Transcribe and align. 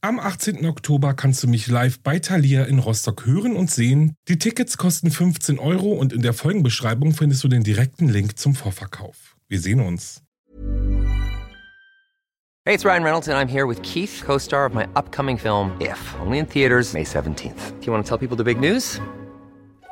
Am 0.00 0.20
18. 0.20 0.64
Oktober 0.64 1.12
kannst 1.12 1.42
du 1.42 1.48
mich 1.48 1.66
live 1.66 1.98
bei 1.98 2.20
Thalia 2.20 2.62
in 2.62 2.78
Rostock 2.78 3.26
hören 3.26 3.56
und 3.56 3.68
sehen. 3.68 4.14
Die 4.28 4.38
Tickets 4.38 4.76
kosten 4.76 5.10
15 5.10 5.58
Euro 5.58 5.92
und 5.92 6.12
in 6.12 6.22
der 6.22 6.34
Folgenbeschreibung 6.34 7.14
findest 7.14 7.42
du 7.42 7.48
den 7.48 7.64
direkten 7.64 8.08
Link 8.08 8.38
zum 8.38 8.54
Vorverkauf. 8.54 9.36
Wir 9.48 9.58
sehen 9.58 9.80
uns. 9.80 10.22
Hey, 12.64 12.74
it's 12.74 12.84
Ryan 12.84 13.02
Reynolds 13.02 13.28
and 13.28 13.36
I'm 13.36 13.50
here 13.50 13.66
with 13.66 13.82
Keith, 13.82 14.22
co-star 14.24 14.66
of 14.66 14.72
my 14.72 14.84
upcoming 14.94 15.36
film 15.36 15.72
If, 15.80 15.98
only 16.24 16.38
in 16.38 16.46
theaters 16.46 16.92
May 16.92 17.02
17th. 17.02 17.80
Do 17.80 17.86
you 17.86 17.92
want 17.92 18.06
to 18.06 18.08
tell 18.08 18.18
people 18.18 18.36
the 18.36 18.44
big 18.44 18.60
news? 18.60 19.00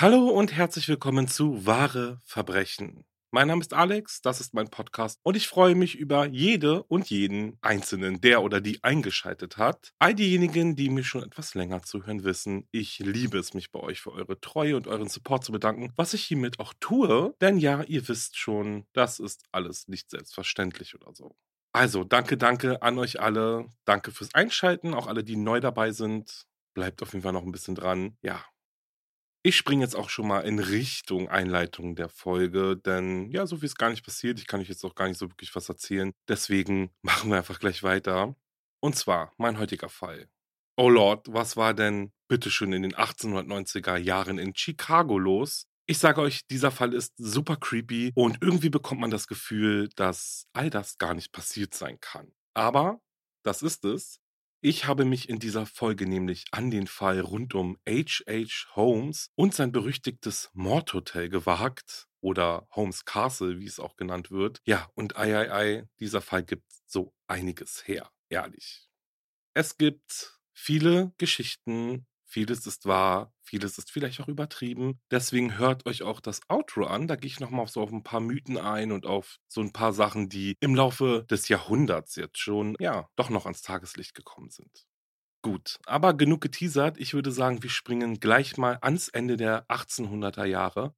Hallo 0.00 0.28
und 0.28 0.52
herzlich 0.52 0.86
willkommen 0.86 1.26
zu 1.26 1.66
Wahre 1.66 2.20
Verbrechen. 2.24 3.04
Mein 3.32 3.48
Name 3.48 3.62
ist 3.62 3.74
Alex, 3.74 4.20
das 4.22 4.38
ist 4.38 4.54
mein 4.54 4.68
Podcast 4.68 5.18
und 5.24 5.36
ich 5.36 5.48
freue 5.48 5.74
mich 5.74 5.96
über 5.96 6.24
jede 6.24 6.84
und 6.84 7.10
jeden 7.10 7.58
Einzelnen, 7.62 8.20
der 8.20 8.44
oder 8.44 8.60
die 8.60 8.84
eingeschaltet 8.84 9.56
hat. 9.56 9.92
All 9.98 10.14
diejenigen, 10.14 10.76
die 10.76 10.88
mir 10.88 11.02
schon 11.02 11.24
etwas 11.24 11.56
länger 11.56 11.82
zuhören, 11.82 12.22
wissen, 12.22 12.68
ich 12.70 13.00
liebe 13.00 13.38
es, 13.38 13.54
mich 13.54 13.72
bei 13.72 13.80
euch 13.80 14.00
für 14.00 14.12
eure 14.12 14.40
Treue 14.40 14.76
und 14.76 14.86
euren 14.86 15.08
Support 15.08 15.42
zu 15.42 15.50
bedanken, 15.50 15.92
was 15.96 16.14
ich 16.14 16.22
hiermit 16.22 16.60
auch 16.60 16.74
tue, 16.78 17.34
denn 17.40 17.58
ja, 17.58 17.82
ihr 17.82 18.06
wisst 18.06 18.38
schon, 18.38 18.86
das 18.92 19.18
ist 19.18 19.46
alles 19.50 19.88
nicht 19.88 20.10
selbstverständlich 20.10 20.94
oder 20.94 21.12
so. 21.12 21.34
Also, 21.72 22.04
danke, 22.04 22.36
danke 22.36 22.82
an 22.82 23.00
euch 23.00 23.20
alle. 23.20 23.66
Danke 23.84 24.12
fürs 24.12 24.32
Einschalten, 24.32 24.94
auch 24.94 25.08
alle, 25.08 25.24
die 25.24 25.34
neu 25.34 25.58
dabei 25.58 25.90
sind. 25.90 26.44
Bleibt 26.72 27.02
auf 27.02 27.14
jeden 27.14 27.24
Fall 27.24 27.32
noch 27.32 27.42
ein 27.42 27.50
bisschen 27.50 27.74
dran. 27.74 28.16
Ja, 28.22 28.44
ich 29.42 29.56
springe 29.56 29.84
jetzt 29.84 29.94
auch 29.94 30.10
schon 30.10 30.26
mal 30.26 30.40
in 30.40 30.58
Richtung 30.58 31.28
Einleitung 31.28 31.94
der 31.94 32.08
Folge, 32.08 32.76
denn 32.76 33.30
ja, 33.30 33.46
so 33.46 33.56
viel 33.56 33.66
ist 33.66 33.78
gar 33.78 33.90
nicht 33.90 34.04
passiert. 34.04 34.38
Ich 34.38 34.46
kann 34.46 34.60
euch 34.60 34.68
jetzt 34.68 34.84
auch 34.84 34.94
gar 34.94 35.08
nicht 35.08 35.18
so 35.18 35.30
wirklich 35.30 35.54
was 35.54 35.68
erzählen. 35.68 36.12
Deswegen 36.28 36.90
machen 37.02 37.30
wir 37.30 37.38
einfach 37.38 37.60
gleich 37.60 37.82
weiter. 37.82 38.34
Und 38.80 38.96
zwar 38.96 39.32
mein 39.38 39.58
heutiger 39.58 39.88
Fall. 39.88 40.28
Oh 40.76 40.90
Lord, 40.90 41.26
was 41.32 41.56
war 41.56 41.74
denn 41.74 42.12
bitteschön 42.28 42.72
in 42.72 42.82
den 42.82 42.94
1890er 42.94 43.96
Jahren 43.96 44.38
in 44.38 44.54
Chicago 44.54 45.18
los? 45.18 45.66
Ich 45.86 45.98
sage 45.98 46.20
euch, 46.20 46.46
dieser 46.46 46.70
Fall 46.70 46.92
ist 46.92 47.14
super 47.16 47.56
creepy 47.56 48.12
und 48.14 48.38
irgendwie 48.42 48.68
bekommt 48.68 49.00
man 49.00 49.10
das 49.10 49.26
Gefühl, 49.26 49.88
dass 49.96 50.46
all 50.52 50.68
das 50.68 50.98
gar 50.98 51.14
nicht 51.14 51.32
passiert 51.32 51.74
sein 51.74 51.98
kann. 52.00 52.32
Aber 52.54 53.00
das 53.42 53.62
ist 53.62 53.84
es. 53.84 54.20
Ich 54.60 54.86
habe 54.86 55.04
mich 55.04 55.28
in 55.28 55.38
dieser 55.38 55.66
Folge 55.66 56.06
nämlich 56.06 56.46
an 56.50 56.70
den 56.72 56.88
Fall 56.88 57.20
rund 57.20 57.54
um 57.54 57.78
H.H. 57.88 58.74
Holmes 58.74 59.30
und 59.36 59.54
sein 59.54 59.70
berüchtigtes 59.70 60.50
Mordhotel 60.52 61.28
gewagt 61.28 62.08
oder 62.20 62.66
Holmes 62.72 63.04
Castle, 63.04 63.60
wie 63.60 63.66
es 63.66 63.78
auch 63.78 63.94
genannt 63.94 64.32
wird. 64.32 64.60
Ja, 64.64 64.90
und 64.94 65.16
ei, 65.16 65.36
ei, 65.36 65.52
ei, 65.52 65.88
dieser 66.00 66.20
Fall 66.20 66.42
gibt 66.42 66.64
so 66.86 67.14
einiges 67.28 67.86
her, 67.86 68.10
ehrlich. 68.28 68.88
Es 69.54 69.76
gibt 69.76 70.40
viele 70.52 71.12
Geschichten, 71.18 72.06
Vieles 72.30 72.66
ist 72.66 72.84
wahr, 72.84 73.32
vieles 73.42 73.78
ist 73.78 73.90
vielleicht 73.90 74.20
auch 74.20 74.28
übertrieben. 74.28 75.00
Deswegen 75.10 75.56
hört 75.56 75.86
euch 75.86 76.02
auch 76.02 76.20
das 76.20 76.42
Outro 76.48 76.84
an. 76.84 77.08
Da 77.08 77.16
gehe 77.16 77.28
ich 77.28 77.40
nochmal 77.40 77.66
so 77.68 77.80
auf 77.80 77.90
ein 77.90 78.02
paar 78.02 78.20
Mythen 78.20 78.58
ein 78.58 78.92
und 78.92 79.06
auf 79.06 79.38
so 79.48 79.62
ein 79.62 79.72
paar 79.72 79.94
Sachen, 79.94 80.28
die 80.28 80.54
im 80.60 80.74
Laufe 80.74 81.24
des 81.30 81.48
Jahrhunderts 81.48 82.16
jetzt 82.16 82.38
schon, 82.38 82.76
ja, 82.80 83.08
doch 83.16 83.30
noch 83.30 83.46
ans 83.46 83.62
Tageslicht 83.62 84.14
gekommen 84.14 84.50
sind. 84.50 84.86
Gut, 85.40 85.78
aber 85.86 86.12
genug 86.12 86.42
geteasert. 86.42 86.98
Ich 86.98 87.14
würde 87.14 87.32
sagen, 87.32 87.62
wir 87.62 87.70
springen 87.70 88.20
gleich 88.20 88.58
mal 88.58 88.76
ans 88.82 89.08
Ende 89.08 89.38
der 89.38 89.66
1800er 89.68 90.44
Jahre 90.44 90.94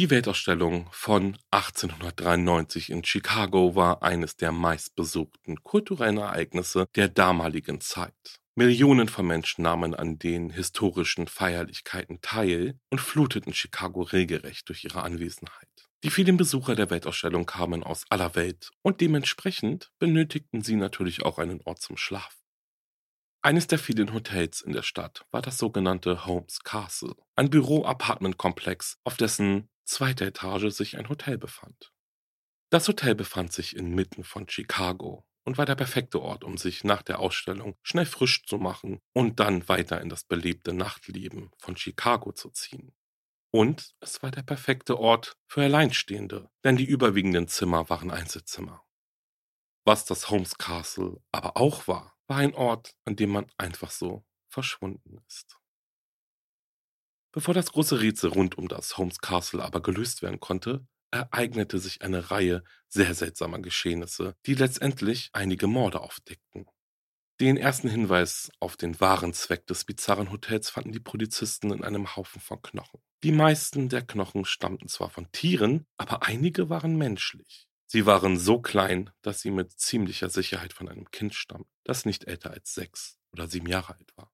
Die 0.00 0.08
Weltausstellung 0.08 0.88
von 0.92 1.36
1893 1.50 2.88
in 2.88 3.04
Chicago 3.04 3.74
war 3.76 4.02
eines 4.02 4.34
der 4.34 4.50
meistbesuchten 4.50 5.62
kulturellen 5.62 6.16
Ereignisse 6.16 6.86
der 6.96 7.08
damaligen 7.08 7.82
Zeit. 7.82 8.40
Millionen 8.54 9.08
von 9.08 9.26
Menschen 9.26 9.60
nahmen 9.60 9.94
an 9.94 10.18
den 10.18 10.48
historischen 10.48 11.28
Feierlichkeiten 11.28 12.22
teil 12.22 12.78
und 12.88 13.02
fluteten 13.02 13.52
Chicago 13.52 14.00
regelrecht 14.00 14.70
durch 14.70 14.84
ihre 14.84 15.02
Anwesenheit. 15.02 15.68
Die 16.02 16.08
vielen 16.08 16.38
Besucher 16.38 16.74
der 16.74 16.88
Weltausstellung 16.88 17.44
kamen 17.44 17.84
aus 17.84 18.06
aller 18.08 18.34
Welt 18.34 18.70
und 18.80 19.02
dementsprechend 19.02 19.90
benötigten 19.98 20.62
sie 20.62 20.76
natürlich 20.76 21.26
auch 21.26 21.38
einen 21.38 21.60
Ort 21.66 21.82
zum 21.82 21.98
Schlaf. 21.98 22.40
Eines 23.42 23.66
der 23.66 23.78
vielen 23.78 24.12
Hotels 24.12 24.60
in 24.60 24.74
der 24.74 24.82
Stadt 24.82 25.24
war 25.30 25.40
das 25.40 25.56
sogenannte 25.56 26.26
Holmes 26.26 26.60
Castle, 26.62 27.14
ein 27.36 27.48
Büro-Apartment-Komplex, 27.48 28.98
auf 29.02 29.16
dessen 29.16 29.69
zweiter 29.84 30.26
Etage 30.26 30.70
sich 30.70 30.96
ein 30.96 31.08
Hotel 31.08 31.38
befand. 31.38 31.92
Das 32.70 32.86
Hotel 32.86 33.14
befand 33.14 33.52
sich 33.52 33.76
inmitten 33.76 34.22
von 34.24 34.48
Chicago 34.48 35.26
und 35.44 35.58
war 35.58 35.66
der 35.66 35.74
perfekte 35.74 36.20
Ort, 36.20 36.44
um 36.44 36.56
sich 36.56 36.84
nach 36.84 37.02
der 37.02 37.18
Ausstellung 37.18 37.76
schnell 37.82 38.06
frisch 38.06 38.44
zu 38.44 38.58
machen 38.58 39.00
und 39.12 39.40
dann 39.40 39.68
weiter 39.68 40.00
in 40.00 40.08
das 40.08 40.24
belebte 40.24 40.72
Nachtleben 40.72 41.50
von 41.58 41.76
Chicago 41.76 42.32
zu 42.32 42.50
ziehen. 42.50 42.94
Und 43.52 43.96
es 44.00 44.22
war 44.22 44.30
der 44.30 44.42
perfekte 44.42 44.98
Ort 44.98 45.36
für 45.48 45.62
Alleinstehende, 45.62 46.48
denn 46.62 46.76
die 46.76 46.84
überwiegenden 46.84 47.48
Zimmer 47.48 47.88
waren 47.90 48.10
Einzelzimmer. 48.10 48.84
Was 49.84 50.04
das 50.04 50.30
Holmes 50.30 50.56
Castle 50.56 51.20
aber 51.32 51.56
auch 51.56 51.88
war, 51.88 52.16
war 52.28 52.36
ein 52.36 52.54
Ort, 52.54 52.94
an 53.04 53.16
dem 53.16 53.30
man 53.30 53.50
einfach 53.56 53.90
so 53.90 54.24
verschwunden 54.48 55.18
ist. 55.26 55.59
Bevor 57.32 57.54
das 57.54 57.70
große 57.72 58.00
Rätsel 58.00 58.30
rund 58.30 58.58
um 58.58 58.66
das 58.66 58.98
Holmes 58.98 59.18
Castle 59.18 59.62
aber 59.62 59.80
gelöst 59.80 60.22
werden 60.22 60.40
konnte, 60.40 60.86
ereignete 61.12 61.78
sich 61.78 62.02
eine 62.02 62.30
Reihe 62.30 62.64
sehr 62.88 63.14
seltsamer 63.14 63.60
Geschehnisse, 63.60 64.34
die 64.46 64.54
letztendlich 64.54 65.30
einige 65.32 65.66
Morde 65.66 66.00
aufdeckten. 66.00 66.66
Den 67.40 67.56
ersten 67.56 67.88
Hinweis 67.88 68.50
auf 68.60 68.76
den 68.76 69.00
wahren 69.00 69.32
Zweck 69.32 69.66
des 69.66 69.84
bizarren 69.84 70.30
Hotels 70.30 70.70
fanden 70.70 70.92
die 70.92 71.00
Polizisten 71.00 71.72
in 71.72 71.84
einem 71.84 72.14
Haufen 72.14 72.40
von 72.40 72.60
Knochen. 72.60 73.00
Die 73.22 73.32
meisten 73.32 73.88
der 73.88 74.02
Knochen 74.02 74.44
stammten 74.44 74.88
zwar 74.88 75.08
von 75.08 75.30
Tieren, 75.32 75.86
aber 75.96 76.24
einige 76.24 76.68
waren 76.68 76.96
menschlich. 76.96 77.66
Sie 77.86 78.06
waren 78.06 78.38
so 78.38 78.60
klein, 78.60 79.10
dass 79.22 79.40
sie 79.40 79.50
mit 79.50 79.72
ziemlicher 79.72 80.28
Sicherheit 80.28 80.72
von 80.72 80.88
einem 80.88 81.10
Kind 81.10 81.34
stammen, 81.34 81.66
das 81.84 82.04
nicht 82.04 82.24
älter 82.24 82.50
als 82.50 82.74
sechs 82.74 83.18
oder 83.32 83.48
sieben 83.48 83.68
Jahre 83.68 83.94
alt 83.94 84.16
war. 84.16 84.30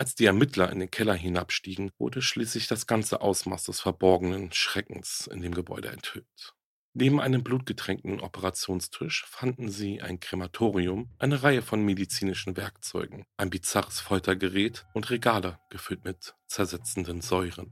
Als 0.00 0.14
die 0.14 0.24
Ermittler 0.24 0.72
in 0.72 0.78
den 0.78 0.90
Keller 0.90 1.12
hinabstiegen, 1.12 1.90
wurde 1.98 2.22
schließlich 2.22 2.66
das 2.66 2.86
ganze 2.86 3.20
Ausmaß 3.20 3.64
des 3.64 3.80
verborgenen 3.80 4.50
Schreckens 4.50 5.28
in 5.30 5.42
dem 5.42 5.52
Gebäude 5.52 5.88
enthüllt. 5.88 6.54
Neben 6.94 7.20
einem 7.20 7.44
blutgetränkten 7.44 8.18
Operationstisch 8.18 9.26
fanden 9.28 9.68
sie 9.68 10.00
ein 10.00 10.18
Krematorium, 10.18 11.10
eine 11.18 11.42
Reihe 11.42 11.60
von 11.60 11.84
medizinischen 11.84 12.56
Werkzeugen, 12.56 13.26
ein 13.36 13.50
bizarres 13.50 14.00
Foltergerät 14.00 14.86
und 14.94 15.10
Regale 15.10 15.60
gefüllt 15.68 16.02
mit 16.02 16.34
zersetzenden 16.46 17.20
Säuren. 17.20 17.70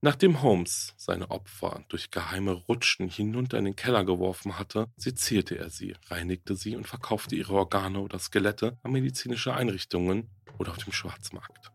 Nachdem 0.00 0.40
Holmes 0.40 0.94
seine 0.96 1.30
Opfer 1.30 1.84
durch 1.88 2.10
geheime 2.10 2.52
Rutschen 2.52 3.08
hinunter 3.08 3.58
in 3.58 3.66
den 3.66 3.76
Keller 3.76 4.04
geworfen 4.04 4.58
hatte, 4.58 4.86
sezierte 4.96 5.58
er 5.58 5.68
sie, 5.68 5.94
reinigte 6.08 6.56
sie 6.56 6.74
und 6.76 6.86
verkaufte 6.86 7.36
ihre 7.36 7.54
Organe 7.54 8.00
oder 8.00 8.18
Skelette 8.18 8.78
an 8.82 8.92
medizinische 8.92 9.54
Einrichtungen 9.54 10.30
oder 10.58 10.70
auf 10.70 10.78
dem 10.78 10.92
Schwarzmarkt. 10.92 11.72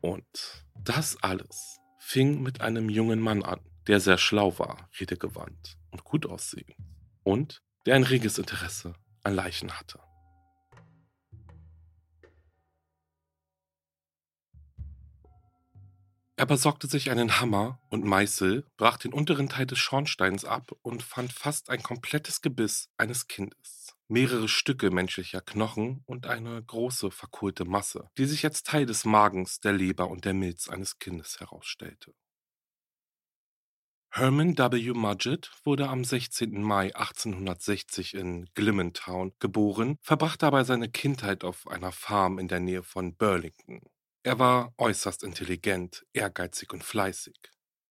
Und 0.00 0.66
das 0.74 1.22
alles 1.22 1.78
fing 1.98 2.42
mit 2.42 2.60
einem 2.60 2.88
jungen 2.88 3.20
Mann 3.20 3.42
an, 3.42 3.60
der 3.86 4.00
sehr 4.00 4.18
schlau 4.18 4.58
war, 4.58 4.88
redegewandt 4.98 5.78
und 5.90 6.04
gut 6.04 6.26
aussehend 6.26 6.76
und 7.22 7.62
der 7.86 7.96
ein 7.96 8.04
reges 8.04 8.38
Interesse 8.38 8.94
an 9.22 9.34
Leichen 9.34 9.72
hatte. 9.72 10.00
Er 16.36 16.46
besorgte 16.46 16.88
sich 16.88 17.10
einen 17.10 17.38
Hammer 17.38 17.78
und 17.88 18.04
Meißel, 18.04 18.66
brach 18.76 18.96
den 18.96 19.12
unteren 19.12 19.48
Teil 19.48 19.66
des 19.66 19.78
Schornsteins 19.78 20.44
ab 20.44 20.72
und 20.82 21.02
fand 21.02 21.32
fast 21.32 21.70
ein 21.70 21.84
komplettes 21.84 22.40
Gebiss 22.40 22.90
eines 22.96 23.28
Kindes. 23.28 23.81
Mehrere 24.12 24.46
Stücke 24.46 24.90
menschlicher 24.90 25.40
Knochen 25.40 26.02
und 26.06 26.26
eine 26.26 26.62
große 26.62 27.10
verkohlte 27.10 27.64
Masse, 27.64 28.10
die 28.18 28.26
sich 28.26 28.44
als 28.44 28.62
Teil 28.62 28.86
des 28.86 29.04
Magens, 29.04 29.60
der 29.60 29.72
Leber 29.72 30.08
und 30.08 30.24
der 30.26 30.34
Milz 30.34 30.68
eines 30.68 30.98
Kindes 30.98 31.40
herausstellte. 31.40 32.12
Herman 34.14 34.58
W. 34.58 34.92
Mudgett 34.92 35.50
wurde 35.64 35.88
am 35.88 36.04
16. 36.04 36.62
Mai 36.62 36.94
1860 36.94 38.12
in 38.12 38.44
Glimmentown 38.54 39.32
geboren, 39.38 39.96
verbrachte 40.02 40.44
dabei 40.44 40.64
seine 40.64 40.90
Kindheit 40.90 41.44
auf 41.44 41.66
einer 41.66 41.92
Farm 41.92 42.38
in 42.38 42.46
der 42.46 42.60
Nähe 42.60 42.82
von 42.82 43.16
Burlington. 43.16 43.80
Er 44.22 44.38
war 44.38 44.74
äußerst 44.76 45.22
intelligent, 45.22 46.04
ehrgeizig 46.12 46.74
und 46.74 46.84
fleißig. 46.84 47.36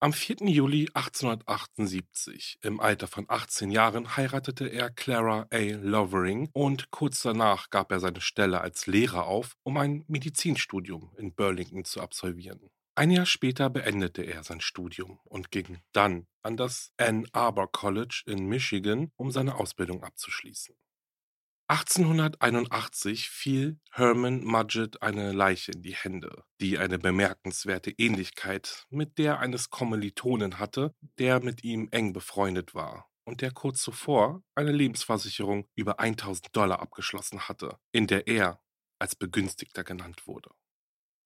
Am 0.03 0.13
4. 0.13 0.47
Juli 0.47 0.89
1878, 0.95 2.57
im 2.63 2.79
Alter 2.79 3.05
von 3.05 3.25
18 3.27 3.69
Jahren, 3.69 4.17
heiratete 4.17 4.65
er 4.65 4.89
Clara 4.89 5.45
A. 5.51 5.59
Lovering 5.59 6.49
und 6.53 6.89
kurz 6.89 7.21
danach 7.21 7.69
gab 7.69 7.91
er 7.91 7.99
seine 7.99 8.19
Stelle 8.19 8.61
als 8.61 8.87
Lehrer 8.87 9.27
auf, 9.27 9.57
um 9.61 9.77
ein 9.77 10.03
Medizinstudium 10.07 11.11
in 11.19 11.35
Burlington 11.35 11.85
zu 11.85 12.01
absolvieren. 12.01 12.71
Ein 12.95 13.11
Jahr 13.11 13.27
später 13.27 13.69
beendete 13.69 14.23
er 14.23 14.43
sein 14.43 14.59
Studium 14.59 15.19
und 15.25 15.51
ging 15.51 15.77
dann 15.91 16.25
an 16.41 16.57
das 16.57 16.91
Ann 16.97 17.27
Arbor 17.31 17.71
College 17.71 18.23
in 18.25 18.47
Michigan, 18.47 19.11
um 19.17 19.29
seine 19.29 19.53
Ausbildung 19.59 20.03
abzuschließen. 20.03 20.73
1881 21.71 23.29
fiel 23.29 23.79
Herman 23.91 24.43
Mudgett 24.43 25.01
eine 25.01 25.31
Leiche 25.31 25.71
in 25.71 25.81
die 25.81 25.95
Hände, 25.95 26.43
die 26.59 26.77
eine 26.77 26.99
bemerkenswerte 26.99 27.91
Ähnlichkeit 27.91 28.85
mit 28.89 29.17
der 29.17 29.39
eines 29.39 29.69
Kommilitonen 29.69 30.59
hatte, 30.59 30.93
der 31.17 31.41
mit 31.41 31.63
ihm 31.63 31.87
eng 31.91 32.11
befreundet 32.11 32.75
war 32.75 33.09
und 33.23 33.39
der 33.39 33.51
kurz 33.51 33.81
zuvor 33.81 34.43
eine 34.53 34.73
Lebensversicherung 34.73 35.65
über 35.73 36.01
1000 36.01 36.53
Dollar 36.53 36.81
abgeschlossen 36.81 37.47
hatte, 37.47 37.77
in 37.93 38.05
der 38.05 38.27
er 38.27 38.61
als 38.99 39.15
Begünstigter 39.15 39.85
genannt 39.85 40.27
wurde. 40.27 40.49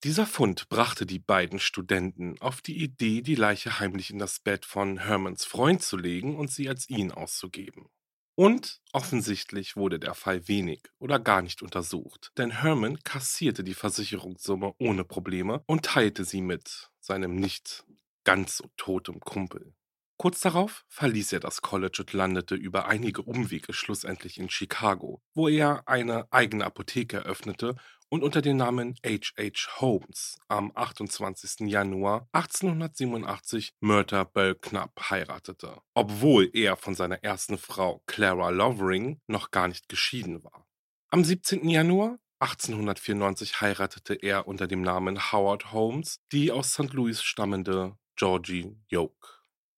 Dieser 0.03 0.27
Fund 0.27 0.69
brachte 0.69 1.07
die 1.07 1.17
beiden 1.17 1.57
Studenten 1.57 2.39
auf 2.39 2.61
die 2.61 2.83
Idee, 2.83 3.23
die 3.23 3.33
Leiche 3.33 3.79
heimlich 3.79 4.11
in 4.11 4.19
das 4.19 4.39
Bett 4.39 4.67
von 4.67 4.99
Hermans 4.99 5.43
Freund 5.43 5.81
zu 5.81 5.97
legen 5.97 6.35
und 6.35 6.51
sie 6.51 6.69
als 6.69 6.87
ihn 6.87 7.11
auszugeben. 7.11 7.89
Und 8.35 8.81
offensichtlich 8.91 9.77
wurde 9.77 9.97
der 9.97 10.13
Fall 10.13 10.47
wenig 10.47 10.81
oder 10.99 11.19
gar 11.19 11.41
nicht 11.41 11.61
untersucht, 11.61 12.31
denn 12.37 12.51
Herman 12.51 12.99
kassierte 13.03 13.63
die 13.63 13.73
Versicherungssumme 13.73 14.73
ohne 14.77 15.05
Probleme 15.05 15.63
und 15.67 15.85
teilte 15.85 16.25
sie 16.25 16.41
mit 16.41 16.89
seinem 16.99 17.35
nicht 17.35 17.85
ganz 18.25 18.57
so 18.57 18.69
totem 18.75 19.21
Kumpel. 19.21 19.73
Kurz 20.17 20.39
darauf 20.41 20.85
verließ 20.89 21.33
er 21.33 21.39
das 21.41 21.61
College 21.61 21.97
und 22.01 22.13
landete 22.13 22.55
über 22.55 22.87
einige 22.87 23.21
Umwege 23.21 23.73
schlussendlich 23.73 24.37
in 24.37 24.49
Chicago, 24.49 25.21
wo 25.33 25.47
er 25.49 25.87
eine 25.87 26.31
eigene 26.31 26.65
Apotheke 26.65 27.17
eröffnete 27.17 27.75
und 28.09 28.23
unter 28.23 28.41
dem 28.41 28.57
Namen 28.57 28.95
H.H. 29.05 29.79
Holmes 29.79 30.37
am 30.47 30.71
28. 30.75 31.67
Januar 31.67 32.27
1887 32.31 33.73
Myrta 33.79 34.23
Belknap 34.23 35.09
heiratete, 35.09 35.81
obwohl 35.93 36.49
er 36.53 36.75
von 36.77 36.95
seiner 36.95 37.23
ersten 37.23 37.57
Frau 37.57 38.01
Clara 38.05 38.49
Lovering 38.49 39.19
noch 39.27 39.51
gar 39.51 39.67
nicht 39.67 39.89
geschieden 39.89 40.43
war. 40.43 40.65
Am 41.09 41.23
17. 41.23 41.69
Januar 41.69 42.19
1894 42.39 43.61
heiratete 43.61 44.13
er 44.15 44.47
unter 44.47 44.67
dem 44.67 44.81
Namen 44.81 45.31
Howard 45.31 45.71
Holmes 45.71 46.19
die 46.31 46.51
aus 46.51 46.73
St. 46.73 46.93
Louis 46.93 47.23
stammende 47.23 47.97
Georgie 48.15 48.77
Yoke. 48.87 49.34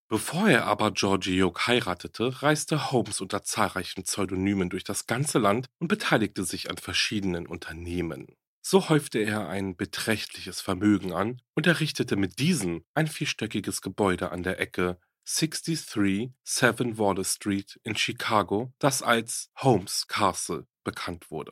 Bevor 0.09 0.47
er 0.47 0.65
aber 0.65 0.91
Georgie 0.91 1.35
Yoke 1.35 1.67
heiratete, 1.67 2.41
reiste 2.41 2.91
Holmes 2.91 3.19
unter 3.19 3.43
zahlreichen 3.43 4.03
Pseudonymen 4.03 4.69
durch 4.69 4.85
das 4.85 5.05
ganze 5.05 5.37
Land 5.37 5.67
und 5.79 5.89
beteiligte 5.89 6.45
sich 6.45 6.69
an 6.69 6.77
verschiedenen 6.77 7.45
Unternehmen. 7.45 8.27
So 8.61 8.87
häufte 8.87 9.19
er 9.19 9.49
ein 9.49 9.75
beträchtliches 9.75 10.61
Vermögen 10.61 11.11
an 11.13 11.41
und 11.55 11.67
errichtete 11.67 12.15
mit 12.15 12.39
diesem 12.39 12.85
ein 12.93 13.07
vierstöckiges 13.07 13.81
Gebäude 13.81 14.31
an 14.31 14.43
der 14.43 14.59
Ecke 14.59 14.97
63 15.25 16.31
Seven 16.43 16.97
Water 16.97 17.25
Street 17.25 17.77
in 17.83 17.97
Chicago, 17.97 18.73
das 18.79 19.01
als 19.01 19.51
Holmes 19.57 20.07
Castle 20.07 20.67
bekannt 20.85 21.31
wurde. 21.31 21.51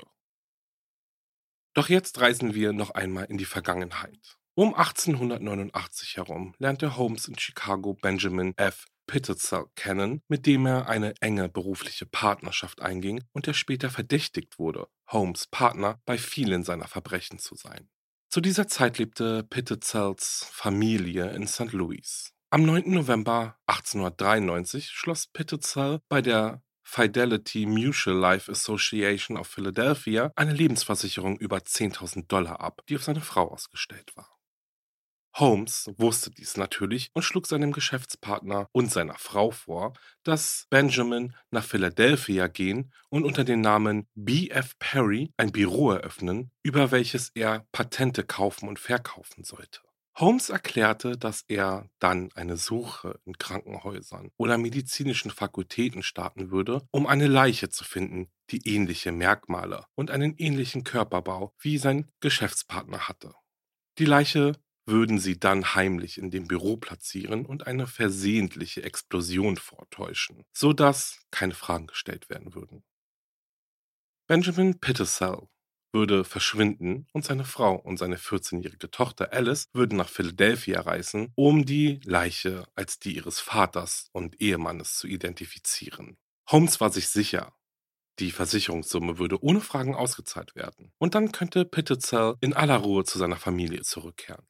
Doch 1.73 1.89
jetzt 1.89 2.21
reisen 2.21 2.53
wir 2.53 2.71
noch 2.71 2.91
einmal 2.91 3.25
in 3.25 3.37
die 3.37 3.45
Vergangenheit. 3.45 4.37
Um 4.57 4.73
1889 4.73 6.15
herum 6.15 6.55
lernte 6.59 6.95
Holmes 6.95 7.27
in 7.27 7.37
Chicago 7.37 7.93
Benjamin 7.93 8.53
F. 8.55 8.85
Pittezel 9.05 9.65
kennen, 9.75 10.21
mit 10.29 10.45
dem 10.45 10.65
er 10.65 10.87
eine 10.87 11.13
enge 11.19 11.49
berufliche 11.49 12.05
Partnerschaft 12.05 12.81
einging 12.81 13.21
und 13.33 13.47
der 13.47 13.53
später 13.53 13.89
verdächtigt 13.89 14.57
wurde, 14.57 14.87
Holmes 15.09 15.47
Partner 15.47 15.99
bei 16.05 16.17
vielen 16.17 16.63
seiner 16.63 16.87
Verbrechen 16.87 17.37
zu 17.37 17.55
sein. 17.55 17.89
Zu 18.29 18.39
dieser 18.39 18.69
Zeit 18.69 18.97
lebte 18.97 19.43
Pittezels 19.43 20.47
Familie 20.49 21.31
in 21.31 21.47
St. 21.47 21.73
Louis. 21.73 22.31
Am 22.49 22.63
9. 22.63 22.89
November 22.91 23.57
1893 23.67 24.89
schloss 24.89 25.27
Pittezel 25.27 25.99
bei 26.07 26.21
der 26.21 26.63
Fidelity 26.81 27.65
Mutual 27.65 28.15
Life 28.15 28.49
Association 28.49 29.37
of 29.37 29.47
Philadelphia 29.47 30.31
eine 30.37 30.53
Lebensversicherung 30.53 31.37
über 31.39 31.57
10.000 31.57 32.27
Dollar 32.27 32.61
ab, 32.61 32.83
die 32.87 32.95
auf 32.95 33.03
seine 33.03 33.19
Frau 33.19 33.51
ausgestellt 33.51 34.15
war. 34.15 34.34
Holmes 35.37 35.91
wusste 35.97 36.31
dies 36.31 36.55
natürlich 36.55 37.09
und 37.13 37.23
schlug 37.23 37.45
seinem 37.45 37.73
Geschäftspartner 37.73 38.69
und 38.71 38.91
seiner 38.91 39.17
Frau 39.17 39.51
vor, 39.51 39.93
dass 40.23 40.65
Benjamin 40.69 41.35
nach 41.51 41.65
Philadelphia 41.65 42.47
gehen 42.47 42.93
und 43.09 43.25
unter 43.25 43.43
dem 43.43 43.59
Namen 43.59 44.07
B.F. 44.15 44.79
Perry 44.79 45.33
ein 45.35 45.51
Büro 45.51 45.91
eröffnen, 45.91 46.51
über 46.63 46.91
welches 46.91 47.31
er 47.35 47.65
Patente 47.73 48.23
kaufen 48.23 48.69
und 48.69 48.79
verkaufen 48.79 49.43
sollte. 49.43 49.81
Holmes 50.17 50.49
erklärte, 50.49 51.17
dass 51.17 51.43
er 51.49 51.89
dann 51.99 52.29
eine 52.35 52.55
Suche 52.55 53.19
in 53.25 53.37
Krankenhäusern 53.37 54.31
oder 54.37 54.57
medizinischen 54.57 55.29
Fakultäten 55.29 56.03
starten 56.03 56.51
würde, 56.51 56.87
um 56.91 57.05
eine 57.05 57.27
Leiche 57.27 57.67
zu 57.67 57.83
finden, 57.83 58.31
die 58.51 58.65
ähnliche 58.73 59.11
Merkmale 59.11 59.83
und 59.95 60.11
einen 60.11 60.35
ähnlichen 60.37 60.85
Körperbau 60.85 61.53
wie 61.59 61.77
sein 61.77 62.09
Geschäftspartner 62.21 63.09
hatte. 63.09 63.33
Die 63.97 64.05
Leiche 64.05 64.53
würden 64.85 65.19
sie 65.19 65.39
dann 65.39 65.75
heimlich 65.75 66.17
in 66.17 66.31
dem 66.31 66.47
Büro 66.47 66.77
platzieren 66.77 67.45
und 67.45 67.67
eine 67.67 67.87
versehentliche 67.87 68.83
Explosion 68.83 69.57
vortäuschen, 69.57 70.45
so 70.53 70.73
dass 70.73 71.19
keine 71.31 71.53
Fragen 71.53 71.87
gestellt 71.87 72.29
werden 72.29 72.53
würden. 72.53 72.83
Benjamin 74.27 74.79
Pittersell 74.79 75.47
würde 75.95 76.25
verschwinden 76.25 77.07
und 77.13 77.23
seine 77.23 77.45
Frau 77.45 77.75
und 77.75 77.97
seine 77.97 78.17
14-jährige 78.17 78.91
Tochter 78.91 79.31
Alice 79.31 79.69
würden 79.73 79.97
nach 79.97 80.09
Philadelphia 80.09 80.81
reisen, 80.81 81.31
um 81.35 81.65
die 81.65 82.01
Leiche 82.03 82.65
als 82.75 82.99
die 82.99 83.15
ihres 83.15 83.39
Vaters 83.39 84.09
und 84.11 84.41
Ehemannes 84.41 84.97
zu 84.97 85.07
identifizieren. 85.07 86.17
Holmes 86.49 86.81
war 86.81 86.91
sich 86.91 87.07
sicher, 87.07 87.55
die 88.19 88.31
Versicherungssumme 88.31 89.17
würde 89.19 89.41
ohne 89.41 89.61
Fragen 89.61 89.95
ausgezahlt 89.95 90.55
werden 90.55 90.91
und 90.97 91.15
dann 91.15 91.31
könnte 91.31 91.65
Pittersell 91.65 92.35
in 92.41 92.53
aller 92.53 92.77
Ruhe 92.77 93.03
zu 93.03 93.17
seiner 93.17 93.37
Familie 93.37 93.81
zurückkehren. 93.81 94.45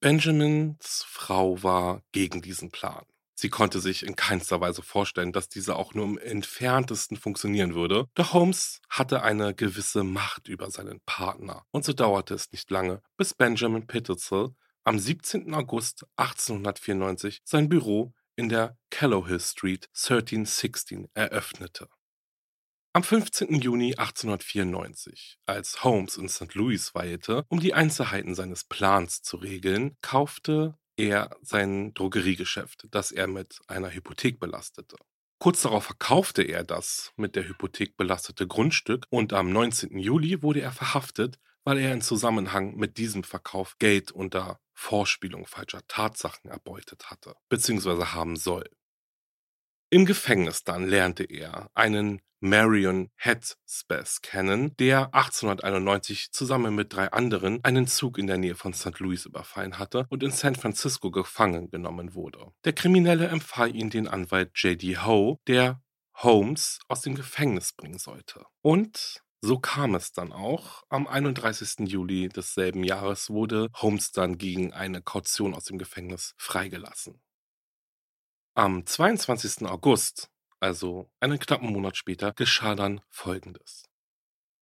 Benjamins 0.00 1.04
Frau 1.08 1.60
war 1.64 2.02
gegen 2.12 2.40
diesen 2.40 2.70
Plan. 2.70 3.04
Sie 3.34 3.48
konnte 3.48 3.80
sich 3.80 4.04
in 4.06 4.14
keinster 4.14 4.60
Weise 4.60 4.82
vorstellen, 4.82 5.32
dass 5.32 5.48
dieser 5.48 5.74
auch 5.76 5.92
nur 5.92 6.04
im 6.04 6.18
entferntesten 6.18 7.16
funktionieren 7.16 7.74
würde. 7.74 8.06
Doch 8.14 8.32
Holmes 8.32 8.80
hatte 8.88 9.22
eine 9.22 9.54
gewisse 9.54 10.04
Macht 10.04 10.46
über 10.46 10.70
seinen 10.70 11.00
Partner. 11.00 11.64
Und 11.72 11.84
so 11.84 11.92
dauerte 11.92 12.34
es 12.34 12.52
nicht 12.52 12.70
lange, 12.70 13.02
bis 13.16 13.34
Benjamin 13.34 13.88
Pittersell 13.88 14.50
am 14.84 15.00
17. 15.00 15.52
August 15.52 16.06
1894 16.16 17.40
sein 17.44 17.68
Büro 17.68 18.12
in 18.36 18.48
der 18.48 18.78
Callowhill 18.90 19.40
Street 19.40 19.88
1316 19.94 21.08
eröffnete. 21.14 21.88
Am 22.94 23.02
15. 23.02 23.60
Juni 23.60 23.94
1894, 23.96 25.38
als 25.44 25.84
Holmes 25.84 26.16
in 26.16 26.28
St. 26.28 26.54
Louis 26.54 26.94
weilte, 26.94 27.44
um 27.48 27.60
die 27.60 27.74
Einzelheiten 27.74 28.34
seines 28.34 28.64
Plans 28.64 29.22
zu 29.22 29.36
regeln, 29.36 29.96
kaufte 30.00 30.74
er 30.96 31.36
sein 31.42 31.92
Drogeriegeschäft, 31.92 32.86
das 32.90 33.12
er 33.12 33.26
mit 33.26 33.58
einer 33.66 33.92
Hypothek 33.92 34.40
belastete. 34.40 34.96
Kurz 35.38 35.62
darauf 35.62 35.84
verkaufte 35.84 36.42
er 36.42 36.64
das 36.64 37.12
mit 37.16 37.36
der 37.36 37.46
Hypothek 37.46 37.96
belastete 37.96 38.46
Grundstück 38.46 39.04
und 39.10 39.32
am 39.34 39.52
19. 39.52 39.98
Juli 39.98 40.42
wurde 40.42 40.62
er 40.62 40.72
verhaftet, 40.72 41.38
weil 41.64 41.78
er 41.78 41.92
in 41.92 42.00
Zusammenhang 42.00 42.74
mit 42.74 42.96
diesem 42.96 43.22
Verkauf 43.22 43.76
Geld 43.78 44.10
unter 44.10 44.58
Vorspielung 44.72 45.46
falscher 45.46 45.86
Tatsachen 45.86 46.50
erbeutet 46.50 47.10
hatte, 47.10 47.34
bzw. 47.50 48.06
haben 48.06 48.36
soll. 48.36 48.64
Im 49.90 50.04
Gefängnis 50.04 50.64
dann 50.64 50.86
lernte 50.86 51.24
er 51.24 51.70
einen 51.72 52.20
Marion 52.40 53.08
Headspath 53.16 54.18
kennen, 54.20 54.76
der 54.76 55.14
1891 55.14 56.30
zusammen 56.30 56.74
mit 56.74 56.92
drei 56.92 57.10
anderen 57.10 57.64
einen 57.64 57.86
Zug 57.86 58.18
in 58.18 58.26
der 58.26 58.36
Nähe 58.36 58.54
von 58.54 58.74
St. 58.74 59.00
Louis 59.00 59.24
überfallen 59.24 59.78
hatte 59.78 60.06
und 60.10 60.22
in 60.22 60.30
San 60.30 60.56
Francisco 60.56 61.10
gefangen 61.10 61.70
genommen 61.70 62.14
wurde. 62.14 62.52
Der 62.64 62.74
Kriminelle 62.74 63.28
empfahl 63.28 63.74
ihn 63.74 63.88
den 63.88 64.08
Anwalt 64.08 64.50
J.D. 64.56 64.98
Howe, 64.98 65.38
der 65.46 65.80
Holmes 66.16 66.80
aus 66.88 67.00
dem 67.00 67.14
Gefängnis 67.14 67.72
bringen 67.72 67.98
sollte. 67.98 68.44
Und 68.60 69.22
so 69.40 69.58
kam 69.58 69.94
es 69.94 70.12
dann 70.12 70.32
auch. 70.32 70.82
Am 70.90 71.06
31. 71.06 71.88
Juli 71.88 72.28
desselben 72.28 72.84
Jahres 72.84 73.30
wurde 73.30 73.68
Holmes 73.74 74.12
dann 74.12 74.36
gegen 74.36 74.74
eine 74.74 75.00
Kaution 75.00 75.54
aus 75.54 75.64
dem 75.64 75.78
Gefängnis 75.78 76.34
freigelassen. 76.36 77.22
Am 78.58 78.84
22. 78.84 79.68
August, 79.68 80.32
also 80.58 81.08
einen 81.20 81.38
knappen 81.38 81.70
Monat 81.70 81.96
später, 81.96 82.32
geschah 82.32 82.74
dann 82.74 83.00
Folgendes. 83.08 83.84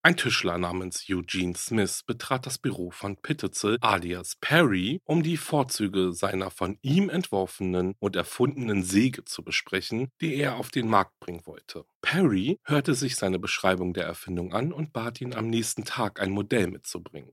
Ein 0.02 0.18
Tischler 0.18 0.58
namens 0.58 1.06
Eugene 1.08 1.56
Smith 1.56 2.02
betrat 2.06 2.44
das 2.44 2.58
Büro 2.58 2.90
von 2.90 3.16
Pittezel 3.16 3.78
alias 3.80 4.36
Perry, 4.38 5.00
um 5.06 5.22
die 5.22 5.38
Vorzüge 5.38 6.12
seiner 6.12 6.50
von 6.50 6.78
ihm 6.82 7.08
entworfenen 7.08 7.94
und 7.98 8.16
erfundenen 8.16 8.82
Säge 8.82 9.24
zu 9.24 9.42
besprechen, 9.42 10.10
die 10.20 10.34
er 10.34 10.56
auf 10.56 10.68
den 10.68 10.90
Markt 10.90 11.18
bringen 11.18 11.46
wollte. 11.46 11.86
Perry 12.02 12.60
hörte 12.64 12.94
sich 12.94 13.16
seine 13.16 13.38
Beschreibung 13.38 13.94
der 13.94 14.04
Erfindung 14.04 14.52
an 14.52 14.74
und 14.74 14.92
bat 14.92 15.22
ihn 15.22 15.32
am 15.32 15.48
nächsten 15.48 15.86
Tag 15.86 16.20
ein 16.20 16.32
Modell 16.32 16.66
mitzubringen. 16.66 17.32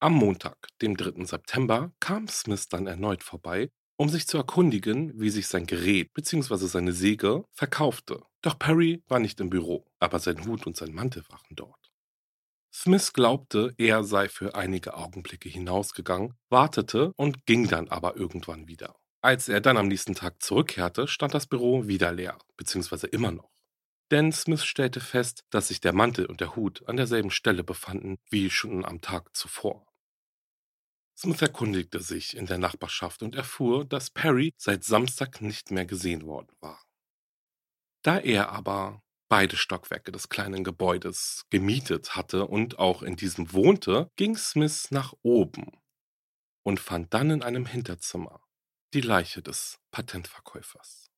Am 0.00 0.14
Montag, 0.14 0.56
dem 0.80 0.96
3. 0.96 1.26
September, 1.26 1.92
kam 2.00 2.28
Smith 2.28 2.68
dann 2.68 2.86
erneut 2.86 3.22
vorbei 3.22 3.68
um 3.98 4.08
sich 4.08 4.28
zu 4.28 4.38
erkundigen, 4.38 5.20
wie 5.20 5.28
sich 5.28 5.48
sein 5.48 5.66
Gerät 5.66 6.14
bzw. 6.14 6.66
seine 6.66 6.92
Säge 6.92 7.44
verkaufte. 7.52 8.22
Doch 8.42 8.58
Perry 8.58 9.02
war 9.08 9.18
nicht 9.18 9.40
im 9.40 9.50
Büro, 9.50 9.84
aber 9.98 10.20
sein 10.20 10.46
Hut 10.46 10.66
und 10.66 10.76
sein 10.76 10.94
Mantel 10.94 11.24
waren 11.28 11.56
dort. 11.56 11.90
Smith 12.72 13.12
glaubte, 13.12 13.74
er 13.76 14.04
sei 14.04 14.28
für 14.28 14.54
einige 14.54 14.94
Augenblicke 14.94 15.48
hinausgegangen, 15.48 16.34
wartete 16.48 17.12
und 17.16 17.44
ging 17.44 17.66
dann 17.66 17.88
aber 17.88 18.16
irgendwann 18.16 18.68
wieder. 18.68 18.94
Als 19.20 19.48
er 19.48 19.60
dann 19.60 19.76
am 19.76 19.88
nächsten 19.88 20.14
Tag 20.14 20.40
zurückkehrte, 20.42 21.08
stand 21.08 21.34
das 21.34 21.48
Büro 21.48 21.88
wieder 21.88 22.12
leer, 22.12 22.38
beziehungsweise 22.56 23.08
immer 23.08 23.32
noch. 23.32 23.50
Denn 24.12 24.30
Smith 24.30 24.64
stellte 24.64 25.00
fest, 25.00 25.42
dass 25.50 25.68
sich 25.68 25.80
der 25.80 25.92
Mantel 25.92 26.26
und 26.26 26.40
der 26.40 26.54
Hut 26.54 26.88
an 26.88 26.96
derselben 26.96 27.32
Stelle 27.32 27.64
befanden 27.64 28.18
wie 28.30 28.48
schon 28.48 28.84
am 28.84 29.00
Tag 29.00 29.36
zuvor. 29.36 29.87
Smith 31.20 31.42
erkundigte 31.42 31.98
sich 31.98 32.36
in 32.36 32.46
der 32.46 32.58
Nachbarschaft 32.58 33.24
und 33.24 33.34
erfuhr, 33.34 33.84
dass 33.84 34.08
Perry 34.08 34.54
seit 34.56 34.84
Samstag 34.84 35.40
nicht 35.40 35.72
mehr 35.72 35.84
gesehen 35.84 36.24
worden 36.26 36.54
war. 36.60 36.80
Da 38.02 38.18
er 38.20 38.50
aber 38.50 39.02
beide 39.28 39.56
Stockwerke 39.56 40.12
des 40.12 40.28
kleinen 40.28 40.62
Gebäudes 40.62 41.44
gemietet 41.50 42.14
hatte 42.14 42.46
und 42.46 42.78
auch 42.78 43.02
in 43.02 43.16
diesem 43.16 43.52
wohnte, 43.52 44.12
ging 44.14 44.36
Smith 44.36 44.92
nach 44.92 45.12
oben 45.22 45.72
und 46.62 46.78
fand 46.78 47.12
dann 47.12 47.30
in 47.30 47.42
einem 47.42 47.66
Hinterzimmer 47.66 48.40
die 48.94 49.00
Leiche 49.00 49.42
des 49.42 49.80
Patentverkäufers. 49.90 51.10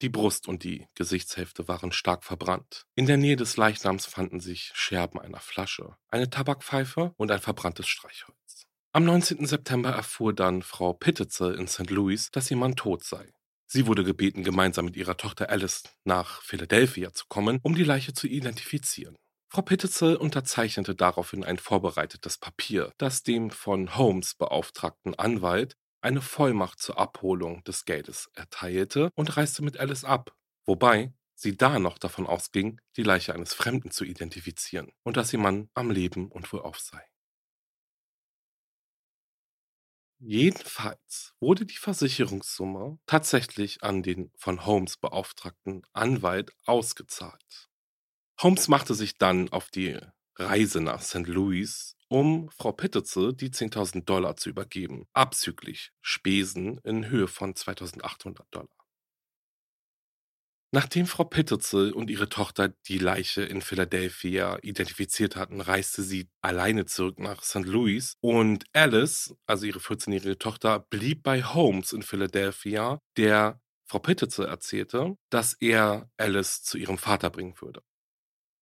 Die 0.00 0.08
Brust 0.08 0.48
und 0.48 0.64
die 0.64 0.88
Gesichtshälfte 0.96 1.68
waren 1.68 1.92
stark 1.92 2.24
verbrannt. 2.24 2.88
In 2.96 3.06
der 3.06 3.16
Nähe 3.16 3.36
des 3.36 3.56
Leichnams 3.56 4.06
fanden 4.06 4.40
sich 4.40 4.72
Scherben 4.74 5.20
einer 5.20 5.38
Flasche, 5.38 5.96
eine 6.08 6.28
Tabakpfeife 6.28 7.14
und 7.16 7.30
ein 7.30 7.40
verbranntes 7.40 7.86
Streichholz. 7.86 8.66
Am 8.94 9.04
19. 9.04 9.46
September 9.46 9.88
erfuhr 9.88 10.34
dann 10.34 10.60
Frau 10.60 10.92
Pittitzel 10.92 11.54
in 11.54 11.66
St. 11.66 11.88
Louis, 11.88 12.30
dass 12.30 12.50
ihr 12.50 12.58
Mann 12.58 12.76
tot 12.76 13.02
sei. 13.04 13.32
Sie 13.66 13.86
wurde 13.86 14.04
gebeten, 14.04 14.44
gemeinsam 14.44 14.84
mit 14.84 14.96
ihrer 14.96 15.16
Tochter 15.16 15.48
Alice 15.48 15.84
nach 16.04 16.42
Philadelphia 16.42 17.10
zu 17.14 17.24
kommen, 17.26 17.58
um 17.62 17.74
die 17.74 17.84
Leiche 17.84 18.12
zu 18.12 18.26
identifizieren. 18.26 19.16
Frau 19.50 19.62
Pittitzel 19.62 20.16
unterzeichnete 20.16 20.94
daraufhin 20.94 21.42
ein 21.42 21.56
vorbereitetes 21.56 22.36
Papier, 22.36 22.92
das 22.98 23.22
dem 23.22 23.50
von 23.50 23.96
Holmes 23.96 24.34
beauftragten 24.34 25.14
Anwalt 25.18 25.74
eine 26.02 26.20
Vollmacht 26.20 26.78
zur 26.78 26.98
Abholung 26.98 27.64
des 27.64 27.86
Geldes 27.86 28.28
erteilte 28.34 29.08
und 29.14 29.38
reiste 29.38 29.64
mit 29.64 29.78
Alice 29.78 30.04
ab, 30.04 30.34
wobei 30.66 31.14
sie 31.34 31.56
da 31.56 31.78
noch 31.78 31.96
davon 31.96 32.26
ausging, 32.26 32.78
die 32.98 33.04
Leiche 33.04 33.34
eines 33.34 33.54
Fremden 33.54 33.90
zu 33.90 34.04
identifizieren 34.04 34.92
und 35.02 35.16
dass 35.16 35.32
ihr 35.32 35.38
Mann 35.38 35.70
am 35.72 35.90
Leben 35.90 36.30
und 36.30 36.52
wohlauf 36.52 36.78
sei. 36.78 37.02
Jedenfalls 40.24 41.34
wurde 41.40 41.66
die 41.66 41.76
Versicherungssumme 41.76 43.00
tatsächlich 43.06 43.82
an 43.82 44.04
den 44.04 44.30
von 44.36 44.64
Holmes 44.64 44.96
beauftragten 44.96 45.82
Anwalt 45.92 46.52
ausgezahlt. 46.64 47.68
Holmes 48.40 48.68
machte 48.68 48.94
sich 48.94 49.18
dann 49.18 49.48
auf 49.48 49.68
die 49.70 49.98
Reise 50.36 50.80
nach 50.80 51.02
St. 51.02 51.26
Louis, 51.26 51.96
um 52.06 52.48
Frau 52.50 52.70
Pittitze 52.70 53.34
die 53.34 53.50
10.000 53.50 54.04
Dollar 54.04 54.36
zu 54.36 54.48
übergeben, 54.48 55.08
abzüglich 55.12 55.90
Spesen 56.00 56.78
in 56.84 57.08
Höhe 57.08 57.26
von 57.26 57.54
2.800 57.54 58.44
Dollar. 58.52 58.81
Nachdem 60.74 61.06
Frau 61.06 61.24
Pittezel 61.24 61.92
und 61.92 62.08
ihre 62.08 62.30
Tochter 62.30 62.68
die 62.88 62.96
Leiche 62.96 63.42
in 63.42 63.60
Philadelphia 63.60 64.58
identifiziert 64.62 65.36
hatten, 65.36 65.60
reiste 65.60 66.02
sie 66.02 66.30
alleine 66.40 66.86
zurück 66.86 67.18
nach 67.18 67.42
St. 67.42 67.66
Louis 67.66 68.16
und 68.22 68.64
Alice, 68.72 69.34
also 69.46 69.66
ihre 69.66 69.80
14-jährige 69.80 70.38
Tochter, 70.38 70.78
blieb 70.78 71.24
bei 71.24 71.42
Holmes 71.42 71.92
in 71.92 72.02
Philadelphia, 72.02 73.00
der 73.18 73.60
Frau 73.84 73.98
Pittezel 73.98 74.46
erzählte, 74.46 75.14
dass 75.28 75.52
er 75.60 76.10
Alice 76.16 76.62
zu 76.62 76.78
ihrem 76.78 76.96
Vater 76.96 77.28
bringen 77.28 77.60
würde. 77.60 77.82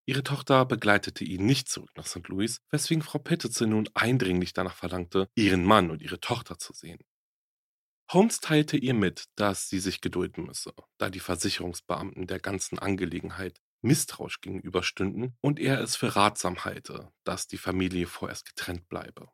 Ihre 0.05 0.25
Tochter 0.25 0.64
begleitete 0.64 1.23
ihn 1.23 1.47
nicht 1.47 1.69
zurück 1.69 1.90
nach 1.95 2.07
St. 2.07 2.26
Louis, 2.26 2.59
weswegen 2.71 3.05
Frau 3.05 3.21
Pittezel 3.21 3.69
nun 3.69 3.88
eindringlich 3.95 4.52
danach 4.52 4.75
verlangte, 4.75 5.29
ihren 5.37 5.64
Mann 5.64 5.93
und 5.93 6.02
ihre 6.02 6.19
Tochter 6.19 6.59
zu 6.59 6.73
sehen. 6.73 6.99
Holmes 8.12 8.40
teilte 8.40 8.76
ihr 8.76 8.95
mit, 8.95 9.26
dass 9.37 9.69
sie 9.69 9.79
sich 9.79 10.00
gedulden 10.00 10.45
müsse, 10.45 10.75
da 10.99 11.11
die 11.11 11.21
Versicherungsbeamten 11.21 12.26
der 12.26 12.40
ganzen 12.40 12.76
Angelegenheit 12.81 13.61
misstrauisch 13.83 14.40
gegenüberstünden 14.40 15.37
und 15.40 15.61
er 15.61 15.81
es 15.81 15.95
für 15.95 16.17
ratsam 16.17 16.64
halte, 16.64 17.12
dass 17.23 17.47
die 17.47 17.57
Familie 17.57 18.09
vorerst 18.09 18.47
getrennt 18.47 18.88
bleibe. 18.88 19.29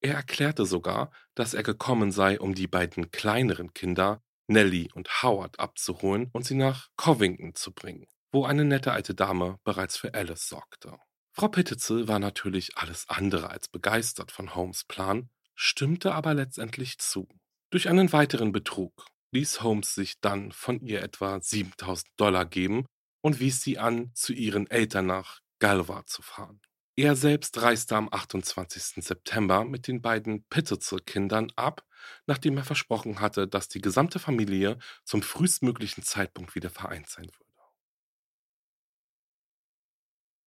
Er 0.00 0.14
erklärte 0.16 0.66
sogar, 0.66 1.12
dass 1.36 1.54
er 1.54 1.62
gekommen 1.62 2.10
sei, 2.10 2.40
um 2.40 2.56
die 2.56 2.66
beiden 2.66 3.12
kleineren 3.12 3.72
Kinder, 3.72 4.20
Nellie 4.48 4.88
und 4.92 5.22
Howard, 5.22 5.60
abzuholen 5.60 6.30
und 6.32 6.44
sie 6.44 6.56
nach 6.56 6.88
Covington 6.96 7.54
zu 7.54 7.72
bringen, 7.72 8.08
wo 8.32 8.44
eine 8.44 8.64
nette 8.64 8.90
alte 8.90 9.14
Dame 9.14 9.60
bereits 9.62 9.96
für 9.96 10.12
Alice 10.12 10.48
sorgte. 10.48 10.98
Frau 11.30 11.46
Pittitzel 11.46 12.08
war 12.08 12.18
natürlich 12.18 12.76
alles 12.76 13.08
andere 13.08 13.50
als 13.50 13.68
begeistert 13.68 14.32
von 14.32 14.56
Holmes 14.56 14.82
Plan, 14.82 15.30
stimmte 15.54 16.14
aber 16.14 16.34
letztendlich 16.34 16.98
zu. 16.98 17.28
Durch 17.74 17.88
einen 17.88 18.12
weiteren 18.12 18.52
Betrug 18.52 19.04
ließ 19.32 19.62
Holmes 19.64 19.96
sich 19.96 20.20
dann 20.20 20.52
von 20.52 20.78
ihr 20.78 21.02
etwa 21.02 21.40
7000 21.40 22.06
Dollar 22.16 22.44
geben 22.44 22.86
und 23.20 23.40
wies 23.40 23.62
sie 23.62 23.80
an, 23.80 24.12
zu 24.14 24.32
ihren 24.32 24.70
Eltern 24.70 25.06
nach 25.06 25.40
Galva 25.58 26.06
zu 26.06 26.22
fahren. 26.22 26.60
Er 26.94 27.16
selbst 27.16 27.60
reiste 27.60 27.96
am 27.96 28.08
28. 28.12 29.04
September 29.04 29.64
mit 29.64 29.88
den 29.88 30.00
beiden 30.00 30.44
Pittitzel-Kindern 30.44 31.50
ab, 31.56 31.84
nachdem 32.26 32.58
er 32.58 32.62
versprochen 32.62 33.18
hatte, 33.18 33.48
dass 33.48 33.66
die 33.66 33.80
gesamte 33.80 34.20
Familie 34.20 34.78
zum 35.02 35.22
frühestmöglichen 35.22 36.04
Zeitpunkt 36.04 36.54
wieder 36.54 36.70
vereint 36.70 37.08
sein 37.08 37.26
würde. 37.26 37.44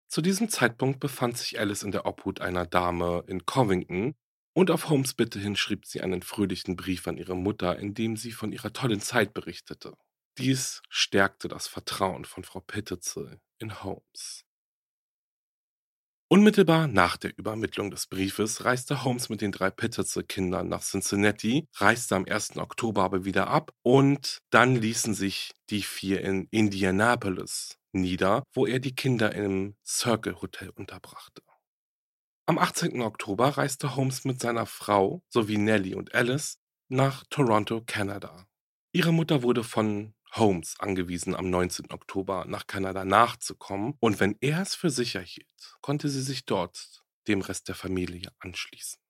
Zu 0.09 0.21
diesem 0.21 0.51
Zeitpunkt 0.51 1.01
befand 1.01 1.39
sich 1.39 1.59
Alice 1.59 1.85
in 1.85 1.91
der 1.91 2.05
Obhut 2.05 2.43
einer 2.43 2.67
Dame 2.67 3.25
in 3.27 3.47
Covington, 3.47 4.15
und 4.55 4.71
auf 4.71 4.89
Holmes 4.89 5.15
Bitte 5.15 5.39
hin 5.39 5.57
schrieb 5.57 5.85
sie 5.85 6.01
einen 6.01 6.23
fröhlichen 6.23 6.77
Brief 6.77 7.07
an 7.07 7.19
ihre 7.19 7.37
Mutter, 7.37 7.79
in 7.79 7.93
dem 7.93 8.17
sie 8.17 8.33
von 8.33 8.53
ihrer 8.53 8.73
tollen 8.73 9.01
Zeit 9.01 9.35
berichtete. 9.35 9.93
Dies 10.39 10.81
stärkte 10.89 11.49
das 11.49 11.67
Vertrauen 11.67 12.25
von 12.25 12.45
Frau 12.45 12.61
Pittitzel 12.61 13.41
in 13.59 13.83
Holmes. 13.83 14.45
Unmittelbar 16.29 16.89
nach 16.89 17.17
der 17.17 17.37
Übermittlung 17.37 17.91
des 17.91 18.07
Briefes 18.07 18.65
reiste 18.65 19.05
Holmes 19.05 19.29
mit 19.29 19.41
den 19.41 19.53
drei 19.53 19.71
Pittitzel-Kindern 19.71 20.69
nach 20.69 20.83
Cincinnati, 20.83 21.69
reiste 21.75 22.17
am 22.17 22.25
1. 22.25 22.57
Oktober 22.57 23.05
aber 23.05 23.25
wieder 23.25 23.49
ab 23.49 23.73
und 23.83 24.39
dann 24.51 24.75
ließen 24.75 25.15
sich 25.15 25.53
die 25.71 25.83
vier 25.83 26.23
in 26.23 26.49
Indianapolis 26.51 27.79
nieder, 27.93 28.43
wo 28.53 28.67
er 28.67 28.81
die 28.81 28.95
Kinder 28.95 29.35
im 29.35 29.77
Circle 29.85 30.41
Hotel 30.41 30.71
unterbrachte. 30.71 31.43
Am 32.47 32.59
18. 32.59 33.01
Oktober 33.01 33.49
reiste 33.57 33.97
Holmes 33.97 34.27
mit 34.27 34.39
seiner 34.39 34.67
Frau 34.67 35.23
sowie 35.31 35.57
Nellie 35.57 35.97
und 35.97 36.15
Alice 36.15 36.59
nach 36.89 37.25
Toronto, 37.31 37.83
Kanada. 37.87 38.47
Ihre 38.93 39.15
Mutter 39.15 39.43
wurde 39.43 39.65
von 39.65 40.15
Holmes 40.31 40.75
angewiesen, 40.79 41.35
am 41.35 41.49
19. 41.49 41.91
Oktober 41.91 42.45
nach 42.47 42.67
Kanada 42.67 43.07
nachzukommen, 43.07 43.95
und 43.99 44.21
wenn 44.21 44.37
er 44.43 44.61
es 44.61 44.75
für 44.75 44.91
sicher 44.91 45.23
hielt, 45.23 45.79
konnte 45.81 46.11
sie 46.11 46.21
sich 46.21 46.45
dort 46.45 47.03
dem 47.29 47.41
Rest 47.41 47.69
der 47.69 47.77
Familie 47.77 48.31
anschließen. 48.41 49.01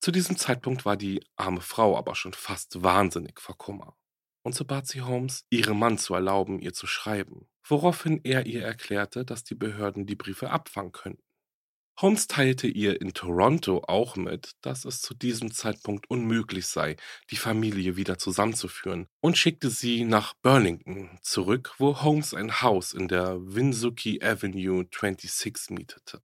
Zu 0.00 0.10
diesem 0.10 0.38
Zeitpunkt 0.38 0.86
war 0.86 0.96
die 0.96 1.22
arme 1.36 1.60
Frau 1.60 1.98
aber 1.98 2.14
schon 2.14 2.32
fast 2.32 2.82
wahnsinnig 2.82 3.38
vor 3.38 3.58
Kummer, 3.58 3.94
und 4.42 4.54
so 4.54 4.64
bat 4.64 4.86
sie 4.86 5.02
Holmes, 5.02 5.44
ihrem 5.50 5.78
Mann 5.78 5.98
zu 5.98 6.14
erlauben, 6.14 6.60
ihr 6.60 6.72
zu 6.72 6.86
schreiben, 6.86 7.50
woraufhin 7.62 8.22
er 8.24 8.46
ihr 8.46 8.64
erklärte, 8.64 9.26
dass 9.26 9.44
die 9.44 9.54
Behörden 9.54 10.06
die 10.06 10.16
Briefe 10.16 10.48
abfangen 10.48 10.92
könnten. 10.92 11.29
Holmes 12.00 12.28
teilte 12.28 12.66
ihr 12.66 12.98
in 13.02 13.12
Toronto 13.12 13.82
auch 13.86 14.16
mit, 14.16 14.52
dass 14.62 14.86
es 14.86 15.02
zu 15.02 15.12
diesem 15.12 15.52
Zeitpunkt 15.52 16.08
unmöglich 16.08 16.66
sei, 16.66 16.96
die 17.30 17.36
Familie 17.36 17.96
wieder 17.96 18.16
zusammenzuführen 18.16 19.06
und 19.20 19.36
schickte 19.36 19.68
sie 19.68 20.04
nach 20.04 20.32
Burlington 20.40 21.18
zurück, 21.20 21.74
wo 21.76 22.00
Holmes 22.00 22.32
ein 22.32 22.62
Haus 22.62 22.94
in 22.94 23.06
der 23.08 23.36
Winsuki 23.40 24.22
Avenue 24.22 24.86
26 24.90 25.76
mietete. 25.76 26.22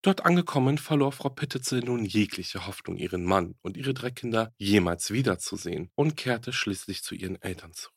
Dort 0.00 0.24
angekommen 0.24 0.78
verlor 0.78 1.12
Frau 1.12 1.28
Pittetzel 1.28 1.80
nun 1.80 2.06
jegliche 2.06 2.66
Hoffnung, 2.66 2.96
ihren 2.96 3.24
Mann 3.24 3.54
und 3.60 3.76
ihre 3.76 3.92
drei 3.92 4.10
Kinder 4.10 4.54
jemals 4.56 5.10
wiederzusehen 5.10 5.90
und 5.94 6.16
kehrte 6.16 6.54
schließlich 6.54 7.02
zu 7.02 7.14
ihren 7.14 7.42
Eltern 7.42 7.74
zurück. 7.74 7.96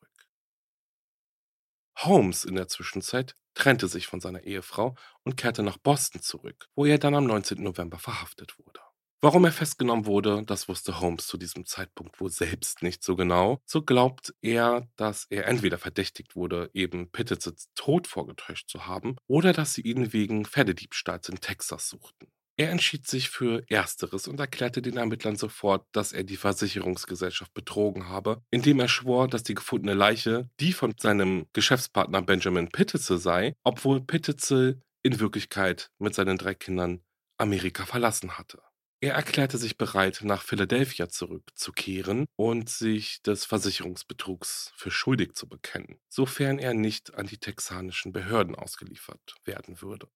Holmes 1.99 2.43
in 2.43 2.55
der 2.55 2.67
Zwischenzeit 2.67 3.35
trennte 3.59 3.87
sich 3.89 4.07
von 4.07 4.21
seiner 4.21 4.43
Ehefrau 4.43 4.95
und 5.23 5.35
kehrte 5.35 5.63
nach 5.63 5.77
Boston 5.77 6.21
zurück, 6.21 6.67
wo 6.75 6.85
er 6.85 6.97
dann 6.97 7.13
am 7.13 7.25
19. 7.25 7.61
November 7.61 7.99
verhaftet 7.99 8.57
wurde. 8.57 8.79
Warum 9.21 9.43
er 9.43 9.51
festgenommen 9.51 10.05
wurde, 10.05 10.43
das 10.45 10.69
wusste 10.69 11.01
Holmes 11.01 11.27
zu 11.27 11.37
diesem 11.37 11.65
Zeitpunkt 11.65 12.21
wohl 12.21 12.29
selbst 12.31 12.81
nicht 12.83 13.03
so 13.03 13.17
genau. 13.17 13.61
So 13.65 13.81
glaubt 13.81 14.33
er, 14.41 14.87
dass 14.95 15.25
er 15.29 15.45
entweder 15.45 15.77
verdächtigt 15.77 16.37
wurde, 16.37 16.69
eben 16.73 17.11
Pittets 17.11 17.69
Tod 17.75 18.07
vorgetäuscht 18.07 18.69
zu 18.69 18.87
haben, 18.87 19.17
oder 19.27 19.51
dass 19.51 19.73
sie 19.73 19.81
ihn 19.81 20.13
wegen 20.13 20.45
Pferdediebstahls 20.45 21.27
in 21.27 21.41
Texas 21.41 21.89
suchten. 21.89 22.31
Er 22.59 22.71
entschied 22.71 23.07
sich 23.07 23.29
für 23.29 23.63
Ersteres 23.69 24.27
und 24.27 24.37
erklärte 24.37 24.81
den 24.81 24.97
Ermittlern 24.97 25.37
sofort, 25.37 25.87
dass 25.93 26.11
er 26.11 26.25
die 26.25 26.35
Versicherungsgesellschaft 26.35 27.53
betrogen 27.53 28.09
habe, 28.09 28.43
indem 28.51 28.81
er 28.81 28.89
schwor, 28.89 29.29
dass 29.29 29.43
die 29.43 29.53
gefundene 29.53 29.93
Leiche 29.93 30.49
die 30.59 30.73
von 30.73 30.93
seinem 30.99 31.47
Geschäftspartner 31.53 32.21
Benjamin 32.21 32.67
Pittitzel 32.67 33.17
sei, 33.17 33.55
obwohl 33.63 34.01
Pittitzel 34.01 34.81
in 35.03 35.21
Wirklichkeit 35.21 35.89
mit 35.99 36.13
seinen 36.13 36.37
drei 36.37 36.53
Kindern 36.53 36.99
Amerika 37.37 37.85
verlassen 37.85 38.37
hatte. 38.37 38.61
Er 38.99 39.13
erklärte 39.13 39.57
sich 39.57 39.77
bereit, 39.77 40.19
nach 40.23 40.41
Philadelphia 40.41 41.07
zurückzukehren 41.07 42.25
und 42.35 42.69
sich 42.69 43.21
des 43.21 43.45
Versicherungsbetrugs 43.45 44.73
für 44.75 44.91
schuldig 44.91 45.33
zu 45.33 45.47
bekennen, 45.47 46.01
sofern 46.09 46.59
er 46.59 46.73
nicht 46.73 47.15
an 47.15 47.25
die 47.25 47.37
texanischen 47.37 48.11
Behörden 48.11 48.55
ausgeliefert 48.55 49.35
werden 49.45 49.81
würde. 49.81 50.09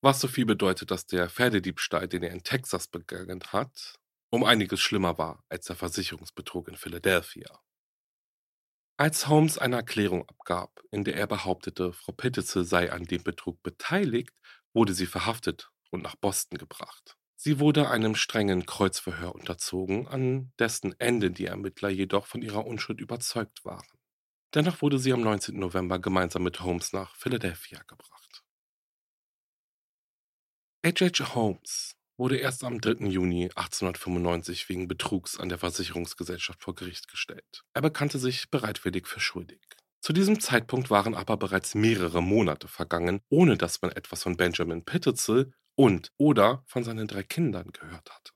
Was 0.00 0.20
so 0.20 0.28
viel 0.28 0.46
bedeutet, 0.46 0.92
dass 0.92 1.06
der 1.06 1.28
Pferdediebstahl, 1.28 2.06
den 2.06 2.22
er 2.22 2.30
in 2.30 2.44
Texas 2.44 2.86
begangen 2.86 3.42
hat, 3.48 3.98
um 4.30 4.44
einiges 4.44 4.80
schlimmer 4.80 5.18
war 5.18 5.42
als 5.48 5.66
der 5.66 5.76
Versicherungsbetrug 5.76 6.68
in 6.68 6.76
Philadelphia. 6.76 7.60
Als 8.96 9.28
Holmes 9.28 9.58
eine 9.58 9.76
Erklärung 9.76 10.28
abgab, 10.28 10.80
in 10.90 11.04
der 11.04 11.16
er 11.16 11.26
behauptete, 11.26 11.92
Frau 11.92 12.12
Pittitzel 12.12 12.64
sei 12.64 12.92
an 12.92 13.04
dem 13.04 13.22
Betrug 13.22 13.62
beteiligt, 13.62 14.34
wurde 14.72 14.94
sie 14.94 15.06
verhaftet 15.06 15.70
und 15.90 16.02
nach 16.02 16.16
Boston 16.16 16.58
gebracht. 16.58 17.16
Sie 17.36 17.60
wurde 17.60 17.88
einem 17.88 18.16
strengen 18.16 18.66
Kreuzverhör 18.66 19.34
unterzogen, 19.34 20.08
an 20.08 20.52
dessen 20.58 20.98
Ende 21.00 21.30
die 21.30 21.46
Ermittler 21.46 21.88
jedoch 21.88 22.26
von 22.26 22.42
ihrer 22.42 22.66
Unschuld 22.66 23.00
überzeugt 23.00 23.64
waren. 23.64 23.86
Dennoch 24.54 24.82
wurde 24.82 24.98
sie 24.98 25.12
am 25.12 25.20
19. 25.20 25.58
November 25.58 26.00
gemeinsam 26.00 26.42
mit 26.42 26.60
Holmes 26.60 26.92
nach 26.92 27.14
Philadelphia 27.14 27.82
gebracht. 27.86 28.17
H.H. 30.88 31.34
Holmes 31.34 31.96
wurde 32.16 32.38
erst 32.38 32.64
am 32.64 32.80
3. 32.80 33.08
Juni 33.08 33.50
1895 33.54 34.70
wegen 34.70 34.88
Betrugs 34.88 35.38
an 35.38 35.50
der 35.50 35.58
Versicherungsgesellschaft 35.58 36.62
vor 36.62 36.74
Gericht 36.74 37.08
gestellt. 37.08 37.62
Er 37.74 37.82
bekannte 37.82 38.18
sich 38.18 38.48
bereitwillig 38.48 39.06
für 39.06 39.20
schuldig. 39.20 39.60
Zu 40.00 40.14
diesem 40.14 40.40
Zeitpunkt 40.40 40.88
waren 40.88 41.14
aber 41.14 41.36
bereits 41.36 41.74
mehrere 41.74 42.22
Monate 42.22 42.68
vergangen, 42.68 43.20
ohne 43.28 43.58
dass 43.58 43.82
man 43.82 43.92
etwas 43.92 44.22
von 44.22 44.38
Benjamin 44.38 44.82
Pittitzel 44.82 45.52
und 45.74 46.10
oder 46.16 46.64
von 46.66 46.84
seinen 46.84 47.06
drei 47.06 47.22
Kindern 47.22 47.70
gehört 47.70 48.10
hatte. 48.10 48.32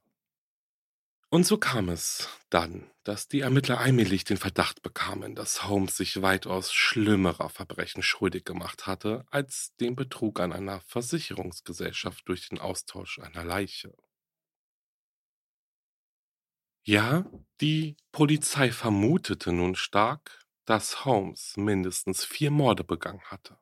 Und 1.31 1.47
so 1.47 1.57
kam 1.57 1.89
es 1.89 2.29
dann, 2.51 2.91
dass 3.05 3.29
die 3.29 3.41
Ermittler 3.41 3.81
allmählich 3.81 4.25
den 4.25 4.37
Verdacht 4.37 4.83
bekamen, 4.83 5.35
dass 5.35 5.65
Holmes 5.67 5.97
sich 5.97 6.23
weitaus 6.23 6.73
schlimmerer 6.73 7.49
Verbrechen 7.49 8.03
schuldig 8.03 8.45
gemacht 8.45 8.87
hatte 8.87 9.25
als 9.31 9.75
den 9.81 9.97
Betrug 9.97 10.41
an 10.41 10.53
einer 10.53 10.81
Versicherungsgesellschaft 10.83 12.29
durch 12.29 12.49
den 12.49 12.59
Austausch 12.59 13.19
einer 13.19 13.45
Leiche. 13.45 13.93
Ja, 16.85 17.25
die 17.61 17.97
Polizei 18.11 18.73
vermutete 18.73 19.53
nun 19.53 19.77
stark, 19.77 20.45
dass 20.65 21.05
Holmes 21.05 21.57
mindestens 21.57 22.25
vier 22.25 22.51
Morde 22.51 22.85
begangen 22.85 23.23
hatte. 23.25 23.59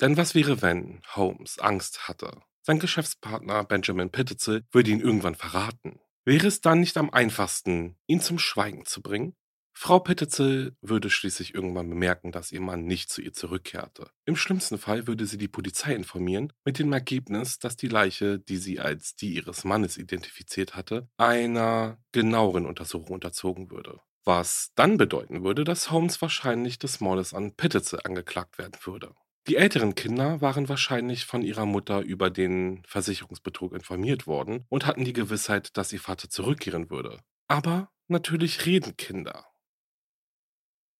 Denn 0.00 0.16
was 0.16 0.34
wäre, 0.34 0.62
wenn 0.62 1.02
Holmes 1.14 1.58
Angst 1.58 2.08
hatte? 2.08 2.42
Sein 2.62 2.78
Geschäftspartner 2.78 3.64
Benjamin 3.64 4.10
Pittitzel 4.10 4.64
würde 4.70 4.90
ihn 4.90 5.00
irgendwann 5.00 5.34
verraten. 5.34 6.00
Wäre 6.30 6.46
es 6.46 6.60
dann 6.60 6.78
nicht 6.78 6.96
am 6.96 7.10
einfachsten, 7.10 7.96
ihn 8.06 8.20
zum 8.20 8.38
Schweigen 8.38 8.86
zu 8.86 9.02
bringen? 9.02 9.34
Frau 9.72 9.98
Pittitzel 9.98 10.76
würde 10.80 11.10
schließlich 11.10 11.56
irgendwann 11.56 11.90
bemerken, 11.90 12.30
dass 12.30 12.52
ihr 12.52 12.60
Mann 12.60 12.84
nicht 12.84 13.10
zu 13.10 13.20
ihr 13.20 13.32
zurückkehrte. 13.32 14.12
Im 14.26 14.36
schlimmsten 14.36 14.78
Fall 14.78 15.08
würde 15.08 15.26
sie 15.26 15.38
die 15.38 15.48
Polizei 15.48 15.92
informieren, 15.92 16.52
mit 16.64 16.78
dem 16.78 16.92
Ergebnis, 16.92 17.58
dass 17.58 17.74
die 17.74 17.88
Leiche, 17.88 18.38
die 18.38 18.58
sie 18.58 18.78
als 18.78 19.16
die 19.16 19.34
ihres 19.34 19.64
Mannes 19.64 19.98
identifiziert 19.98 20.76
hatte, 20.76 21.08
einer 21.16 21.98
genaueren 22.12 22.66
Untersuchung 22.66 23.14
unterzogen 23.14 23.72
würde. 23.72 23.98
Was 24.22 24.70
dann 24.76 24.98
bedeuten 24.98 25.42
würde, 25.42 25.64
dass 25.64 25.90
Holmes 25.90 26.22
wahrscheinlich 26.22 26.78
des 26.78 27.00
Mordes 27.00 27.34
an 27.34 27.56
Pittitzel 27.56 28.02
angeklagt 28.04 28.56
werden 28.56 28.78
würde. 28.84 29.16
Die 29.48 29.56
älteren 29.56 29.94
Kinder 29.94 30.40
waren 30.40 30.68
wahrscheinlich 30.68 31.24
von 31.24 31.42
ihrer 31.42 31.66
Mutter 31.66 32.00
über 32.00 32.30
den 32.30 32.82
Versicherungsbetrug 32.86 33.72
informiert 33.72 34.26
worden 34.26 34.66
und 34.68 34.86
hatten 34.86 35.04
die 35.04 35.12
Gewissheit, 35.12 35.76
dass 35.76 35.92
ihr 35.92 36.00
Vater 36.00 36.28
zurückkehren 36.28 36.90
würde. 36.90 37.20
Aber 37.48 37.90
natürlich 38.08 38.66
reden 38.66 38.96
Kinder. 38.96 39.46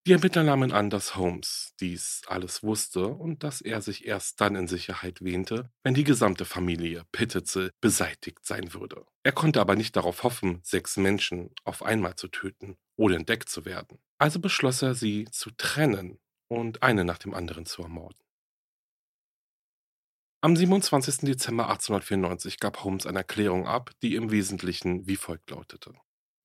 Die 0.07 0.13
Ermittler 0.13 0.43
nahmen 0.43 0.73
an, 0.73 0.89
dass 0.89 1.15
Holmes 1.15 1.75
dies 1.79 2.23
alles 2.27 2.63
wusste 2.63 3.07
und 3.07 3.45
dass 3.45 3.61
er 3.61 3.83
sich 3.83 4.07
erst 4.07 4.41
dann 4.41 4.57
in 4.57 4.67
Sicherheit 4.67 5.23
wähnte, 5.23 5.71
wenn 5.83 5.93
die 5.93 6.05
gesamte 6.05 6.47
Familie 6.47 7.05
Pittitzel 7.13 7.71
beseitigt 7.83 8.47
sein 8.47 8.73
würde. 8.73 9.05
Er 9.23 9.33
konnte 9.33 9.61
aber 9.61 9.77
nicht 9.77 9.95
darauf 9.97 10.23
hoffen, 10.23 10.61
sechs 10.63 10.97
Menschen 10.97 11.51
auf 11.65 11.83
einmal 11.83 12.17
zu 12.17 12.29
töten, 12.29 12.79
ohne 12.97 13.17
entdeckt 13.17 13.51
zu 13.51 13.67
werden. 13.67 13.99
Also 14.19 14.41
beschloss 14.41 14.81
er, 14.81 14.95
sie 14.95 15.27
zu 15.31 15.51
trennen 15.51 16.19
und 16.49 16.83
eine 16.83 17.05
nach 17.05 17.19
dem 17.19 17.35
anderen 17.35 17.67
zu 17.67 17.83
ermorden. 17.83 18.19
Am 20.43 20.57
27. 20.57 21.19
Dezember 21.19 21.65
1894 21.65 22.61
gab 22.61 22.83
Holmes 22.83 23.05
eine 23.05 23.19
Erklärung 23.19 23.67
ab, 23.67 23.91
die 24.01 24.15
im 24.15 24.31
Wesentlichen 24.31 25.07
wie 25.07 25.17
folgt 25.17 25.51
lautete. 25.51 25.93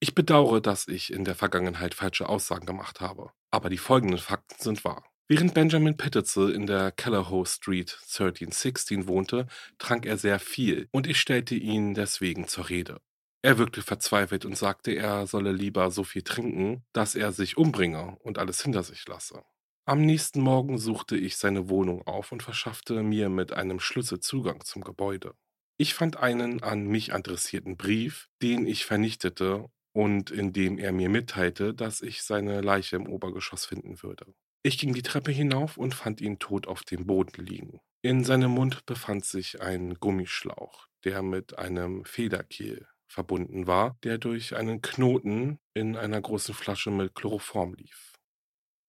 Ich 0.01 0.13
bedauere, 0.13 0.59
dass 0.59 0.89
ich 0.89 1.13
in 1.13 1.23
der 1.23 1.35
Vergangenheit 1.35 1.93
falsche 1.93 2.27
Aussagen 2.27 2.65
gemacht 2.65 2.99
habe, 2.99 3.31
aber 3.51 3.69
die 3.69 3.77
folgenden 3.77 4.19
Fakten 4.19 4.61
sind 4.61 4.83
wahr. 4.83 5.05
Während 5.29 5.53
Benjamin 5.53 5.95
Pittitzel 5.95 6.51
in 6.51 6.67
der 6.67 6.91
Kellerhoe 6.91 7.45
Street 7.45 7.97
1316 8.01 9.07
wohnte, 9.07 9.47
trank 9.77 10.05
er 10.05 10.17
sehr 10.17 10.39
viel 10.39 10.89
und 10.91 11.07
ich 11.07 11.17
stellte 11.17 11.55
ihn 11.55 11.93
deswegen 11.93 12.49
zur 12.49 12.67
Rede. 12.67 12.99
Er 13.43 13.57
wirkte 13.57 13.81
verzweifelt 13.81 14.43
und 14.43 14.57
sagte, 14.57 14.91
er 14.91 15.25
solle 15.25 15.53
lieber 15.53 15.89
so 15.89 16.03
viel 16.03 16.23
trinken, 16.23 16.83
dass 16.91 17.15
er 17.15 17.31
sich 17.31 17.55
umbringe 17.55 18.17
und 18.19 18.39
alles 18.39 18.61
hinter 18.61 18.83
sich 18.83 19.07
lasse. 19.07 19.41
Am 19.87 20.01
nächsten 20.01 20.41
Morgen 20.41 20.79
suchte 20.79 21.15
ich 21.15 21.37
seine 21.37 21.69
Wohnung 21.69 22.01
auf 22.07 22.31
und 22.31 22.41
verschaffte 22.41 23.03
mir 23.03 23.29
mit 23.29 23.53
einem 23.53 23.79
Schlüssel 23.79 24.19
Zugang 24.19 24.63
zum 24.65 24.83
Gebäude. 24.83 25.35
Ich 25.77 25.93
fand 25.93 26.17
einen 26.17 26.63
an 26.63 26.87
mich 26.87 27.13
adressierten 27.13 27.77
Brief, 27.77 28.27
den 28.41 28.65
ich 28.65 28.83
vernichtete 28.85 29.67
und 29.93 30.31
in 30.31 30.53
dem 30.53 30.79
er 30.79 30.91
mir 30.91 31.09
mitteilte, 31.09 31.75
dass 31.75 32.01
ich 32.01 32.23
seine 32.23 32.61
Leiche 32.61 32.95
im 32.95 33.05
Obergeschoss 33.05 33.65
finden 33.65 34.01
würde. 34.01 34.25
Ich 34.63 34.79
ging 34.79 34.91
die 34.95 35.03
Treppe 35.03 35.31
hinauf 35.31 35.77
und 35.77 35.93
fand 35.93 36.19
ihn 36.19 36.39
tot 36.39 36.65
auf 36.65 36.81
dem 36.81 37.05
Boden 37.05 37.45
liegen. 37.45 37.79
In 38.01 38.23
seinem 38.23 38.51
Mund 38.51 38.87
befand 38.87 39.23
sich 39.23 39.61
ein 39.61 39.93
Gummischlauch, 39.99 40.87
der 41.03 41.21
mit 41.21 41.59
einem 41.59 42.05
Federkiel 42.05 42.87
verbunden 43.07 43.67
war, 43.67 43.97
der 44.03 44.17
durch 44.17 44.55
einen 44.55 44.81
Knoten 44.81 45.59
in 45.75 45.95
einer 45.95 46.21
großen 46.21 46.55
Flasche 46.55 46.89
mit 46.89 47.13
Chloroform 47.13 47.75
lief. 47.75 48.14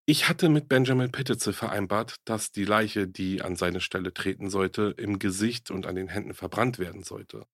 Ich 0.08 0.28
hatte 0.28 0.48
mit 0.48 0.68
Benjamin 0.68 1.10
Pittitzel 1.10 1.52
vereinbart, 1.52 2.16
dass 2.24 2.52
die 2.52 2.64
Leiche, 2.64 3.08
die 3.08 3.42
an 3.42 3.56
seine 3.56 3.80
Stelle 3.80 4.14
treten 4.14 4.50
sollte, 4.50 4.94
im 4.96 5.18
Gesicht 5.18 5.72
und 5.72 5.84
an 5.84 5.96
den 5.96 6.06
Händen 6.06 6.32
verbrannt 6.32 6.78
werden 6.78 7.02
sollte, 7.02 7.44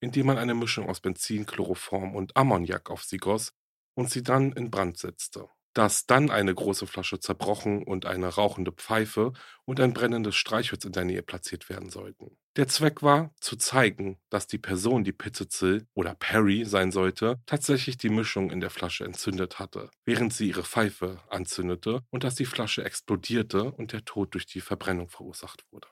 indem 0.00 0.26
man 0.26 0.38
eine 0.38 0.54
Mischung 0.54 0.88
aus 0.88 1.00
Benzin, 1.00 1.44
Chloroform 1.44 2.14
und 2.14 2.34
Ammoniak 2.34 2.88
auf 2.90 3.04
sie 3.04 3.18
goss 3.18 3.52
und 3.94 4.08
sie 4.10 4.22
dann 4.22 4.52
in 4.52 4.70
Brand 4.70 4.96
setzte 4.96 5.50
dass 5.78 6.06
dann 6.06 6.28
eine 6.28 6.52
große 6.52 6.88
Flasche 6.88 7.20
zerbrochen 7.20 7.84
und 7.84 8.04
eine 8.04 8.26
rauchende 8.26 8.72
Pfeife 8.72 9.32
und 9.64 9.78
ein 9.78 9.94
brennendes 9.94 10.34
Streichholz 10.34 10.84
in 10.84 10.90
der 10.90 11.04
Nähe 11.04 11.22
platziert 11.22 11.68
werden 11.68 11.88
sollten. 11.88 12.36
Der 12.56 12.66
Zweck 12.66 13.00
war, 13.04 13.32
zu 13.38 13.54
zeigen, 13.54 14.18
dass 14.28 14.48
die 14.48 14.58
Person, 14.58 15.04
die 15.04 15.12
Pizzezil 15.12 15.86
oder 15.94 16.16
Perry 16.16 16.64
sein 16.64 16.90
sollte, 16.90 17.40
tatsächlich 17.46 17.96
die 17.96 18.08
Mischung 18.08 18.50
in 18.50 18.58
der 18.58 18.70
Flasche 18.70 19.04
entzündet 19.04 19.60
hatte, 19.60 19.88
während 20.04 20.32
sie 20.32 20.48
ihre 20.48 20.64
Pfeife 20.64 21.20
anzündete 21.30 22.02
und 22.10 22.24
dass 22.24 22.34
die 22.34 22.44
Flasche 22.44 22.84
explodierte 22.84 23.70
und 23.70 23.92
der 23.92 24.04
Tod 24.04 24.34
durch 24.34 24.46
die 24.46 24.60
Verbrennung 24.60 25.08
verursacht 25.08 25.64
wurde. 25.70 25.86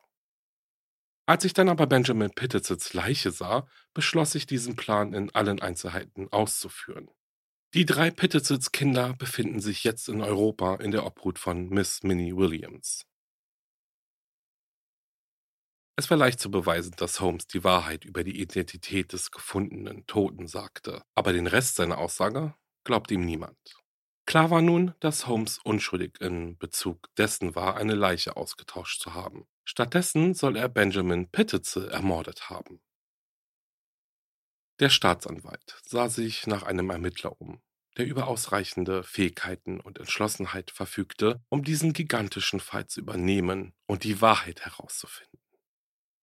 Als 1.26 1.44
ich 1.44 1.52
dann 1.52 1.68
aber 1.68 1.86
Benjamin 1.86 2.32
Pittitsits 2.32 2.92
Leiche 2.92 3.30
sah, 3.30 3.68
beschloss 3.94 4.34
ich, 4.34 4.48
diesen 4.48 4.74
Plan 4.74 5.12
in 5.12 5.32
allen 5.32 5.62
Einzelheiten 5.62 6.26
auszuführen. 6.32 7.08
Die 7.76 7.84
drei 7.84 8.10
Pittitsits 8.10 8.72
Kinder 8.72 9.12
befinden 9.12 9.60
sich 9.60 9.84
jetzt 9.84 10.08
in 10.08 10.22
Europa 10.22 10.76
in 10.76 10.92
der 10.92 11.04
Obhut 11.04 11.38
von 11.38 11.68
Miss 11.68 12.02
Minnie 12.02 12.34
Williams. 12.34 13.04
Es 15.94 16.08
war 16.08 16.16
leicht 16.16 16.40
zu 16.40 16.50
beweisen, 16.50 16.94
dass 16.96 17.20
Holmes 17.20 17.46
die 17.48 17.64
Wahrheit 17.64 18.06
über 18.06 18.24
die 18.24 18.40
Identität 18.40 19.12
des 19.12 19.30
gefundenen 19.30 20.06
Toten 20.06 20.46
sagte, 20.46 21.02
aber 21.14 21.34
den 21.34 21.46
Rest 21.46 21.74
seiner 21.74 21.98
Aussage 21.98 22.54
glaubt 22.82 23.10
ihm 23.10 23.26
niemand. 23.26 23.58
Klar 24.24 24.50
war 24.50 24.62
nun, 24.62 24.94
dass 25.00 25.26
Holmes 25.26 25.58
unschuldig 25.62 26.18
in 26.22 26.56
Bezug 26.56 27.14
dessen 27.18 27.54
war, 27.56 27.76
eine 27.76 27.94
Leiche 27.94 28.38
ausgetauscht 28.38 29.02
zu 29.02 29.12
haben. 29.12 29.46
Stattdessen 29.66 30.32
soll 30.32 30.56
er 30.56 30.70
Benjamin 30.70 31.30
Pittitze 31.30 31.90
ermordet 31.90 32.48
haben. 32.48 32.80
Der 34.78 34.90
Staatsanwalt 34.90 35.80
sah 35.86 36.08
sich 36.08 36.46
nach 36.46 36.62
einem 36.62 36.90
Ermittler 36.90 37.40
um, 37.40 37.62
der 37.96 38.06
über 38.06 38.26
ausreichende 38.26 39.02
Fähigkeiten 39.02 39.80
und 39.80 39.98
Entschlossenheit 39.98 40.70
verfügte, 40.70 41.42
um 41.48 41.64
diesen 41.64 41.92
gigantischen 41.92 42.60
Fall 42.60 42.86
zu 42.86 43.00
übernehmen 43.00 43.74
und 43.86 44.04
die 44.04 44.20
Wahrheit 44.20 44.64
herauszufinden. 44.64 45.40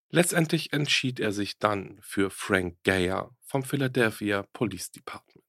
Letztendlich 0.10 0.74
entschied 0.74 1.20
er 1.20 1.32
sich 1.32 1.58
dann 1.58 1.98
für 2.02 2.30
Frank 2.30 2.78
Geyer 2.84 3.36
vom 3.42 3.64
Philadelphia 3.64 4.44
Police 4.54 4.92
Department. 4.92 5.43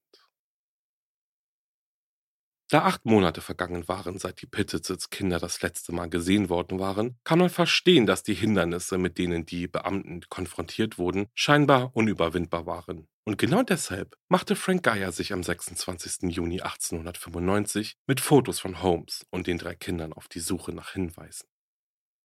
Da 2.75 2.83
acht 2.83 3.05
Monate 3.05 3.39
vergangen 3.39 3.87
waren, 3.87 4.17
seit 4.17 4.41
die 4.41 4.47
Pittitsits 4.47 5.09
Kinder 5.09 5.39
das 5.39 5.61
letzte 5.61 5.93
Mal 5.93 6.09
gesehen 6.09 6.49
worden 6.49 6.77
waren, 6.77 7.17
kann 7.23 7.39
man 7.39 7.49
verstehen, 7.49 8.05
dass 8.05 8.21
die 8.21 8.33
Hindernisse, 8.33 8.97
mit 8.97 9.17
denen 9.17 9.45
die 9.45 9.69
Beamten 9.69 10.19
konfrontiert 10.27 10.97
wurden, 10.97 11.27
scheinbar 11.33 11.95
unüberwindbar 11.95 12.65
waren. 12.65 13.07
Und 13.23 13.37
genau 13.37 13.63
deshalb 13.63 14.17
machte 14.27 14.57
Frank 14.57 14.83
Geyer 14.83 15.13
sich 15.13 15.31
am 15.31 15.41
26. 15.41 16.23
Juni 16.23 16.59
1895 16.59 17.95
mit 18.07 18.19
Fotos 18.19 18.59
von 18.59 18.81
Holmes 18.81 19.25
und 19.29 19.47
den 19.47 19.57
drei 19.57 19.75
Kindern 19.75 20.11
auf 20.11 20.27
die 20.27 20.41
Suche 20.41 20.73
nach 20.73 20.91
Hinweisen. 20.91 21.47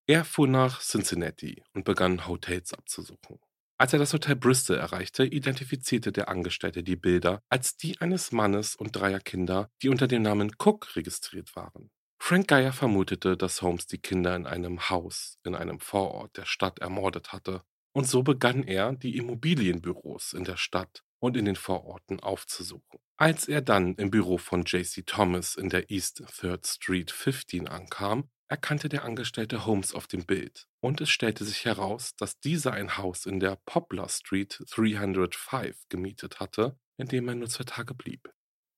Er 0.08 0.24
fuhr 0.24 0.48
nach 0.48 0.80
Cincinnati 0.80 1.62
und 1.74 1.84
begann 1.84 2.26
Hotels 2.26 2.74
abzusuchen. 2.74 3.38
Als 3.80 3.94
er 3.94 3.98
das 3.98 4.12
Hotel 4.12 4.36
Bristol 4.36 4.76
erreichte, 4.76 5.24
identifizierte 5.24 6.12
der 6.12 6.28
Angestellte 6.28 6.82
die 6.82 6.96
Bilder 6.96 7.42
als 7.48 7.78
die 7.78 7.98
eines 7.98 8.30
Mannes 8.30 8.76
und 8.76 8.94
dreier 8.94 9.20
Kinder, 9.20 9.70
die 9.80 9.88
unter 9.88 10.06
dem 10.06 10.20
Namen 10.20 10.52
Cook 10.58 10.96
registriert 10.96 11.56
waren. 11.56 11.90
Frank 12.22 12.48
Geyer 12.48 12.74
vermutete, 12.74 13.38
dass 13.38 13.62
Holmes 13.62 13.86
die 13.86 13.96
Kinder 13.96 14.36
in 14.36 14.46
einem 14.46 14.90
Haus 14.90 15.38
in 15.44 15.54
einem 15.54 15.80
Vorort 15.80 16.36
der 16.36 16.44
Stadt 16.44 16.80
ermordet 16.80 17.32
hatte, 17.32 17.62
und 17.94 18.06
so 18.06 18.22
begann 18.22 18.64
er, 18.64 18.92
die 18.92 19.16
Immobilienbüros 19.16 20.34
in 20.34 20.44
der 20.44 20.58
Stadt 20.58 21.02
und 21.18 21.38
in 21.38 21.46
den 21.46 21.56
Vororten 21.56 22.20
aufzusuchen. 22.20 23.00
Als 23.16 23.48
er 23.48 23.62
dann 23.62 23.94
im 23.94 24.10
Büro 24.10 24.36
von 24.36 24.64
J.C. 24.64 25.04
Thomas 25.04 25.54
in 25.54 25.70
der 25.70 25.90
East 25.90 26.20
3rd 26.20 26.66
Street 26.66 27.10
15 27.10 27.66
ankam, 27.66 28.28
erkannte 28.50 28.88
der 28.88 29.04
Angestellte 29.04 29.64
Holmes 29.64 29.94
auf 29.94 30.08
dem 30.08 30.26
Bild 30.26 30.66
und 30.80 31.00
es 31.00 31.08
stellte 31.08 31.44
sich 31.44 31.64
heraus, 31.64 32.16
dass 32.16 32.40
dieser 32.40 32.72
ein 32.72 32.98
Haus 32.98 33.24
in 33.24 33.38
der 33.38 33.56
Poplar 33.64 34.08
Street 34.08 34.60
305 34.70 35.76
gemietet 35.88 36.40
hatte, 36.40 36.76
in 36.96 37.06
dem 37.06 37.28
er 37.28 37.36
nur 37.36 37.48
zwei 37.48 37.64
Tage 37.64 37.94
blieb. 37.94 38.28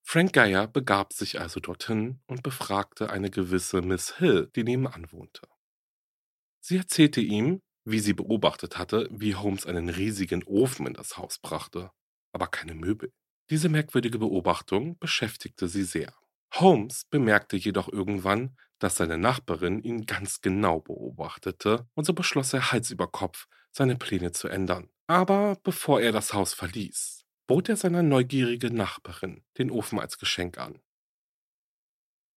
Frank 0.05 0.35
Geyer 0.35 0.67
begab 0.67 1.15
sich 1.15 1.41
also 1.41 1.59
dorthin 1.59 2.21
und 2.27 2.43
befragte 2.43 3.09
eine 3.09 3.31
gewisse 3.31 3.81
Miss 3.81 4.19
Hill, 4.19 4.51
die 4.55 4.65
nebenan 4.65 5.11
wohnte. 5.11 5.49
Sie 6.61 6.77
erzählte 6.77 7.23
ihm, 7.23 7.63
wie 7.85 8.01
sie 8.01 8.13
beobachtet 8.13 8.77
hatte, 8.77 9.09
wie 9.11 9.35
Holmes 9.35 9.65
einen 9.65 9.89
riesigen 9.89 10.45
Ofen 10.45 10.87
in 10.87 10.95
das 10.95 11.17
Haus 11.17 11.39
brachte, 11.39 11.91
aber 12.33 12.47
keine 12.49 12.75
Möbel. 12.75 13.11
Diese 13.49 13.71
merkwürdige 13.71 14.19
Beobachtung 14.19 14.99
beschäftigte 14.99 15.67
sie 15.67 15.85
sehr. 15.85 16.15
Holmes 16.55 17.05
bemerkte 17.11 17.57
jedoch 17.57 17.89
irgendwann, 17.89 18.57
dass 18.83 18.97
seine 18.97 19.17
Nachbarin 19.17 19.81
ihn 19.81 20.07
ganz 20.07 20.41
genau 20.41 20.81
beobachtete, 20.81 21.87
und 21.95 22.05
so 22.05 22.15
beschloss 22.15 22.53
er 22.53 22.73
Hals 22.73 22.91
über 22.91 23.07
Kopf, 23.07 23.47
seine 23.71 23.97
Pläne 23.97 24.33
zu 24.33 24.49
ändern. 24.49 24.89
Aber 25.07 25.57
bevor 25.63 26.01
er 26.01 26.11
das 26.11 26.33
Haus 26.33 26.53
verließ, 26.53 27.25
bot 27.47 27.69
er 27.69 27.77
seiner 27.77 28.03
neugierigen 28.03 28.75
Nachbarin 28.75 29.45
den 29.57 29.71
Ofen 29.71 30.01
als 30.01 30.19
Geschenk 30.19 30.59
an. 30.59 30.81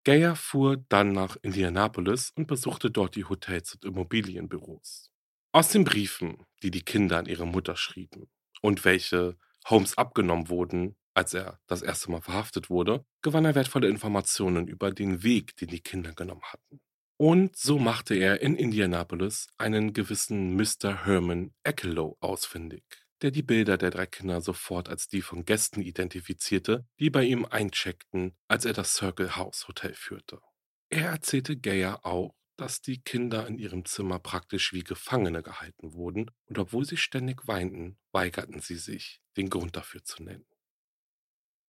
Geyer 0.04 0.36
fuhr 0.36 0.78
dann 0.90 1.14
nach 1.14 1.36
Indianapolis 1.42 2.32
und 2.36 2.46
besuchte 2.46 2.92
dort 2.92 3.16
die 3.16 3.26
Hotels 3.26 3.74
und 3.74 3.86
Immobilienbüros. 3.86 5.10
Aus 5.52 5.70
den 5.70 5.84
Briefen, 5.84 6.46
die 6.62 6.70
die 6.70 6.84
Kinder 6.84 7.18
an 7.18 7.26
ihre 7.26 7.48
Mutter 7.48 7.76
schrieben 7.76 8.30
und 8.62 8.86
welche 8.86 9.36
Holmes 9.68 9.98
abgenommen 9.98 10.50
wurden, 10.50 10.96
als 11.16 11.34
er 11.34 11.60
das 11.66 11.82
erste 11.82 12.12
Mal 12.12 12.22
verhaftet 12.22 12.70
wurde, 12.70 13.06
gewann 13.22 13.46
er 13.46 13.56
wertvolle 13.56 13.88
Informationen 13.88 14.68
über 14.68 14.92
den 14.92 15.24
Weg, 15.24 15.56
den 15.56 15.70
die 15.70 15.82
Kinder 15.82 16.14
genommen 16.14 16.44
hatten. 16.44 16.82
Und 17.18 17.56
so 17.56 17.80
machte 17.80 18.14
er 18.14 18.42
in 18.42 18.58
Indianapolis 18.58 19.48
einen 19.58 19.94
gewissen 19.94 20.56
Mr. 20.56 21.06
Herman 21.06 21.54
Ekelow 21.64 22.18
ausfindig, 22.20 22.84
der 23.22 23.32
die 23.32 23.44
Bilder 23.44 23.78
der 23.78 23.92
drei 23.92 24.06
Kinder 24.06 24.42
sofort 24.42 24.90
als 24.90 25.08
die 25.08 25.22
von 25.22 25.46
Gästen 25.46 25.82
identifizierte, 25.82 26.86
die 27.00 27.10
bei 27.10 27.24
ihm 27.24 27.46
eincheckten, 27.46 28.36
als 28.50 28.66
er 28.66 28.74
das 28.74 28.96
Circle 28.96 29.38
House 29.38 29.70
Hotel 29.70 29.94
führte. 29.94 30.42
Er 30.90 31.10
erzählte 31.10 31.58
Geyer 31.58 32.06
auch, 32.06 32.36
dass 32.58 32.82
die 32.82 33.02
Kinder 33.02 33.48
in 33.48 33.58
ihrem 33.58 33.86
Zimmer 33.86 34.20
praktisch 34.20 34.74
wie 34.74 34.84
Gefangene 34.84 35.42
gehalten 35.42 35.94
wurden, 35.94 36.32
und 36.46 36.58
obwohl 36.58 36.86
sie 36.86 36.98
ständig 36.98 37.48
weinten, 37.48 37.98
weigerten 38.12 38.60
sie 38.60 38.78
sich, 38.78 39.22
den 39.38 39.50
Grund 39.50 39.76
dafür 39.76 40.04
zu 40.04 40.24
nennen. 40.24 40.46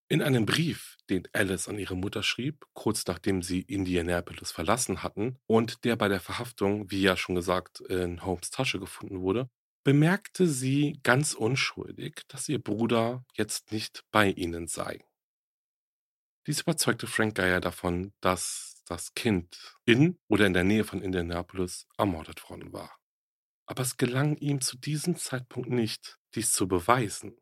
In 0.08 0.22
einem 0.22 0.46
Brief, 0.46 0.96
den 1.10 1.26
Alice 1.32 1.68
an 1.68 1.78
ihre 1.78 1.96
Mutter 1.96 2.22
schrieb, 2.22 2.64
kurz 2.74 3.04
nachdem 3.06 3.42
sie 3.42 3.62
Indianapolis 3.62 4.52
verlassen 4.52 5.02
hatten 5.02 5.36
und 5.46 5.84
der 5.84 5.96
bei 5.96 6.06
der 6.06 6.20
Verhaftung, 6.20 6.90
wie 6.92 7.02
ja 7.02 7.16
schon 7.16 7.34
gesagt, 7.34 7.80
in 7.80 8.24
Holmes 8.24 8.50
Tasche 8.50 8.78
gefunden 8.78 9.20
wurde, 9.20 9.50
bemerkte 9.82 10.46
sie 10.46 11.00
ganz 11.02 11.34
unschuldig, 11.34 12.22
dass 12.28 12.48
ihr 12.48 12.62
Bruder 12.62 13.24
jetzt 13.34 13.72
nicht 13.72 14.04
bei 14.12 14.30
ihnen 14.30 14.68
sei. 14.68 15.04
Dies 16.46 16.60
überzeugte 16.60 17.08
Frank 17.08 17.34
Geyer 17.34 17.60
davon, 17.60 18.12
dass 18.20 18.84
das 18.86 19.14
Kind 19.14 19.76
in 19.84 20.18
oder 20.28 20.46
in 20.46 20.54
der 20.54 20.62
Nähe 20.62 20.84
von 20.84 21.02
Indianapolis 21.02 21.88
ermordet 21.98 22.48
worden 22.48 22.72
war. 22.72 22.96
Aber 23.66 23.82
es 23.82 23.96
gelang 23.96 24.36
ihm 24.36 24.60
zu 24.60 24.78
diesem 24.78 25.16
Zeitpunkt 25.16 25.68
nicht, 25.68 26.20
dies 26.36 26.52
zu 26.52 26.68
beweisen. 26.68 27.36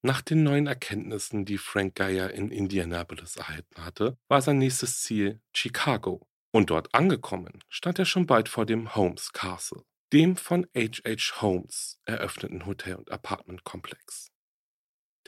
Nach 0.00 0.22
den 0.22 0.44
neuen 0.44 0.68
Erkenntnissen, 0.68 1.44
die 1.44 1.58
Frank 1.58 1.96
Geyer 1.96 2.30
in 2.30 2.52
Indianapolis 2.52 3.36
erhalten 3.36 3.84
hatte, 3.84 4.16
war 4.28 4.40
sein 4.40 4.58
nächstes 4.58 5.02
Ziel 5.02 5.40
Chicago. 5.52 6.28
Und 6.52 6.70
dort 6.70 6.94
angekommen, 6.94 7.64
stand 7.68 7.98
er 7.98 8.04
schon 8.04 8.26
bald 8.26 8.48
vor 8.48 8.64
dem 8.64 8.94
Holmes 8.94 9.32
Castle, 9.32 9.82
dem 10.12 10.36
von 10.36 10.66
H. 10.74 11.02
H. 11.04 11.40
Holmes 11.42 11.98
eröffneten 12.04 12.64
Hotel- 12.64 12.94
und 12.94 13.10
Apartmentkomplex. 13.10 14.30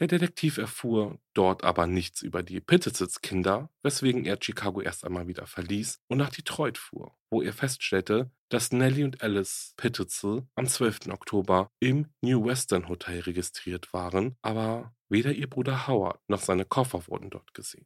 Der 0.01 0.09
Detektiv 0.09 0.57
erfuhr 0.57 1.19
dort 1.35 1.63
aber 1.63 1.87
nichts 1.87 2.23
über 2.23 2.43
die 2.43 2.61
Pittitsits-Kinder, 2.61 3.69
weswegen 3.83 4.25
er 4.25 4.39
Chicago 4.41 4.81
erst 4.81 5.05
einmal 5.05 5.29
wieder 5.29 5.47
verließ 5.47 6.01
und 6.09 6.17
nach 6.17 6.31
Detroit 6.31 6.79
fuhr, 6.79 7.15
wo 7.31 7.43
er 7.43 7.53
feststellte, 7.53 8.31
dass 8.49 8.73
Nellie 8.73 9.05
und 9.05 9.23
Alice 9.23 9.75
Pittitzel 9.77 10.49
am 10.55 10.67
12. 10.67 11.09
Oktober 11.11 11.71
im 11.81 12.07
New 12.23 12.47
Western 12.47 12.89
Hotel 12.89 13.21
registriert 13.21 13.93
waren, 13.93 14.37
aber 14.41 14.95
weder 15.11 15.33
ihr 15.33 15.51
Bruder 15.51 15.87
Howard 15.87 16.19
noch 16.29 16.41
seine 16.41 16.65
Koffer 16.65 17.07
wurden 17.07 17.29
dort 17.29 17.53
gesehen. 17.53 17.85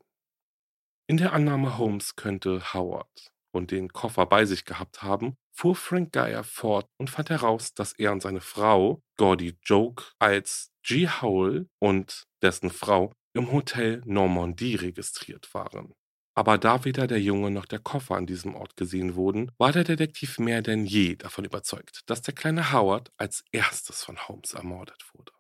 In 1.08 1.16
der 1.16 1.32
Annahme 1.32 1.78
Holmes 1.78 2.14
könnte 2.14 2.72
Howard 2.72 3.32
und 3.52 3.72
den 3.72 3.92
Koffer 3.92 4.26
bei 4.26 4.44
sich 4.44 4.64
gehabt 4.64 5.02
haben, 5.02 5.36
fuhr 5.52 5.74
Frank 5.74 6.12
Geyer 6.12 6.44
fort 6.44 6.88
und 6.96 7.10
fand 7.10 7.30
heraus, 7.30 7.74
dass 7.74 7.92
er 7.92 8.12
und 8.12 8.22
seine 8.22 8.40
Frau, 8.40 9.02
Gordy 9.16 9.58
Joke, 9.62 10.04
als 10.18 10.70
G. 10.84 11.08
Howell 11.08 11.68
und 11.78 12.24
dessen 12.42 12.70
Frau 12.70 13.12
im 13.32 13.50
Hotel 13.50 14.02
Normandie 14.04 14.74
registriert 14.74 15.52
waren. 15.54 15.94
Aber 16.36 16.58
da 16.58 16.84
weder 16.84 17.06
der 17.06 17.20
Junge 17.20 17.50
noch 17.50 17.64
der 17.64 17.78
Koffer 17.78 18.16
an 18.16 18.26
diesem 18.26 18.54
Ort 18.54 18.76
gesehen 18.76 19.14
wurden, 19.14 19.50
war 19.56 19.72
der 19.72 19.84
Detektiv 19.84 20.38
mehr 20.38 20.62
denn 20.62 20.84
je 20.84 21.16
davon 21.16 21.44
überzeugt, 21.44 22.02
dass 22.06 22.22
der 22.22 22.34
kleine 22.34 22.72
Howard 22.72 23.12
als 23.16 23.44
erstes 23.50 24.04
von 24.04 24.28
Holmes 24.28 24.52
ermordet 24.52 25.02
wurde. 25.14 25.32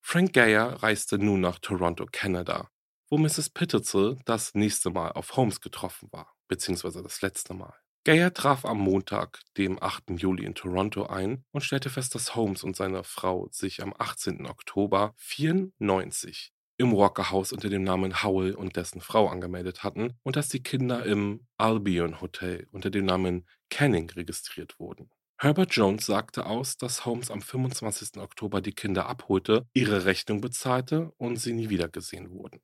Frank 0.00 0.32
Geyer 0.32 0.82
reiste 0.82 1.18
nun 1.18 1.40
nach 1.40 1.58
Toronto, 1.58 2.06
Kanada, 2.10 2.70
wo 3.10 3.18
Mrs. 3.18 3.50
Pittitzel 3.50 4.18
das 4.24 4.54
nächste 4.54 4.90
Mal 4.90 5.12
auf 5.12 5.36
Holmes 5.36 5.60
getroffen 5.60 6.08
war, 6.10 6.34
beziehungsweise 6.48 7.02
das 7.02 7.20
letzte 7.20 7.52
Mal. 7.54 7.74
Geyer 8.04 8.34
traf 8.34 8.64
am 8.64 8.80
Montag, 8.80 9.38
dem 9.56 9.80
8. 9.80 10.18
Juli 10.20 10.44
in 10.44 10.56
Toronto 10.56 11.06
ein 11.06 11.44
und 11.52 11.60
stellte 11.60 11.88
fest, 11.88 12.16
dass 12.16 12.34
Holmes 12.34 12.64
und 12.64 12.74
seine 12.74 13.04
Frau 13.04 13.46
sich 13.52 13.80
am 13.80 13.94
18. 13.96 14.44
Oktober 14.46 15.14
94 15.18 16.52
im 16.78 16.96
Walker 16.96 17.30
House 17.30 17.52
unter 17.52 17.68
dem 17.68 17.84
Namen 17.84 18.24
Howell 18.24 18.56
und 18.56 18.74
dessen 18.74 19.00
Frau 19.00 19.28
angemeldet 19.28 19.84
hatten 19.84 20.14
und 20.24 20.34
dass 20.34 20.48
die 20.48 20.64
Kinder 20.64 21.06
im 21.06 21.46
Albion 21.58 22.20
Hotel 22.20 22.66
unter 22.72 22.90
dem 22.90 23.04
Namen 23.04 23.46
Canning 23.70 24.10
registriert 24.10 24.80
wurden. 24.80 25.08
Herbert 25.38 25.72
Jones 25.72 26.04
sagte 26.04 26.46
aus, 26.46 26.76
dass 26.76 27.06
Holmes 27.06 27.30
am 27.30 27.40
25. 27.40 28.16
Oktober 28.20 28.60
die 28.60 28.74
Kinder 28.74 29.06
abholte, 29.06 29.68
ihre 29.74 30.06
Rechnung 30.06 30.40
bezahlte 30.40 31.12
und 31.18 31.36
sie 31.36 31.52
nie 31.52 31.68
wiedergesehen 31.68 32.32
wurden. 32.32 32.62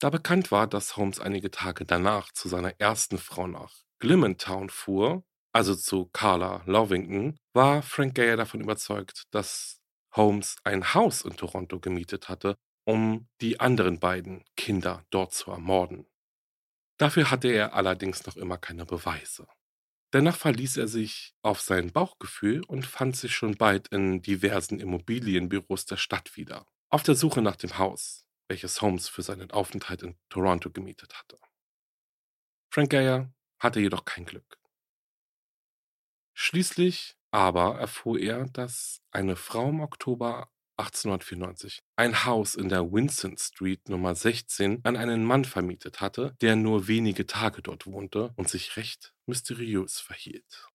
Da 0.00 0.10
bekannt 0.10 0.50
war, 0.50 0.66
dass 0.66 0.98
Holmes 0.98 1.18
einige 1.18 1.50
Tage 1.50 1.86
danach 1.86 2.30
zu 2.32 2.50
seiner 2.50 2.78
ersten 2.78 3.16
Frau 3.16 3.46
nach 3.46 3.83
Glimmentown 4.04 4.68
fuhr, 4.68 5.24
also 5.54 5.74
zu 5.74 6.10
Carla 6.12 6.62
Lovington, 6.66 7.38
war 7.54 7.82
Frank 7.82 8.14
Gayer 8.14 8.36
davon 8.36 8.60
überzeugt, 8.60 9.24
dass 9.30 9.80
Holmes 10.14 10.56
ein 10.62 10.92
Haus 10.92 11.22
in 11.22 11.38
Toronto 11.38 11.80
gemietet 11.80 12.28
hatte, 12.28 12.54
um 12.86 13.28
die 13.40 13.60
anderen 13.60 13.98
beiden 14.00 14.44
Kinder 14.58 15.06
dort 15.08 15.32
zu 15.32 15.50
ermorden. 15.50 16.06
Dafür 16.98 17.30
hatte 17.30 17.48
er 17.48 17.72
allerdings 17.72 18.26
noch 18.26 18.36
immer 18.36 18.58
keine 18.58 18.84
Beweise. 18.84 19.46
Dennoch 20.12 20.36
verließ 20.36 20.76
er 20.76 20.86
sich 20.86 21.34
auf 21.42 21.62
sein 21.62 21.90
Bauchgefühl 21.90 22.62
und 22.64 22.84
fand 22.84 23.16
sich 23.16 23.34
schon 23.34 23.54
bald 23.56 23.88
in 23.88 24.20
diversen 24.20 24.80
Immobilienbüros 24.80 25.86
der 25.86 25.96
Stadt 25.96 26.36
wieder, 26.36 26.66
auf 26.90 27.02
der 27.04 27.14
Suche 27.14 27.40
nach 27.40 27.56
dem 27.56 27.78
Haus, 27.78 28.26
welches 28.48 28.82
Holmes 28.82 29.08
für 29.08 29.22
seinen 29.22 29.50
Aufenthalt 29.50 30.02
in 30.02 30.18
Toronto 30.28 30.70
gemietet 30.70 31.18
hatte. 31.18 31.38
Frank 32.70 32.90
Geyer 32.90 33.32
hatte 33.58 33.80
jedoch 33.80 34.04
kein 34.04 34.24
Glück. 34.24 34.58
Schließlich 36.34 37.16
aber 37.30 37.78
erfuhr 37.78 38.18
er, 38.18 38.46
dass 38.46 39.00
eine 39.10 39.36
Frau 39.36 39.68
im 39.70 39.80
Oktober 39.80 40.50
1894 40.76 41.82
ein 41.96 42.24
Haus 42.24 42.56
in 42.56 42.68
der 42.68 42.92
Vincent 42.92 43.40
Street 43.40 43.88
Nummer 43.88 44.14
16 44.14 44.80
an 44.84 44.96
einen 44.96 45.24
Mann 45.24 45.44
vermietet 45.44 46.00
hatte, 46.00 46.36
der 46.40 46.56
nur 46.56 46.88
wenige 46.88 47.26
Tage 47.26 47.62
dort 47.62 47.86
wohnte 47.86 48.32
und 48.36 48.48
sich 48.48 48.76
recht 48.76 49.14
mysteriös 49.26 50.00
verhielt. 50.00 50.68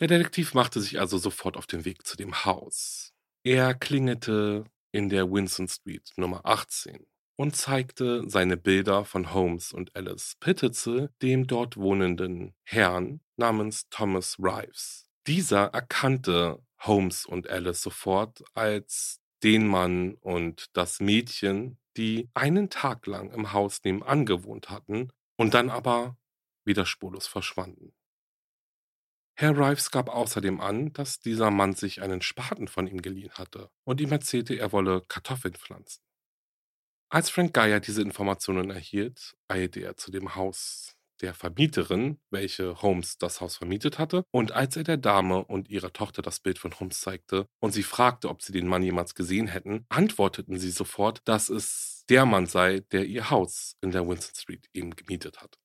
Der 0.00 0.06
Detektiv 0.06 0.54
machte 0.54 0.80
sich 0.80 1.00
also 1.00 1.18
sofort 1.18 1.56
auf 1.56 1.66
den 1.66 1.84
Weg 1.84 2.06
zu 2.06 2.16
dem 2.16 2.44
Haus. 2.44 3.12
Er 3.44 3.74
klingelte 3.74 4.64
in 4.92 5.08
der 5.08 5.30
Vincent 5.30 5.70
Street 5.70 6.12
Nummer 6.16 6.46
18 6.46 7.06
und 7.38 7.54
zeigte 7.54 8.28
seine 8.28 8.56
Bilder 8.56 9.04
von 9.04 9.32
Holmes 9.32 9.72
und 9.72 9.94
Alice 9.94 10.34
Pittitzel 10.40 11.10
dem 11.22 11.46
dort 11.46 11.76
wohnenden 11.76 12.54
Herrn 12.64 13.20
namens 13.36 13.88
Thomas 13.90 14.38
Rives. 14.40 15.08
Dieser 15.28 15.66
erkannte 15.66 16.60
Holmes 16.80 17.26
und 17.26 17.48
Alice 17.48 17.80
sofort 17.80 18.42
als 18.54 19.20
den 19.44 19.68
Mann 19.68 20.14
und 20.14 20.66
das 20.76 20.98
Mädchen, 20.98 21.78
die 21.96 22.28
einen 22.34 22.70
Tag 22.70 23.06
lang 23.06 23.30
im 23.30 23.52
Haus 23.52 23.84
nebenan 23.84 24.26
gewohnt 24.26 24.68
hatten 24.68 25.12
und 25.36 25.54
dann 25.54 25.70
aber 25.70 26.16
wieder 26.64 26.86
spurlos 26.86 27.28
verschwanden. 27.28 27.92
Herr 29.36 29.56
Rives 29.56 29.92
gab 29.92 30.08
außerdem 30.08 30.60
an, 30.60 30.92
dass 30.92 31.20
dieser 31.20 31.52
Mann 31.52 31.74
sich 31.74 32.02
einen 32.02 32.20
Spaten 32.20 32.66
von 32.66 32.88
ihm 32.88 33.00
geliehen 33.00 33.30
hatte 33.34 33.70
und 33.84 34.00
ihm 34.00 34.10
erzählte, 34.10 34.58
er 34.58 34.72
wolle 34.72 35.02
Kartoffeln 35.02 35.54
pflanzen. 35.54 36.07
Als 37.10 37.30
Frank 37.30 37.54
Geyer 37.54 37.80
diese 37.80 38.02
Informationen 38.02 38.70
erhielt, 38.70 39.34
eilte 39.48 39.80
er 39.80 39.96
zu 39.96 40.10
dem 40.10 40.34
Haus 40.34 40.94
der 41.22 41.32
Vermieterin, 41.34 42.20
welche 42.30 42.80
Holmes 42.82 43.16
das 43.18 43.40
Haus 43.40 43.56
vermietet 43.56 43.98
hatte, 43.98 44.24
und 44.30 44.52
als 44.52 44.76
er 44.76 44.84
der 44.84 44.98
Dame 44.98 45.42
und 45.44 45.68
ihrer 45.70 45.92
Tochter 45.92 46.20
das 46.22 46.38
Bild 46.40 46.58
von 46.58 46.78
Holmes 46.78 47.00
zeigte 47.00 47.46
und 47.60 47.72
sie 47.72 47.82
fragte, 47.82 48.28
ob 48.28 48.42
sie 48.42 48.52
den 48.52 48.68
Mann 48.68 48.82
jemals 48.82 49.14
gesehen 49.14 49.48
hätten, 49.48 49.86
antworteten 49.88 50.58
sie 50.58 50.70
sofort, 50.70 51.20
dass 51.24 51.48
es 51.48 52.04
der 52.10 52.26
Mann 52.26 52.46
sei, 52.46 52.80
der 52.92 53.06
ihr 53.06 53.30
Haus 53.30 53.76
in 53.80 53.90
der 53.90 54.06
Winston 54.06 54.34
Street 54.36 54.68
eben 54.74 54.94
gemietet 54.94 55.40
hat. 55.40 55.58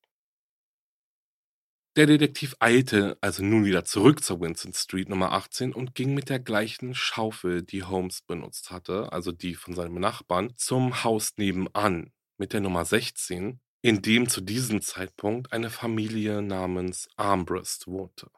Der 1.95 2.07
Detektiv 2.07 2.55
eilte 2.59 3.19
also 3.21 3.43
nun 3.43 3.65
wieder 3.65 3.85
zurück 3.85 4.23
zur 4.23 4.41
Winston 4.41 4.73
Street 4.73 5.09
Nummer 5.09 5.31
18 5.33 5.73
und 5.73 5.93
ging 5.93 6.15
mit 6.15 6.27
der 6.27 6.39
gleichen 6.39 6.95
Schaufel, 6.95 7.61
die 7.61 7.83
Holmes 7.83 8.21
benutzt 8.23 8.71
hatte, 8.71 9.11
also 9.11 9.31
die 9.31 9.53
von 9.53 9.75
seinem 9.75 9.99
Nachbarn, 9.99 10.53
zum 10.55 11.03
Haus 11.03 11.33
nebenan 11.37 12.11
mit 12.39 12.53
der 12.53 12.61
Nummer 12.61 12.83
16 12.83 13.59
in 13.83 14.01
dem 14.01 14.27
zu 14.27 14.41
diesem 14.41 14.81
Zeitpunkt 14.81 15.51
eine 15.51 15.69
Familie 15.69 16.41
namens 16.41 17.09
Armbrust 17.15 17.85
wohnte. 17.85 18.31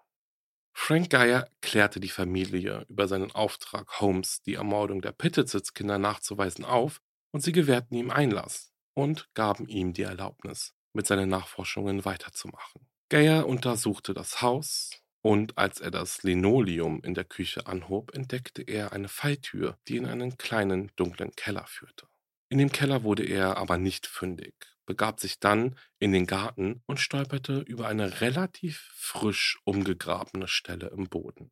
Frank 0.74 1.12
Geyer 1.12 1.48
klärte 1.62 2.02
die 2.02 2.10
Familie 2.10 2.86
über 2.90 3.08
seinen 3.08 3.32
Auftrag, 3.32 4.02
Holmes 4.02 4.42
die 4.42 4.56
Ermordung 4.56 5.02
der 5.02 5.14
Pittitz-Kinder 5.14 5.98
nachzuweisen 5.98 6.66
auf 6.66 7.00
und 7.32 7.42
sie 7.42 7.54
gewährten 7.54 7.96
ihm 7.96 8.12
Einlass 8.12 8.74
und 8.96 9.34
gaben 9.34 9.70
ihm 9.70 9.94
die 9.94 10.02
Erlaubnis, 10.02 10.74
mit 10.92 11.08
seinen 11.08 11.30
Nachforschungen 11.30 12.04
weiterzumachen. 12.04 12.86
Geyer 13.10 13.48
untersuchte 13.48 14.14
das 14.14 14.42
Haus 14.42 14.92
und 15.22 15.58
als 15.58 15.80
er 15.80 15.92
das 15.92 16.24
Linoleum 16.24 17.02
in 17.04 17.14
der 17.14 17.26
Küche 17.26 17.68
anhob, 17.68 18.14
entdeckte 18.16 18.62
er 18.62 18.94
eine 18.94 19.08
Falltür, 19.10 19.78
die 19.88 19.98
in 19.98 20.06
einen 20.06 20.38
kleinen 20.38 20.92
dunklen 20.96 21.32
Keller 21.36 21.66
führte. 21.68 22.08
In 22.50 22.58
dem 22.58 22.72
Keller 22.72 23.04
wurde 23.04 23.24
er 23.24 23.58
aber 23.58 23.78
nicht 23.78 24.08
fündig 24.08 24.54
begab 24.86 25.20
sich 25.20 25.40
dann 25.40 25.78
in 26.00 26.12
den 26.12 26.26
Garten 26.26 26.82
und 26.86 27.00
stolperte 27.00 27.60
über 27.62 27.88
eine 27.88 28.22
relativ 28.22 28.90
frisch 28.94 29.60
umgegrabene 29.64 30.48
Stelle 30.48 30.88
im 30.88 31.10
Boden. 31.10 31.52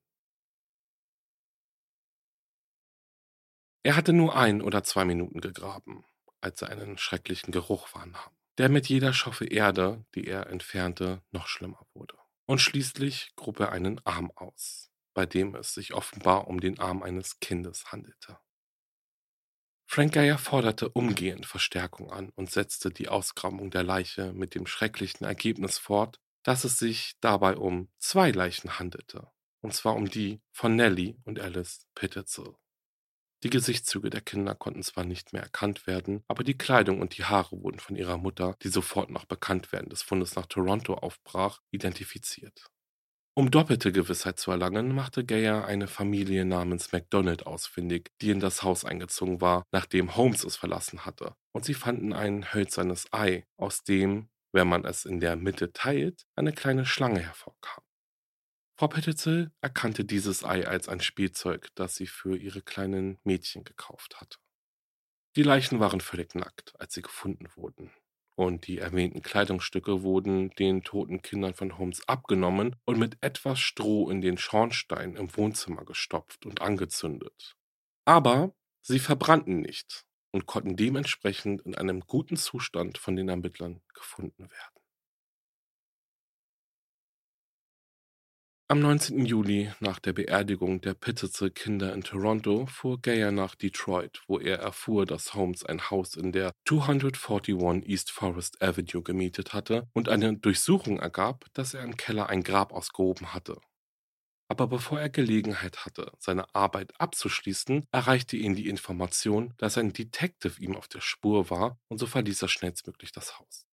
Er 3.86 3.96
hatte 3.96 4.13
nur 4.13 4.36
ein 4.36 4.62
oder 4.62 4.84
zwei 4.84 5.04
Minuten 5.04 5.42
gegraben, 5.42 6.06
als 6.39 6.62
er 6.62 6.70
einen 6.70 6.98
schrecklichen 6.98 7.52
Geruch 7.52 7.94
wahrnahm, 7.94 8.32
der 8.58 8.70
mit 8.70 8.88
jeder 8.88 9.13
Schoffe 9.13 9.46
Erde, 9.46 10.06
die 10.16 10.28
er 10.28 10.48
entfernte, 10.48 11.22
noch 11.32 11.48
schlimmer 11.48 11.86
wurde. 11.94 12.18
Und 12.46 12.60
schließlich 12.60 13.32
grub 13.36 13.60
er 13.60 13.72
einen 13.72 14.06
Arm 14.06 14.32
aus, 14.36 14.92
bei 15.13 15.26
dem 15.26 15.56
es 15.56 15.74
sich 15.74 15.94
offenbar 15.94 16.48
um 16.48 16.60
den 16.60 16.80
Arm 16.80 17.04
eines 17.04 17.39
Kindes 17.39 17.92
handelte. 17.92 18.38
Frank 19.86 20.13
Geyer 20.13 20.38
forderte 20.38 20.89
umgehend 20.89 21.46
Verstärkung 21.46 22.12
an 22.12 22.30
und 22.36 22.50
setzte 22.50 22.89
die 22.89 23.10
Ausgrabung 23.10 23.70
der 23.70 23.84
Leiche 23.84 24.34
mit 24.34 24.56
dem 24.56 24.66
schrecklichen 24.66 25.26
Ergebnis 25.26 25.78
fort, 25.78 26.20
dass 26.42 26.63
es 26.63 26.78
sich 26.78 27.13
dabei 27.22 27.56
um 27.58 27.89
zwei 28.00 28.32
Leichen 28.32 28.80
handelte, 28.80 29.32
und 29.62 29.74
zwar 29.74 29.96
um 29.96 30.10
die 30.10 30.42
von 30.52 30.76
Nellie 30.76 31.16
und 31.24 31.39
Alice 31.39 31.86
Pittitzel. 31.96 32.56
Die 33.43 33.49
Gesichtszüge 33.49 34.10
der 34.10 34.21
Kinder 34.21 34.56
konnten 34.56 34.84
zwar 34.84 35.03
nicht 35.03 35.34
mehr 35.34 35.43
erkannt 35.43 35.86
werden, 35.86 36.23
aber 36.29 36.45
die 36.45 36.58
Kleidung 36.58 37.01
und 37.01 37.17
die 37.17 37.25
Haare 37.25 37.62
wurden 37.62 37.79
von 37.79 37.97
ihrer 37.97 38.17
Mutter, 38.17 38.56
die 38.63 38.69
sofort 38.69 39.10
nach 39.10 39.25
Bekanntwerden 39.25 39.89
des 39.89 40.01
Fundes 40.01 40.36
nach 40.36 40.45
Toronto 40.45 40.93
aufbrach, 40.93 41.60
identifiziert. 41.69 42.67
Um 43.36 43.51
doppelte 43.51 43.91
Gewissheit 43.91 44.39
zu 44.39 44.51
erlangen, 44.51 44.95
machte 44.95 45.25
Geyer 45.25 45.65
eine 45.65 45.88
Familie 45.88 46.45
namens 46.45 46.93
MacDonald 46.93 47.45
ausfindig, 47.45 48.12
die 48.21 48.29
in 48.29 48.39
das 48.39 48.63
Haus 48.63 48.86
eingezogen 48.86 49.41
war, 49.41 49.63
nachdem 49.73 50.15
Holmes 50.15 50.45
es 50.45 50.56
verlassen 50.56 51.06
hatte, 51.06 51.36
und 51.51 51.65
sie 51.65 51.73
fanden 51.73 52.13
ein 52.13 52.53
hölzernes 52.53 53.12
Ei, 53.12 53.45
aus 53.58 53.84
dem, 53.84 54.29
wenn 54.53 54.69
man 54.69 54.86
es 54.86 55.03
in 55.03 55.19
der 55.19 55.36
Mitte 55.36 55.73
teilt, 55.73 56.27
eine 56.38 56.53
kleine 56.53 56.86
Schlange 56.86 57.19
hervorkam. 57.19 57.84
Frau 58.75 58.88
Pettitzel 58.88 59.51
erkannte 59.62 60.05
dieses 60.05 60.43
Ei 60.43 60.67
als 60.67 60.89
ein 60.89 60.99
Spielzeug, 60.99 61.69
das 61.75 61.95
sie 61.95 62.07
für 62.07 62.38
ihre 62.38 62.62
kleinen 62.62 63.19
Mädchen 63.23 63.63
gekauft 63.63 64.19
hatte. 64.19 64.38
Die 65.36 65.43
Leichen 65.43 65.79
waren 65.79 66.01
völlig 66.01 66.36
nackt, 66.36 66.73
als 66.79 66.93
sie 66.93 67.01
gefunden 67.01 67.47
wurden 67.55 67.91
und 68.36 68.67
die 68.67 68.79
erwähnten 68.79 69.21
Kleidungsstücke 69.21 70.01
wurden 70.01 70.49
den 70.51 70.83
toten 70.83 71.21
Kindern 71.21 71.53
von 71.53 71.77
Holmes 71.77 72.07
abgenommen 72.07 72.75
und 72.86 72.97
mit 72.97 73.17
etwas 73.21 73.59
Stroh 73.59 74.09
in 74.09 74.21
den 74.21 74.38
Schornstein 74.38 75.15
im 75.15 75.36
Wohnzimmer 75.36 75.86
gestopft 75.86 76.45
und 76.45 76.62
angezündet. 76.62 77.55
Aber 78.05 78.55
sie 78.81 78.99
verbrannten 78.99 79.62
nicht 79.62 80.05
und 80.31 80.45
konnten 80.45 80.75
dementsprechend 80.75 81.62
in 81.62 81.75
einem 81.75 82.01
guten 82.01 82.38
Zustand 82.38 82.97
von 82.97 83.15
den 83.15 83.29
Ermittlern 83.29 83.81
gefunden 83.93 84.49
werden. 84.49 84.83
Am 88.73 88.79
19. 88.79 89.27
Juli, 89.27 89.71
nach 89.81 89.99
der 89.99 90.13
Beerdigung 90.13 90.81
der 90.81 90.95
Pittitzel-Kinder 90.95 91.93
in 91.93 92.03
Toronto, 92.03 92.65
fuhr 92.65 92.99
Geyer 92.99 93.31
nach 93.31 93.53
Detroit, 93.53 94.23
wo 94.25 94.39
er 94.39 94.57
erfuhr, 94.57 95.05
dass 95.05 95.36
Holmes 95.36 95.63
ein 95.63 95.91
Haus 95.91 96.15
in 96.15 96.31
der 96.31 96.53
241 96.67 97.88
East 97.88 98.09
Forest 98.09 98.63
Avenue 98.63 99.03
gemietet 99.03 99.53
hatte 99.53 99.88
und 99.93 100.09
eine 100.09 100.36
Durchsuchung 100.36 100.97
ergab, 100.97 101.45
dass 101.53 101.75
er 101.75 101.83
im 101.83 101.97
Keller 101.97 102.29
ein 102.29 102.41
Grab 102.41 102.73
ausgehoben 102.73 103.31
hatte. 103.31 103.62
Aber 104.47 104.65
bevor 104.65 104.99
er 104.99 105.09
Gelegenheit 105.09 105.86
hatte, 105.86 106.12
seine 106.17 106.55
Arbeit 106.55 106.99
abzuschließen, 106.99 107.86
erreichte 107.91 108.38
ihn 108.38 108.55
die 108.55 108.69
Information, 108.69 109.53
dass 109.57 109.77
ein 109.77 109.93
Detective 109.93 110.59
ihm 110.59 110.75
auf 110.75 110.88
der 110.88 111.01
Spur 111.01 111.51
war 111.51 111.77
und 111.89 111.99
so 111.99 112.07
verließ 112.07 112.41
er 112.41 112.47
schnellstmöglich 112.47 113.12
das 113.12 113.38
Haus. 113.38 113.67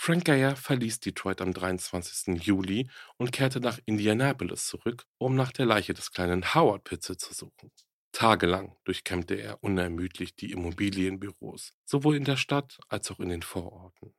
Frank 0.00 0.26
Geyer 0.26 0.54
verließ 0.54 1.00
Detroit 1.00 1.40
am 1.40 1.52
23. 1.52 2.40
Juli 2.40 2.88
und 3.16 3.32
kehrte 3.32 3.58
nach 3.58 3.80
Indianapolis 3.84 4.68
zurück, 4.68 5.04
um 5.18 5.34
nach 5.34 5.50
der 5.50 5.66
Leiche 5.66 5.92
des 5.92 6.12
kleinen 6.12 6.54
Howard 6.54 6.84
Pitzel 6.84 7.16
zu 7.16 7.34
suchen. 7.34 7.72
Tagelang 8.12 8.76
durchkämmte 8.84 9.34
er 9.34 9.62
unermüdlich 9.62 10.36
die 10.36 10.52
Immobilienbüros, 10.52 11.74
sowohl 11.84 12.16
in 12.16 12.24
der 12.24 12.36
Stadt 12.36 12.78
als 12.88 13.10
auch 13.10 13.18
in 13.18 13.28
den 13.28 13.42
Vororten. 13.42 14.14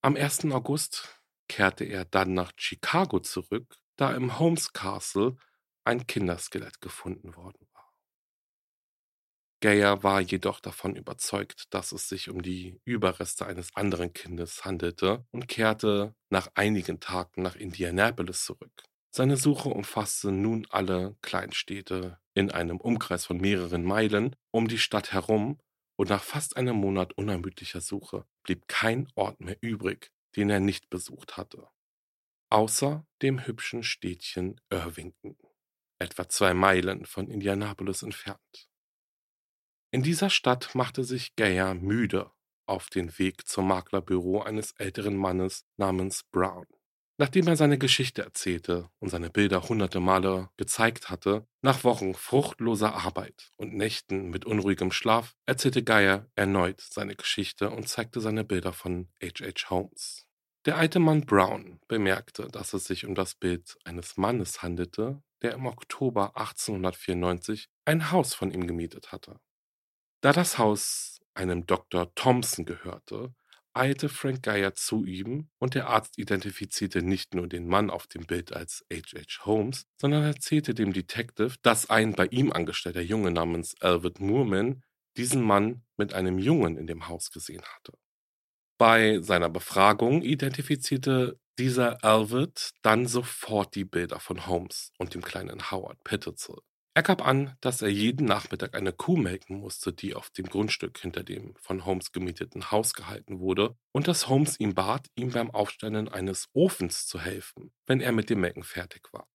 Am 0.00 0.16
1. 0.16 0.46
August 0.46 1.20
kehrte 1.48 1.84
er 1.84 2.06
dann 2.06 2.32
nach 2.32 2.52
Chicago 2.56 3.20
zurück, 3.20 3.76
da 3.96 4.14
im 4.14 4.38
Holmes 4.38 4.72
Castle 4.72 5.36
ein 5.84 6.06
Kinderskelett 6.06 6.80
gefunden 6.80 7.36
worden. 7.36 7.68
Geyer 9.62 10.02
war 10.02 10.20
jedoch 10.20 10.58
davon 10.58 10.96
überzeugt, 10.96 11.72
dass 11.72 11.92
es 11.92 12.08
sich 12.08 12.28
um 12.28 12.42
die 12.42 12.80
Überreste 12.84 13.46
eines 13.46 13.68
anderen 13.76 14.12
Kindes 14.12 14.64
handelte 14.64 15.24
und 15.30 15.46
kehrte 15.46 16.16
nach 16.30 16.48
einigen 16.54 16.98
Tagen 16.98 17.42
nach 17.42 17.54
Indianapolis 17.54 18.44
zurück. 18.44 18.82
Seine 19.14 19.36
Suche 19.36 19.68
umfasste 19.68 20.32
nun 20.32 20.66
alle 20.70 21.16
Kleinstädte 21.22 22.18
in 22.34 22.50
einem 22.50 22.78
Umkreis 22.78 23.24
von 23.24 23.36
mehreren 23.36 23.84
Meilen 23.84 24.34
um 24.50 24.66
die 24.66 24.78
Stadt 24.78 25.12
herum, 25.12 25.60
und 25.96 26.08
nach 26.08 26.24
fast 26.24 26.56
einem 26.56 26.76
Monat 26.76 27.12
unermüdlicher 27.12 27.80
Suche 27.80 28.26
blieb 28.42 28.66
kein 28.66 29.06
Ort 29.14 29.40
mehr 29.40 29.58
übrig, 29.60 30.10
den 30.34 30.50
er 30.50 30.58
nicht 30.58 30.90
besucht 30.90 31.36
hatte. 31.36 31.68
Außer 32.50 33.06
dem 33.20 33.46
hübschen 33.46 33.84
Städtchen 33.84 34.60
Irvington, 34.70 35.36
etwa 36.00 36.28
zwei 36.28 36.52
Meilen 36.52 37.06
von 37.06 37.28
Indianapolis 37.28 38.02
entfernt. 38.02 38.71
In 39.94 40.02
dieser 40.02 40.30
Stadt 40.30 40.74
machte 40.74 41.04
sich 41.04 41.36
Geyer 41.36 41.74
müde 41.74 42.30
auf 42.64 42.88
den 42.88 43.18
Weg 43.18 43.46
zum 43.46 43.68
Maklerbüro 43.68 44.40
eines 44.40 44.72
älteren 44.72 45.14
Mannes 45.14 45.66
namens 45.76 46.22
Brown. 46.32 46.64
Nachdem 47.18 47.46
er 47.46 47.56
seine 47.56 47.76
Geschichte 47.76 48.22
erzählte 48.22 48.88
und 49.00 49.10
seine 49.10 49.28
Bilder 49.28 49.68
hunderte 49.68 50.00
Male 50.00 50.48
gezeigt 50.56 51.10
hatte, 51.10 51.46
nach 51.60 51.84
Wochen 51.84 52.14
fruchtloser 52.14 52.94
Arbeit 52.94 53.50
und 53.58 53.74
Nächten 53.74 54.30
mit 54.30 54.46
unruhigem 54.46 54.92
Schlaf, 54.92 55.36
erzählte 55.44 55.84
Geyer 55.84 56.26
erneut 56.36 56.80
seine 56.80 57.14
Geschichte 57.14 57.68
und 57.68 57.86
zeigte 57.86 58.22
seine 58.22 58.44
Bilder 58.44 58.72
von 58.72 59.08
H.H. 59.22 59.68
Holmes. 59.68 60.26
Der 60.64 60.78
alte 60.78 61.00
Mann 61.00 61.26
Brown 61.26 61.80
bemerkte, 61.86 62.48
dass 62.48 62.72
es 62.72 62.86
sich 62.86 63.04
um 63.04 63.14
das 63.14 63.34
Bild 63.34 63.76
eines 63.84 64.16
Mannes 64.16 64.62
handelte, 64.62 65.22
der 65.42 65.52
im 65.52 65.66
Oktober 65.66 66.34
1894 66.38 67.68
ein 67.84 68.10
Haus 68.10 68.32
von 68.32 68.50
ihm 68.50 68.66
gemietet 68.66 69.12
hatte. 69.12 69.38
Da 70.22 70.32
das 70.32 70.56
Haus 70.56 71.20
einem 71.34 71.66
Dr. 71.66 72.14
Thompson 72.14 72.64
gehörte, 72.64 73.34
eilte 73.74 74.08
Frank 74.08 74.44
Geyer 74.44 74.72
zu 74.72 75.04
ihm 75.04 75.48
und 75.58 75.74
der 75.74 75.88
Arzt 75.88 76.16
identifizierte 76.16 77.02
nicht 77.02 77.34
nur 77.34 77.48
den 77.48 77.66
Mann 77.66 77.90
auf 77.90 78.06
dem 78.06 78.24
Bild 78.24 78.52
als 78.52 78.84
H.H. 78.92 79.44
Holmes, 79.44 79.84
sondern 80.00 80.22
erzählte 80.22 80.74
dem 80.74 80.92
Detective, 80.92 81.56
dass 81.62 81.90
ein 81.90 82.12
bei 82.12 82.26
ihm 82.26 82.52
angestellter 82.52 83.00
Junge 83.00 83.32
namens 83.32 83.74
Albert 83.80 84.20
Moorman 84.20 84.84
diesen 85.16 85.42
Mann 85.42 85.82
mit 85.96 86.14
einem 86.14 86.38
Jungen 86.38 86.76
in 86.76 86.86
dem 86.86 87.08
Haus 87.08 87.32
gesehen 87.32 87.62
hatte. 87.62 87.92
Bei 88.78 89.20
seiner 89.20 89.50
Befragung 89.50 90.22
identifizierte 90.22 91.40
dieser 91.58 92.04
Albert 92.04 92.70
dann 92.82 93.06
sofort 93.06 93.74
die 93.74 93.84
Bilder 93.84 94.20
von 94.20 94.46
Holmes 94.46 94.92
und 94.98 95.14
dem 95.14 95.22
kleinen 95.22 95.72
Howard 95.72 96.02
Pittezel. 96.04 96.58
Er 96.94 97.02
gab 97.02 97.26
an, 97.26 97.56
dass 97.62 97.80
er 97.82 97.88
jeden 97.88 98.26
Nachmittag 98.26 98.74
eine 98.74 98.92
Kuh 98.92 99.16
melken 99.16 99.58
musste, 99.60 99.92
die 99.92 100.14
auf 100.14 100.30
dem 100.30 100.46
Grundstück 100.46 100.98
hinter 100.98 101.22
dem 101.22 101.54
von 101.56 101.84
Holmes 101.86 102.12
gemieteten 102.12 102.70
Haus 102.70 102.92
gehalten 102.94 103.40
wurde, 103.40 103.76
und 103.92 104.08
dass 104.08 104.28
Holmes 104.28 104.60
ihn 104.60 104.74
bat, 104.74 105.06
ihm 105.14 105.30
beim 105.30 105.50
Aufstellen 105.50 106.08
eines 106.08 106.48
Ofens 106.52 107.06
zu 107.06 107.18
helfen, 107.20 107.72
wenn 107.86 108.00
er 108.00 108.12
mit 108.12 108.28
dem 108.30 108.40
Melken 108.40 108.62
fertig 108.62 109.08
war. 109.12 109.26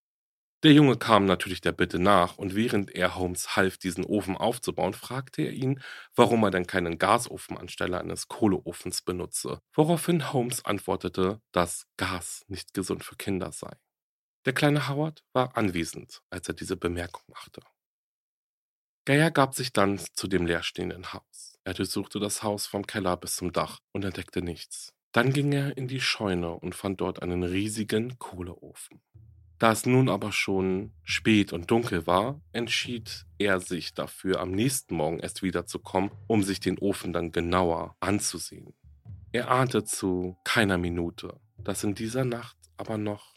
Der 0.63 0.74
Junge 0.74 0.98
kam 0.98 1.26
natürlich 1.26 1.62
der 1.62 1.72
Bitte 1.74 2.00
nach, 2.00 2.38
und 2.38 2.56
während 2.56 2.91
er 2.96 3.15
Holmes 3.15 3.56
half, 3.56 3.78
diesen 3.78 4.06
Ofen 4.06 4.38
aufzubauen, 4.38 4.93
fragte 4.93 5.43
er 5.43 5.54
ihn, 5.54 5.82
warum 6.15 6.43
er 6.43 6.52
denn 6.52 6.67
keinen 6.67 6.98
Gasofen 7.00 7.58
anstelle 7.58 8.00
eines 8.00 8.28
Kohleofens 8.30 9.02
benutze, 9.04 9.62
woraufhin 9.76 10.34
Holmes 10.34 10.65
antwortete, 10.65 11.41
dass 11.54 11.88
Gas 11.98 12.46
nicht 12.48 12.74
gesund 12.74 13.04
für 13.04 13.15
Kinder 13.17 13.52
sei. 13.52 13.72
Der 14.48 14.54
kleine 14.54 14.88
Howard 14.88 15.26
war 15.34 15.58
anwesend, 15.58 16.22
als 16.30 16.48
er 16.48 16.54
diese 16.54 16.78
Bemerkung 16.78 17.22
machte. 17.28 17.60
Geyer 19.04 19.30
gab 19.30 19.54
sich 19.54 19.74
dann 19.74 20.00
zu 20.14 20.30
dem 20.30 20.46
leerstehenden 20.46 21.12
Haus. 21.12 21.60
Er 21.66 21.74
durchsuchte 21.74 22.18
das 22.22 22.44
Haus 22.44 22.66
vom 22.66 22.88
Keller 22.88 23.18
bis 23.18 23.36
zum 23.36 23.52
Dach 23.52 23.80
und 23.92 24.06
entdeckte 24.06 24.42
nichts. 24.42 24.94
Dann 25.12 25.34
ging 25.34 25.52
er 25.52 25.76
in 25.76 25.90
die 25.90 26.00
Scheune 26.00 26.54
und 26.54 26.76
fand 26.76 27.02
dort 27.02 27.22
einen 27.22 27.44
riesigen 27.44 28.18
Kohleofen. 28.20 29.02
Da 29.60 29.74
es 29.74 29.86
nun 29.86 30.08
aber 30.08 30.32
schon 30.32 30.94
spät 31.04 31.52
und 31.52 31.70
dunkel 31.70 32.08
war, 32.08 32.40
entschied 32.54 33.26
er 33.38 33.60
sich 33.60 33.96
dafür, 33.96 34.40
am 34.40 34.52
nächsten 34.52 34.96
Morgen 34.96 35.20
erst 35.20 35.44
wiederzukommen, 35.44 36.10
um 36.28 36.42
sich 36.42 36.62
den 36.62 36.80
Ofen 36.80 37.12
dann 37.12 37.34
genauer 37.34 37.98
anzusehen. 38.00 38.74
Er 39.34 39.52
ahnte 39.52 39.84
zu 39.84 40.38
keiner 40.46 40.78
Minute, 40.78 41.38
dass 41.58 41.84
in 41.84 41.96
dieser 41.96 42.24
Nacht 42.24 42.56
aber 42.78 42.98
noch 42.98 43.37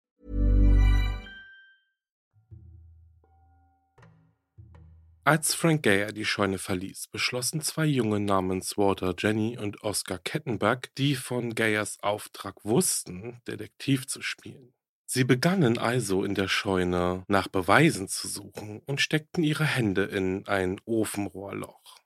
Als 5.23 5.53
Frank 5.53 5.83
Geyer 5.83 6.13
die 6.13 6.25
Scheune 6.25 6.57
verließ, 6.57 7.09
beschlossen 7.09 7.61
zwei 7.61 7.85
Junge 7.85 8.19
namens 8.19 8.75
Walter 8.75 9.13
Jenny 9.15 9.55
und 9.55 9.83
Oscar 9.83 10.17
Kettenberg, 10.17 10.89
die 10.95 11.13
von 11.13 11.53
Geyers 11.53 12.01
Auftrag 12.01 12.65
wussten, 12.65 13.39
Detektiv 13.47 14.07
zu 14.07 14.23
spielen. 14.23 14.73
Sie 15.05 15.23
begannen 15.23 15.77
also 15.77 16.23
in 16.23 16.33
der 16.33 16.47
Scheune 16.47 17.23
nach 17.27 17.47
Beweisen 17.47 18.07
zu 18.07 18.27
suchen 18.27 18.81
und 18.87 18.99
steckten 18.99 19.43
ihre 19.43 19.65
Hände 19.65 20.05
in 20.05 20.47
ein 20.47 20.81
Ofenrohrloch. 20.85 21.99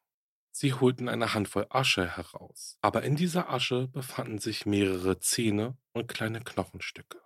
Sie 0.52 0.74
holten 0.74 1.08
eine 1.08 1.34
Handvoll 1.34 1.68
Asche 1.70 2.18
heraus, 2.18 2.78
aber 2.82 3.04
in 3.04 3.16
dieser 3.16 3.50
Asche 3.50 3.88
befanden 3.88 4.40
sich 4.40 4.66
mehrere 4.66 5.20
Zähne 5.20 5.78
und 5.94 6.10
kleine 6.10 6.42
Knochenstücke. 6.42 7.25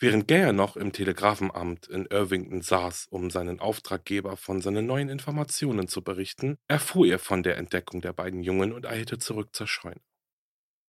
Während 0.00 0.28
Geyer 0.28 0.52
noch 0.52 0.76
im 0.76 0.92
Telegrafenamt 0.92 1.88
in 1.88 2.06
Irvington 2.06 2.62
saß, 2.62 3.08
um 3.10 3.30
seinen 3.30 3.58
Auftraggeber 3.58 4.36
von 4.36 4.60
seinen 4.60 4.86
neuen 4.86 5.08
Informationen 5.08 5.88
zu 5.88 6.02
berichten, 6.02 6.56
erfuhr 6.68 7.08
er 7.08 7.18
von 7.18 7.42
der 7.42 7.56
Entdeckung 7.56 8.00
der 8.00 8.12
beiden 8.12 8.44
Jungen 8.44 8.72
und 8.72 8.86
eilte 8.86 9.18
zurück 9.18 9.48
zur 9.56 9.66
Scheune. 9.66 10.00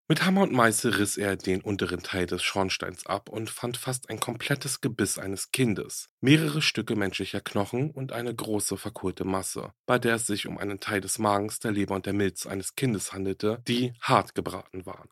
Mit 0.07 0.25
Hammer 0.25 0.41
und 0.41 0.53
Meißel 0.53 0.93
riss 0.95 1.17
er 1.17 1.37
den 1.37 1.61
unteren 1.61 2.03
Teil 2.03 2.27
des 2.27 2.43
Schornsteins 2.43 3.07
ab 3.07 3.29
und 3.29 3.49
fand 3.49 3.77
fast 3.77 4.09
ein 4.09 4.19
komplettes 4.19 4.81
Gebiss 4.81 5.17
eines 5.17 5.51
Kindes, 5.51 6.09
mehrere 6.21 6.61
Stücke 6.61 6.95
menschlicher 6.95 7.41
Knochen 7.41 7.89
und 7.89 8.11
eine 8.11 8.33
große 8.35 8.77
verkohlte 8.77 9.23
Masse, 9.25 9.71
bei 9.87 9.97
der 9.97 10.15
es 10.15 10.27
sich 10.27 10.45
um 10.45 10.59
einen 10.59 10.79
Teil 10.79 11.01
des 11.01 11.17
Magens, 11.17 11.59
der 11.59 11.71
Leber 11.71 11.95
und 11.95 12.05
der 12.05 12.13
Milz 12.13 12.45
eines 12.45 12.75
Kindes 12.75 13.11
handelte, 13.11 13.63
die 13.67 13.93
hart 14.01 14.35
gebraten 14.35 14.85
waren. 14.85 15.09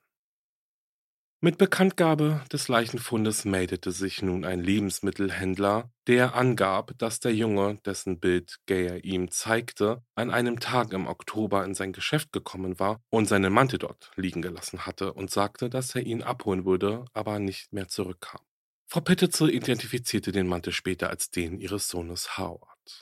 Mit 1.40 1.60
Bekanntgabe 1.60 2.44
des 2.52 2.68
Leichenfundes 2.68 3.46
meldete 3.46 3.92
sich 3.92 4.24
nun 4.24 4.44
ein 4.44 4.60
Lebensmittelhändler, 4.60 5.92
der 6.08 6.34
angab, 6.34 6.98
dass 6.98 7.20
der 7.20 7.32
Junge, 7.32 7.78
dessen 7.86 8.20
Bild 8.20 8.58
Geyer 8.66 9.04
ihm 9.04 9.30
zeigte, 9.30 10.02
an 10.16 10.32
einem 10.32 10.60
Tag 10.60 10.94
im 10.94 11.06
Oktober 11.06 11.64
in 11.64 11.76
sein 11.76 11.94
Geschäft 11.94 12.32
gekommen 12.32 12.80
war 12.80 13.04
und 13.12 13.28
seinen 13.28 13.54
Mantel 13.54 13.78
dort 13.78 14.10
liegen 14.16 14.42
gelassen 14.42 14.88
hatte 14.88 15.14
und 15.14 15.30
sagte, 15.30 15.70
dass 15.70 15.94
er 15.94 16.02
ihn 16.02 16.24
abholen 16.24 16.66
würde, 16.66 17.06
aber 17.14 17.38
nicht 17.38 17.72
mehr 17.72 17.88
zurückkam. 17.88 18.42
Frau 18.88 19.02
Pittitzel 19.02 19.52
identifizierte 19.52 20.32
den 20.32 20.48
Mantel 20.48 20.74
später 20.74 21.12
als 21.12 21.30
den 21.30 21.60
ihres 21.60 21.88
Sohnes 21.88 22.40
Howard. 22.40 23.02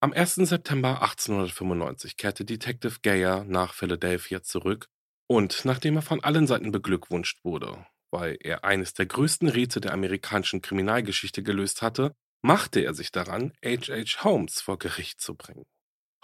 Am 0.00 0.12
1. 0.12 0.34
September 0.34 1.02
1895 1.02 2.16
kehrte 2.16 2.44
Detective 2.44 2.96
Geyer 3.02 3.44
nach 3.44 3.74
Philadelphia 3.74 4.42
zurück 4.42 4.88
und 5.28 5.64
nachdem 5.64 5.96
er 5.96 6.02
von 6.02 6.24
allen 6.24 6.46
Seiten 6.46 6.72
beglückwünscht 6.72 7.44
wurde, 7.44 7.86
weil 8.10 8.36
er 8.40 8.64
eines 8.64 8.94
der 8.94 9.06
größten 9.06 9.48
Rätsel 9.48 9.80
der 9.80 9.92
amerikanischen 9.92 10.62
Kriminalgeschichte 10.62 11.42
gelöst 11.42 11.82
hatte, 11.82 12.16
machte 12.42 12.80
er 12.80 12.94
sich 12.94 13.12
daran, 13.12 13.52
H.H. 13.64 14.24
Holmes 14.24 14.60
vor 14.60 14.78
Gericht 14.78 15.20
zu 15.20 15.34
bringen. 15.36 15.66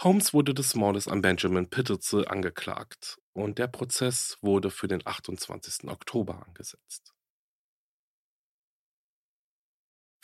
Holmes 0.00 0.34
wurde 0.34 0.54
des 0.54 0.74
Mordes 0.74 1.06
an 1.06 1.22
Benjamin 1.22 1.70
Pittelze 1.70 2.28
angeklagt 2.28 3.18
und 3.32 3.58
der 3.58 3.68
Prozess 3.68 4.38
wurde 4.40 4.70
für 4.70 4.88
den 4.88 5.06
28. 5.06 5.88
Oktober 5.88 6.44
angesetzt. 6.46 7.13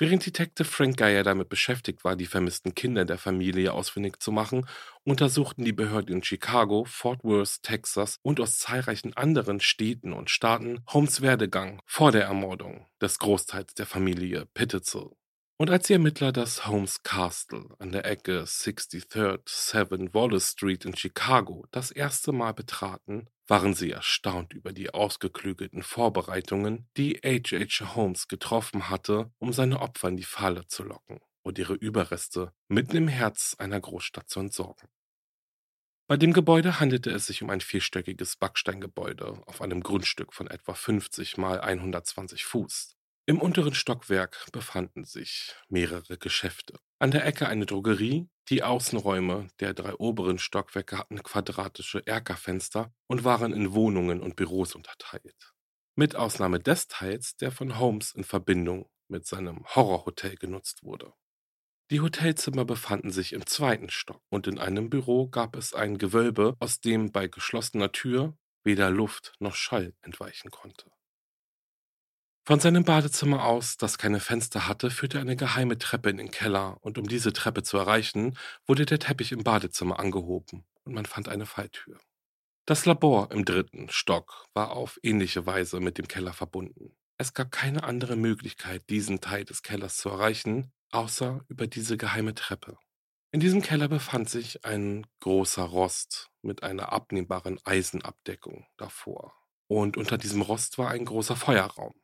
Während 0.01 0.25
Detective 0.25 0.67
Frank 0.67 0.97
Geyer 0.97 1.25
damit 1.25 1.51
beschäftigt 1.51 2.05
war, 2.05 2.17
die 2.17 2.25
vermissten 2.25 2.75
Kinder 2.75 3.05
der 3.05 3.19
Familie 3.19 3.75
ausfindig 3.75 4.19
zu 4.19 4.33
machen, 4.33 4.67
untersuchten 5.05 5.63
die 5.63 5.75
Behörden 5.75 6.17
in 6.17 6.23
Chicago, 6.25 6.87
Fort 6.87 7.23
Worth, 7.23 7.63
Texas 7.63 8.17
und 8.23 8.41
aus 8.41 8.61
zahlreichen 8.61 9.15
anderen 9.15 9.61
Städten 9.61 10.15
und 10.15 10.31
Staaten 10.31 10.81
Holmes' 10.87 11.21
Werdegang 11.21 11.83
vor 11.85 12.13
der 12.13 12.25
Ermordung 12.25 12.87
des 12.99 13.19
Großteils 13.19 13.75
der 13.75 13.85
Familie 13.85 14.47
Pittitzel. 14.55 15.11
Und 15.59 15.69
als 15.69 15.89
die 15.89 15.93
Ermittler 15.93 16.33
das 16.33 16.67
Holmes 16.67 17.03
Castle 17.03 17.67
an 17.79 17.93
der 17.93 18.07
Ecke 18.07 18.45
63rd 18.45 19.43
7 19.45 20.15
Wallace 20.15 20.53
Street 20.53 20.87
in 20.87 20.97
Chicago 20.97 21.67
das 21.73 21.91
erste 21.91 22.33
Mal 22.33 22.55
betraten, 22.55 23.29
waren 23.51 23.75
sie 23.75 23.91
erstaunt 23.91 24.53
über 24.53 24.73
die 24.73 24.95
ausgeklügelten 24.95 25.83
Vorbereitungen, 25.83 26.89
die 26.97 27.21
H.H. 27.25 27.97
Holmes 27.97 28.29
getroffen 28.29 28.89
hatte, 28.89 29.33
um 29.39 29.53
seine 29.53 29.81
Opfer 29.81 30.09
in 30.09 30.17
die 30.17 30.23
Falle 30.23 30.69
zu 30.69 30.85
locken 30.85 31.19
und 31.43 31.59
ihre 31.59 31.75
Überreste 31.75 32.53
mitten 32.69 32.97
im 32.97 33.09
Herz 33.09 33.57
einer 33.59 33.81
Großstadt 33.81 34.31
zu 34.31 34.39
entsorgen. 34.39 34.89
Bei 36.07 36.17
dem 36.17 36.33
Gebäude 36.33 36.79
handelte 36.79 37.11
es 37.11 37.27
sich 37.27 37.43
um 37.43 37.51
ein 37.51 37.61
vierstöckiges 37.61 38.37
Backsteingebäude 38.37 39.43
auf 39.47 39.61
einem 39.63 39.83
Grundstück 39.83 40.33
von 40.33 40.47
etwa 40.47 40.75
50 40.75 41.37
mal 41.37 41.61
120 41.61 42.45
Fuß. 42.45 42.97
Im 43.27 43.41
unteren 43.41 43.75
Stockwerk 43.75 44.47
befanden 44.53 45.05
sich 45.05 45.55
mehrere 45.69 46.19
Geschäfte. 46.19 46.79
An 47.01 47.11
der 47.11 47.25
Ecke 47.25 47.49
eine 47.49 47.67
Drogerie, 47.67 48.29
die 48.51 48.65
Außenräume 48.65 49.49
der 49.61 49.75
drei 49.75 49.95
oberen 49.95 50.39
Stockwerke 50.39 50.99
hatten 50.99 51.23
quadratische 51.23 52.05
Erkerfenster 52.05 52.93
und 53.07 53.23
waren 53.23 53.53
in 53.53 53.73
Wohnungen 53.73 54.21
und 54.21 54.35
Büros 54.35 54.75
unterteilt. 54.75 55.55
Mit 55.97 56.17
Ausnahme 56.17 56.59
des 56.59 56.89
Teils, 56.89 57.37
der 57.37 57.53
von 57.53 57.79
Holmes 57.79 58.13
in 58.13 58.25
Verbindung 58.25 58.91
mit 59.09 59.25
seinem 59.27 59.65
Horrorhotel 59.75 60.35
genutzt 60.37 60.83
wurde. 60.83 61.13
Die 61.91 62.01
Hotelzimmer 62.01 62.65
befanden 62.65 63.11
sich 63.11 63.33
im 63.33 63.47
zweiten 63.47 63.91
Stock 63.91 64.23
und 64.31 64.47
in 64.47 64.59
einem 64.59 64.91
Büro 64.91 65.29
gab 65.29 65.57
es 65.57 65.73
ein 65.73 65.99
Gewölbe, 65.99 66.57
aus 66.59 66.81
dem 66.81 67.13
bei 67.13 67.29
geschlossener 67.29 67.93
Tür 67.93 68.37
weder 68.65 68.91
Luft 68.91 69.35
noch 69.39 69.55
Schall 69.55 69.95
entweichen 70.03 70.51
konnte. 70.51 70.91
Von 72.51 72.59
seinem 72.59 72.83
Badezimmer 72.83 73.45
aus, 73.45 73.77
das 73.77 73.97
keine 73.97 74.19
Fenster 74.19 74.67
hatte, 74.67 74.91
führte 74.91 75.21
eine 75.21 75.37
geheime 75.37 75.79
Treppe 75.79 76.11
in 76.11 76.17
den 76.17 76.33
Keller, 76.33 76.79
und 76.81 76.99
um 76.99 77.07
diese 77.07 77.33
Treppe 77.33 77.63
zu 77.63 77.79
erreichen, 77.79 78.37
wurde 78.67 78.87
der 78.87 78.99
Teppich 78.99 79.31
im 79.31 79.45
Badezimmer 79.45 80.01
angehoben 80.01 80.65
und 80.83 80.93
man 80.93 81.07
fand 81.07 81.29
eine 81.29 81.47
Falltür. 81.47 82.01
Das 82.67 82.87
Labor 82.87 83.31
im 83.31 83.45
dritten 83.45 83.89
Stock 83.89 84.47
war 84.53 84.73
auf 84.73 84.99
ähnliche 85.05 85.47
Weise 85.47 85.79
mit 85.79 85.97
dem 85.97 86.09
Keller 86.09 86.33
verbunden. 86.33 86.97
Es 87.19 87.35
gab 87.35 87.53
keine 87.53 87.85
andere 87.85 88.17
Möglichkeit, 88.17 88.83
diesen 88.91 89.21
Teil 89.21 89.45
des 89.45 89.63
Kellers 89.63 89.99
zu 89.99 90.09
erreichen, 90.09 90.73
außer 90.91 91.45
über 91.47 91.69
diese 91.69 91.97
geheime 91.97 92.35
Treppe. 92.35 92.77
In 93.31 93.39
diesem 93.39 93.63
Keller 93.63 93.87
befand 93.87 94.29
sich 94.29 94.65
ein 94.65 95.07
großer 95.21 95.63
Rost 95.63 96.31
mit 96.43 96.65
einer 96.65 96.91
abnehmbaren 96.91 97.61
Eisenabdeckung 97.63 98.67
davor. 98.77 99.35
Und 99.69 99.97
unter 99.97 100.19
diesem 100.19 100.43
Rost 100.43 100.79
war 100.79 100.91
ein 100.91 101.05
großer 101.05 101.37
Feuerraum. 101.37 101.95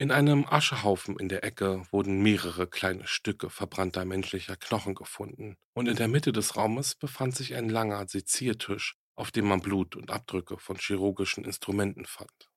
In 0.00 0.10
einem 0.10 0.46
Aschehaufen 0.48 1.18
in 1.18 1.28
der 1.28 1.44
Ecke 1.44 1.86
wurden 1.90 2.22
mehrere 2.22 2.66
kleine 2.66 3.06
Stücke 3.06 3.50
verbrannter 3.50 4.06
menschlicher 4.06 4.56
Knochen 4.56 4.94
gefunden, 4.94 5.58
und 5.74 5.88
in 5.88 5.96
der 5.96 6.08
Mitte 6.08 6.32
des 6.32 6.56
Raumes 6.56 6.94
befand 6.94 7.36
sich 7.36 7.54
ein 7.54 7.68
langer 7.68 8.08
Seziertisch, 8.08 8.96
auf 9.14 9.30
dem 9.30 9.46
man 9.46 9.60
Blut 9.60 9.96
und 9.96 10.10
Abdrücke 10.10 10.56
von 10.56 10.78
chirurgischen 10.78 11.44
Instrumenten 11.44 12.06
fand. 12.06 12.50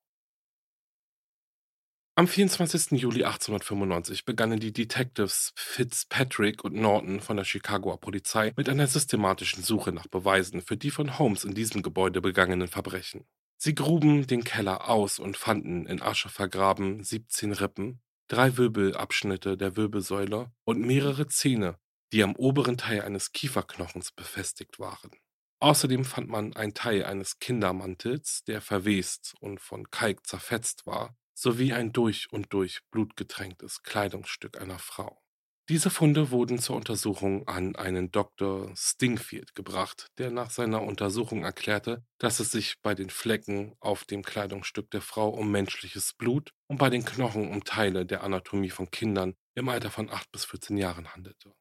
Am 2.15 2.29
24. 2.29 2.91
Juli 2.91 3.25
1895 3.25 4.23
begannen 4.23 4.61
die 4.61 4.71
Detectives 4.71 5.51
Fitzpatrick 5.57 6.63
und 6.63 6.75
Norton 6.75 7.19
von 7.19 7.35
der 7.35 7.43
Chicagoer 7.43 7.99
Polizei 7.99 8.53
mit 8.55 8.69
einer 8.69 8.87
systematischen 8.87 9.63
Suche 9.63 9.91
nach 9.91 10.07
Beweisen 10.07 10.61
für 10.61 10.77
die 10.77 10.91
von 10.91 11.19
Holmes 11.19 11.43
in 11.43 11.53
diesem 11.53 11.81
Gebäude 11.81 12.21
begangenen 12.21 12.69
Verbrechen. 12.69 13.25
Sie 13.57 13.75
gruben 13.75 14.27
den 14.27 14.43
Keller 14.43 14.89
aus 14.89 15.19
und 15.19 15.37
fanden 15.37 15.85
in 15.85 16.01
Asche 16.01 16.29
vergraben 16.29 17.03
17 17.03 17.53
Rippen, 17.53 18.01
drei 18.27 18.57
Wirbelabschnitte 18.57 19.57
der 19.57 19.77
Wirbelsäule 19.77 20.51
und 20.65 20.81
mehrere 20.81 21.27
Zähne, 21.27 21.77
die 22.11 22.23
am 22.23 22.35
oberen 22.35 22.77
Teil 22.77 23.01
eines 23.01 23.31
Kieferknochens 23.31 24.11
befestigt 24.11 24.79
waren. 24.79 25.11
Außerdem 25.59 26.03
fand 26.03 26.27
man 26.27 26.53
ein 26.57 26.73
Teil 26.73 27.05
eines 27.05 27.39
Kindermantels, 27.39 28.43
der 28.43 28.59
verwest 28.59 29.33
und 29.39 29.61
von 29.61 29.89
Kalk 29.89 30.27
zerfetzt 30.27 30.85
war, 30.85 31.15
sowie 31.33 31.71
ein 31.71 31.93
durch 31.93 32.31
und 32.31 32.51
durch 32.51 32.81
blutgetränktes 32.91 33.81
Kleidungsstück 33.81 34.59
einer 34.59 34.79
Frau. 34.79 35.22
Diese 35.70 35.89
Funde 35.89 36.30
wurden 36.30 36.59
zur 36.59 36.76
Untersuchung 36.76 37.47
an 37.47 37.78
einen 37.78 38.11
Dr. 38.11 38.76
Stingfield 38.76 39.55
gebracht, 39.55 40.07
der 40.18 40.30
nach 40.30 40.49
seiner 40.49 40.82
Untersuchung 40.82 41.45
erklärte, 41.45 42.03
dass 42.18 42.41
es 42.41 42.51
sich 42.51 42.82
bei 42.82 42.93
den 42.95 43.09
Flecken 43.09 43.74
auf 43.80 44.03
dem 44.03 44.24
Kleidungsstück 44.24 44.91
der 44.91 44.99
Frau 44.99 45.30
um 45.30 45.51
menschliches 45.51 46.11
Blut 46.11 46.51
und 46.68 46.80
bei 46.80 46.89
den 46.89 47.05
Knochen 47.05 47.49
um 47.49 47.64
Teile 47.64 48.05
der 48.05 48.24
Anatomie 48.24 48.72
von 48.72 48.91
Kindern 48.91 49.36
im 49.55 49.70
Alter 49.70 49.89
von 49.89 50.09
8 50.09 50.30
bis 50.34 50.43
14 50.43 50.76
Jahren 50.76 51.14
handelte. 51.14 51.53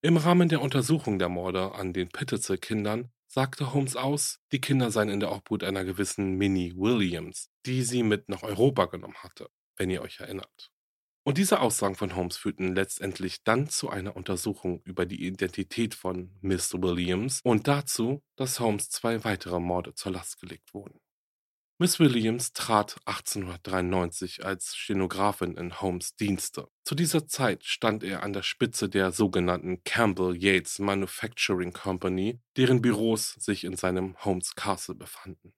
Im 0.00 0.16
Rahmen 0.16 0.48
der 0.48 0.62
Untersuchung 0.62 1.18
der 1.18 1.28
Morde 1.28 1.74
an 1.74 1.92
den 1.92 2.08
Pittitzel-Kindern 2.08 3.12
sagte 3.26 3.74
Holmes 3.74 3.96
aus, 3.96 4.38
die 4.52 4.60
Kinder 4.62 4.90
seien 4.90 5.10
in 5.10 5.20
der 5.20 5.32
Obhut 5.32 5.64
einer 5.64 5.84
gewissen 5.84 6.36
Minnie 6.36 6.72
Williams, 6.74 7.50
die 7.66 7.82
sie 7.82 8.02
mit 8.02 8.30
nach 8.30 8.42
Europa 8.42 8.86
genommen 8.86 9.16
hatte, 9.22 9.50
wenn 9.76 9.90
ihr 9.90 10.00
euch 10.00 10.20
erinnert. 10.20 10.70
Und 11.26 11.38
diese 11.38 11.58
Aussagen 11.58 11.96
von 11.96 12.14
Holmes 12.14 12.36
führten 12.36 12.76
letztendlich 12.76 13.42
dann 13.42 13.68
zu 13.68 13.90
einer 13.90 14.14
Untersuchung 14.14 14.80
über 14.84 15.06
die 15.06 15.26
Identität 15.26 15.96
von 15.96 16.30
Miss 16.40 16.72
Williams 16.72 17.40
und 17.42 17.66
dazu, 17.66 18.22
dass 18.36 18.60
Holmes 18.60 18.90
zwei 18.90 19.24
weitere 19.24 19.58
Morde 19.58 19.92
zur 19.94 20.12
Last 20.12 20.40
gelegt 20.40 20.72
wurden. 20.72 21.00
Miss 21.78 21.98
Williams 21.98 22.52
trat 22.52 22.98
1893 23.06 24.44
als 24.44 24.76
Stenografin 24.76 25.56
in 25.56 25.80
Holmes 25.80 26.14
Dienste. 26.14 26.68
Zu 26.84 26.94
dieser 26.94 27.26
Zeit 27.26 27.64
stand 27.64 28.04
er 28.04 28.22
an 28.22 28.32
der 28.32 28.44
Spitze 28.44 28.88
der 28.88 29.10
sogenannten 29.10 29.82
Campbell 29.82 30.36
Yates 30.36 30.78
Manufacturing 30.78 31.72
Company, 31.72 32.38
deren 32.56 32.80
Büros 32.80 33.32
sich 33.32 33.64
in 33.64 33.74
seinem 33.74 34.16
Holmes 34.24 34.54
Castle 34.54 34.94
befanden. 34.94 35.52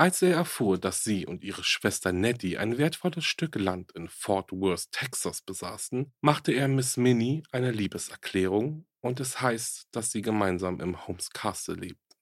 Als 0.00 0.22
er 0.22 0.32
erfuhr, 0.32 0.78
dass 0.78 1.04
sie 1.04 1.26
und 1.26 1.44
ihre 1.44 1.62
Schwester 1.62 2.10
Nettie 2.10 2.56
ein 2.56 2.78
wertvolles 2.78 3.26
Stück 3.26 3.56
Land 3.56 3.92
in 3.92 4.08
Fort 4.08 4.50
Worth, 4.50 4.90
Texas 4.92 5.42
besaßen, 5.42 6.10
machte 6.22 6.52
er 6.52 6.68
Miss 6.68 6.96
Minnie 6.96 7.42
eine 7.52 7.70
Liebeserklärung 7.70 8.86
und 9.00 9.20
es 9.20 9.42
heißt, 9.42 9.88
dass 9.90 10.10
sie 10.10 10.22
gemeinsam 10.22 10.80
im 10.80 11.06
Holmes 11.06 11.28
Castle 11.28 11.74
lebten. 11.74 12.16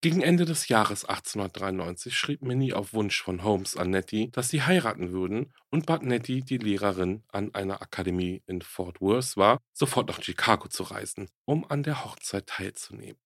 Gegen 0.00 0.22
Ende 0.22 0.46
des 0.46 0.68
Jahres 0.68 1.04
1893 1.04 2.16
schrieb 2.16 2.40
Minnie 2.40 2.72
auf 2.72 2.94
Wunsch 2.94 3.22
von 3.22 3.42
Holmes 3.42 3.76
an 3.76 3.90
Nettie, 3.90 4.30
dass 4.30 4.48
sie 4.48 4.62
heiraten 4.62 5.12
würden 5.12 5.52
und 5.70 5.84
bat 5.84 6.02
Nettie, 6.04 6.40
die 6.40 6.56
Lehrerin 6.56 7.24
an 7.28 7.54
einer 7.54 7.82
Akademie 7.82 8.42
in 8.46 8.62
Fort 8.62 9.02
Worth 9.02 9.36
war, 9.36 9.58
sofort 9.74 10.08
nach 10.08 10.22
Chicago 10.22 10.66
zu 10.68 10.84
reisen, 10.84 11.28
um 11.44 11.70
an 11.70 11.82
der 11.82 12.06
Hochzeit 12.06 12.46
teilzunehmen. 12.46 13.20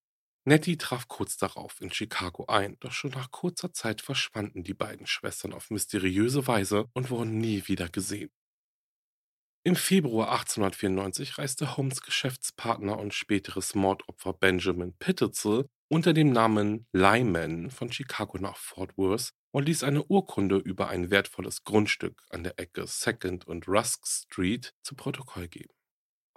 Nettie 0.47 0.77
traf 0.77 1.09
kurz 1.09 1.35
darauf 1.35 1.81
in 1.81 1.91
Chicago 1.91 2.45
ein, 2.45 2.77
doch 2.79 2.93
schon 2.93 3.11
nach 3.11 3.31
kurzer 3.31 3.73
Zeit 3.73 4.01
verschwanden 4.01 4.63
die 4.63 4.73
beiden 4.73 5.05
Schwestern 5.05 5.51
auf 5.51 5.69
mysteriöse 5.71 6.47
Weise 6.47 6.85
und 6.93 7.09
wurden 7.09 7.37
nie 7.37 7.67
wieder 7.67 7.89
gesehen. 7.89 8.29
Im 9.65 9.75
Februar 9.75 10.31
1894 10.31 11.37
reiste 11.37 11.75
Holmes 11.75 12.01
Geschäftspartner 12.01 12.97
und 12.97 13.13
späteres 13.13 13.75
Mordopfer 13.75 14.31
Benjamin 14.31 14.93
Pittitzel 14.97 15.67
unter 15.89 16.13
dem 16.13 16.31
Namen 16.31 16.87
Lyman 16.93 17.69
von 17.69 17.91
Chicago 17.91 18.37
nach 18.37 18.55
Fort 18.55 18.97
Worth 18.97 19.33
und 19.51 19.65
ließ 19.65 19.83
eine 19.83 20.05
Urkunde 20.05 20.55
über 20.55 20.87
ein 20.87 21.11
wertvolles 21.11 21.65
Grundstück 21.65 22.23
an 22.29 22.43
der 22.43 22.57
Ecke 22.57 22.87
Second 22.87 23.45
und 23.47 23.67
Rusk 23.67 24.07
Street 24.07 24.73
zu 24.81 24.95
Protokoll 24.95 25.49
geben. 25.49 25.76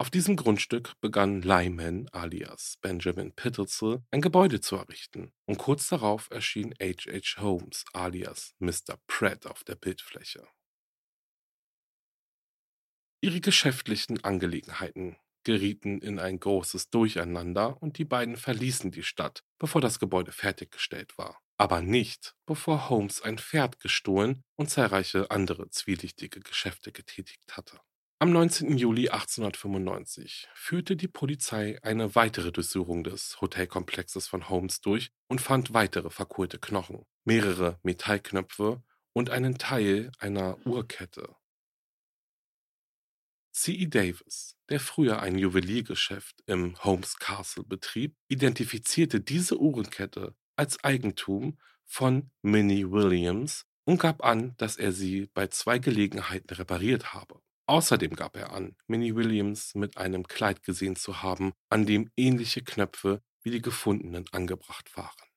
Auf 0.01 0.09
diesem 0.09 0.35
Grundstück 0.35 0.99
begann 0.99 1.43
Lyman 1.43 2.09
alias 2.11 2.79
Benjamin 2.81 3.35
Pittelsel 3.35 4.01
ein 4.09 4.21
Gebäude 4.21 4.59
zu 4.59 4.75
errichten 4.75 5.31
und 5.45 5.59
kurz 5.59 5.89
darauf 5.89 6.27
erschien 6.31 6.73
H. 6.81 7.11
H. 7.11 7.39
Holmes 7.39 7.85
alias 7.93 8.55
Mr. 8.57 8.97
Pratt 9.05 9.45
auf 9.45 9.63
der 9.63 9.75
Bildfläche. 9.75 10.47
Ihre 13.21 13.41
geschäftlichen 13.41 14.23
Angelegenheiten 14.23 15.17
gerieten 15.43 15.99
in 15.99 16.17
ein 16.17 16.39
großes 16.39 16.89
Durcheinander 16.89 17.79
und 17.79 17.99
die 17.99 18.05
beiden 18.05 18.37
verließen 18.37 18.89
die 18.89 19.03
Stadt, 19.03 19.43
bevor 19.59 19.81
das 19.81 19.99
Gebäude 19.99 20.31
fertiggestellt 20.31 21.15
war. 21.19 21.39
Aber 21.57 21.83
nicht, 21.83 22.35
bevor 22.47 22.89
Holmes 22.89 23.21
ein 23.21 23.37
Pferd 23.37 23.79
gestohlen 23.79 24.41
und 24.55 24.71
zahlreiche 24.71 25.29
andere 25.29 25.69
zwielichtige 25.69 26.39
Geschäfte 26.39 26.91
getätigt 26.91 27.55
hatte. 27.55 27.79
Am 28.21 28.31
19. 28.33 28.77
Juli 28.77 29.09
1895 29.09 30.47
führte 30.53 30.95
die 30.95 31.07
Polizei 31.07 31.79
eine 31.81 32.13
weitere 32.13 32.51
Durchsuchung 32.51 33.03
des 33.03 33.41
Hotelkomplexes 33.41 34.27
von 34.27 34.47
Holmes 34.47 34.79
durch 34.79 35.09
und 35.27 35.41
fand 35.41 35.73
weitere 35.73 36.11
verkohlte 36.11 36.59
Knochen, 36.59 37.03
mehrere 37.23 37.79
Metallknöpfe 37.81 38.83
und 39.13 39.31
einen 39.31 39.57
Teil 39.57 40.11
einer 40.19 40.63
Uhrkette. 40.67 41.35
C.E. 43.53 43.87
Davis, 43.87 44.55
der 44.69 44.79
früher 44.79 45.23
ein 45.23 45.39
Juweliergeschäft 45.39 46.43
im 46.45 46.77
Holmes 46.83 47.17
Castle 47.17 47.63
betrieb, 47.63 48.15
identifizierte 48.27 49.19
diese 49.19 49.59
Uhrenkette 49.59 50.35
als 50.55 50.83
Eigentum 50.83 51.57
von 51.85 52.29
Minnie 52.43 52.91
Williams 52.91 53.65
und 53.83 53.99
gab 53.99 54.23
an, 54.23 54.55
dass 54.57 54.77
er 54.77 54.91
sie 54.91 55.25
bei 55.33 55.47
zwei 55.47 55.79
Gelegenheiten 55.79 56.53
repariert 56.53 57.15
habe. 57.15 57.41
Außerdem 57.71 58.17
gab 58.17 58.35
er 58.35 58.51
an, 58.51 58.75
Minnie 58.87 59.15
Williams 59.15 59.75
mit 59.75 59.95
einem 59.95 60.27
Kleid 60.27 60.61
gesehen 60.61 60.97
zu 60.97 61.23
haben, 61.23 61.53
an 61.69 61.85
dem 61.85 62.11
ähnliche 62.17 62.61
Knöpfe 62.61 63.23
wie 63.43 63.51
die 63.51 63.61
gefundenen 63.61 64.25
angebracht 64.33 64.97
waren. 64.97 65.29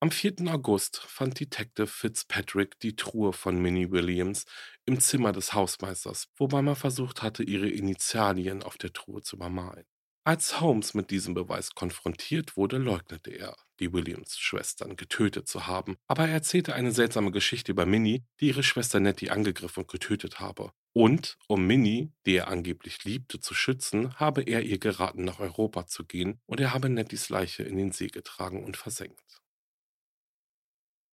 Am 0.00 0.10
4. 0.10 0.52
August 0.52 0.96
fand 0.96 1.38
Detective 1.38 1.86
Fitzpatrick 1.86 2.80
die 2.80 2.96
Truhe 2.96 3.32
von 3.32 3.62
Minnie 3.62 3.92
Williams 3.92 4.44
im 4.86 4.98
Zimmer 4.98 5.30
des 5.30 5.54
Hausmeisters, 5.54 6.32
wobei 6.36 6.62
man 6.62 6.74
versucht 6.74 7.22
hatte, 7.22 7.44
ihre 7.44 7.68
Initialien 7.68 8.64
auf 8.64 8.76
der 8.76 8.92
Truhe 8.92 9.22
zu 9.22 9.36
übermalen. 9.36 9.84
Als 10.24 10.60
Holmes 10.60 10.94
mit 10.94 11.12
diesem 11.12 11.34
Beweis 11.34 11.76
konfrontiert 11.76 12.56
wurde, 12.56 12.78
leugnete 12.78 13.30
er, 13.30 13.56
die 13.80 13.92
Williams-Schwestern 13.92 14.96
getötet 14.96 15.48
zu 15.48 15.66
haben, 15.66 15.96
aber 16.06 16.26
er 16.26 16.34
erzählte 16.34 16.74
eine 16.74 16.92
seltsame 16.92 17.30
Geschichte 17.30 17.72
über 17.72 17.86
Minnie, 17.86 18.24
die 18.40 18.48
ihre 18.48 18.62
Schwester 18.62 19.00
Nettie 19.00 19.30
angegriffen 19.30 19.82
und 19.82 19.90
getötet 19.90 20.40
habe. 20.40 20.72
Und, 20.92 21.36
um 21.46 21.66
Minnie, 21.66 22.12
die 22.24 22.36
er 22.36 22.48
angeblich 22.48 23.04
liebte, 23.04 23.40
zu 23.40 23.54
schützen, 23.54 24.14
habe 24.18 24.42
er 24.42 24.62
ihr 24.62 24.78
geraten, 24.78 25.24
nach 25.24 25.40
Europa 25.40 25.86
zu 25.86 26.04
gehen 26.04 26.40
und 26.46 26.60
er 26.60 26.72
habe 26.72 26.88
Netties 26.88 27.28
Leiche 27.28 27.62
in 27.62 27.76
den 27.76 27.92
See 27.92 28.08
getragen 28.08 28.64
und 28.64 28.76
versenkt. 28.76 29.42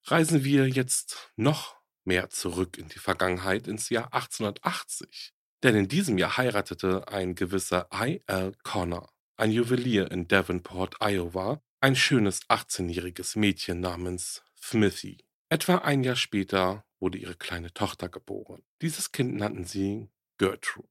Reisen 0.06 0.44
wir 0.44 0.68
jetzt 0.68 1.32
noch 1.36 1.82
mehr 2.04 2.30
zurück 2.30 2.78
in 2.78 2.90
die 2.90 3.00
Vergangenheit 3.00 3.68
ins 3.68 3.90
Jahr 3.90 4.14
1880. 4.14 5.34
Denn 5.64 5.76
in 5.76 5.88
diesem 5.88 6.18
Jahr 6.18 6.38
heiratete 6.38 7.08
ein 7.08 7.36
gewisser 7.36 7.88
I.L. 7.94 8.54
Connor, 8.64 9.12
ein 9.38 9.52
Juwelier 9.52 10.10
in 10.12 10.28
Davenport, 10.28 10.96
Iowa, 11.02 11.62
ein 11.84 11.96
schönes 11.96 12.48
18-jähriges 12.48 13.40
Mädchen 13.40 13.80
namens 13.80 14.44
Smithy. 14.62 15.26
Etwa 15.50 15.78
ein 15.78 16.04
Jahr 16.04 16.16
später 16.16 16.86
wurde 17.00 17.18
ihre 17.18 17.36
kleine 17.36 17.74
Tochter 17.74 18.08
geboren. 18.08 18.62
Dieses 18.84 19.12
Kind 19.12 19.36
nannten 19.36 19.66
sie 19.66 20.12
Gertrude. 20.38 20.88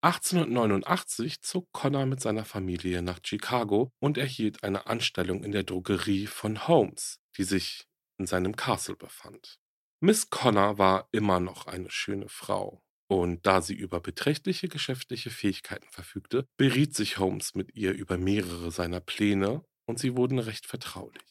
1889 0.00 1.40
zog 1.40 1.70
Connor 1.72 2.04
mit 2.06 2.20
seiner 2.20 2.44
Familie 2.44 3.00
nach 3.00 3.20
Chicago 3.22 3.92
und 4.00 4.18
erhielt 4.18 4.64
eine 4.64 4.88
Anstellung 4.88 5.44
in 5.44 5.52
der 5.52 5.62
Drogerie 5.62 6.26
von 6.26 6.66
Holmes, 6.66 7.20
die 7.36 7.44
sich 7.44 7.86
in 8.18 8.26
seinem 8.26 8.56
Castle 8.56 8.96
befand. 8.96 9.60
Miss 10.00 10.30
Connor 10.30 10.78
war 10.78 11.08
immer 11.12 11.38
noch 11.38 11.68
eine 11.68 11.90
schöne 11.92 12.28
Frau, 12.28 12.82
und 13.08 13.46
da 13.46 13.62
sie 13.62 13.74
über 13.74 14.00
beträchtliche 14.00 14.68
geschäftliche 14.68 15.30
Fähigkeiten 15.30 15.88
verfügte, 15.90 16.44
beriet 16.56 16.96
sich 16.96 17.18
Holmes 17.18 17.54
mit 17.54 17.76
ihr 17.76 17.92
über 17.92 18.18
mehrere 18.18 18.72
seiner 18.72 19.00
Pläne 19.00 19.64
und 19.86 19.98
sie 19.98 20.16
wurden 20.16 20.38
recht 20.38 20.66
vertraulich. 20.66 21.22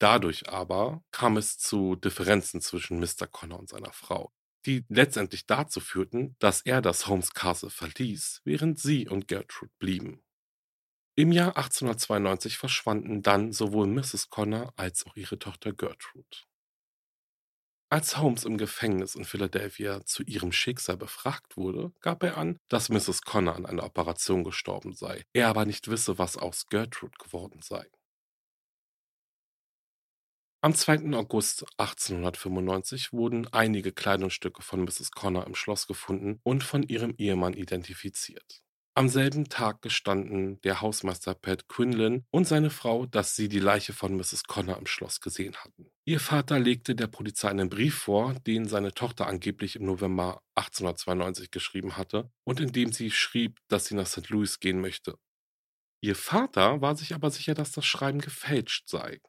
Dadurch 0.00 0.48
aber 0.48 1.02
kam 1.12 1.36
es 1.36 1.58
zu 1.58 1.96
Differenzen 1.96 2.60
zwischen 2.60 2.98
Mr. 2.98 3.26
Connor 3.30 3.60
und 3.60 3.68
seiner 3.68 3.92
Frau, 3.92 4.32
die 4.66 4.84
letztendlich 4.88 5.46
dazu 5.46 5.80
führten, 5.80 6.36
dass 6.38 6.62
er 6.62 6.82
das 6.82 7.06
Holmes 7.06 7.32
Castle 7.32 7.70
verließ, 7.70 8.40
während 8.44 8.78
sie 8.78 9.08
und 9.08 9.28
Gertrude 9.28 9.72
blieben. 9.78 10.22
Im 11.16 11.30
Jahr 11.30 11.56
1892 11.56 12.58
verschwanden 12.58 13.22
dann 13.22 13.52
sowohl 13.52 13.86
Mrs. 13.86 14.30
Connor 14.30 14.72
als 14.76 15.06
auch 15.06 15.14
ihre 15.16 15.38
Tochter 15.38 15.72
Gertrude. 15.72 16.26
Als 17.94 18.16
Holmes 18.16 18.44
im 18.44 18.58
Gefängnis 18.58 19.14
in 19.14 19.24
Philadelphia 19.24 20.04
zu 20.04 20.24
ihrem 20.24 20.50
Schicksal 20.50 20.96
befragt 20.96 21.56
wurde, 21.56 21.92
gab 22.00 22.24
er 22.24 22.36
an, 22.36 22.58
dass 22.68 22.88
Mrs. 22.88 23.22
Connor 23.22 23.54
an 23.54 23.66
einer 23.66 23.84
Operation 23.84 24.42
gestorben 24.42 24.94
sei, 24.94 25.22
er 25.32 25.46
aber 25.46 25.64
nicht 25.64 25.86
wisse, 25.86 26.18
was 26.18 26.36
aus 26.36 26.66
Gertrude 26.66 27.16
geworden 27.22 27.60
sei. 27.62 27.88
Am 30.60 30.74
2. 30.74 31.16
August 31.16 31.66
1895 31.76 33.12
wurden 33.12 33.46
einige 33.52 33.92
Kleidungsstücke 33.92 34.62
von 34.62 34.82
Mrs. 34.82 35.12
Connor 35.12 35.46
im 35.46 35.54
Schloss 35.54 35.86
gefunden 35.86 36.40
und 36.42 36.64
von 36.64 36.82
ihrem 36.82 37.14
Ehemann 37.16 37.52
identifiziert. 37.52 38.63
Am 38.96 39.08
selben 39.08 39.48
Tag 39.48 39.82
gestanden 39.82 40.60
der 40.60 40.80
Hausmeister 40.80 41.34
Pat 41.34 41.66
Quinlan 41.66 42.24
und 42.30 42.46
seine 42.46 42.70
Frau, 42.70 43.06
dass 43.06 43.34
sie 43.34 43.48
die 43.48 43.58
Leiche 43.58 43.92
von 43.92 44.16
Mrs. 44.16 44.44
Connor 44.44 44.78
im 44.78 44.86
Schloss 44.86 45.20
gesehen 45.20 45.56
hatten. 45.56 45.90
Ihr 46.04 46.20
Vater 46.20 46.60
legte 46.60 46.94
der 46.94 47.08
Polizei 47.08 47.48
einen 47.48 47.68
Brief 47.68 47.96
vor, 47.96 48.34
den 48.46 48.68
seine 48.68 48.94
Tochter 48.94 49.26
angeblich 49.26 49.74
im 49.74 49.84
November 49.84 50.42
1892 50.54 51.50
geschrieben 51.50 51.96
hatte 51.96 52.30
und 52.44 52.60
in 52.60 52.70
dem 52.70 52.92
sie 52.92 53.10
schrieb, 53.10 53.58
dass 53.66 53.86
sie 53.86 53.96
nach 53.96 54.06
St. 54.06 54.28
Louis 54.28 54.60
gehen 54.60 54.80
möchte. 54.80 55.18
Ihr 56.00 56.14
Vater 56.14 56.80
war 56.80 56.94
sich 56.94 57.14
aber 57.14 57.32
sicher, 57.32 57.54
dass 57.54 57.72
das 57.72 57.84
Schreiben 57.84 58.20
gefälscht 58.20 58.88
sei. 58.88 59.20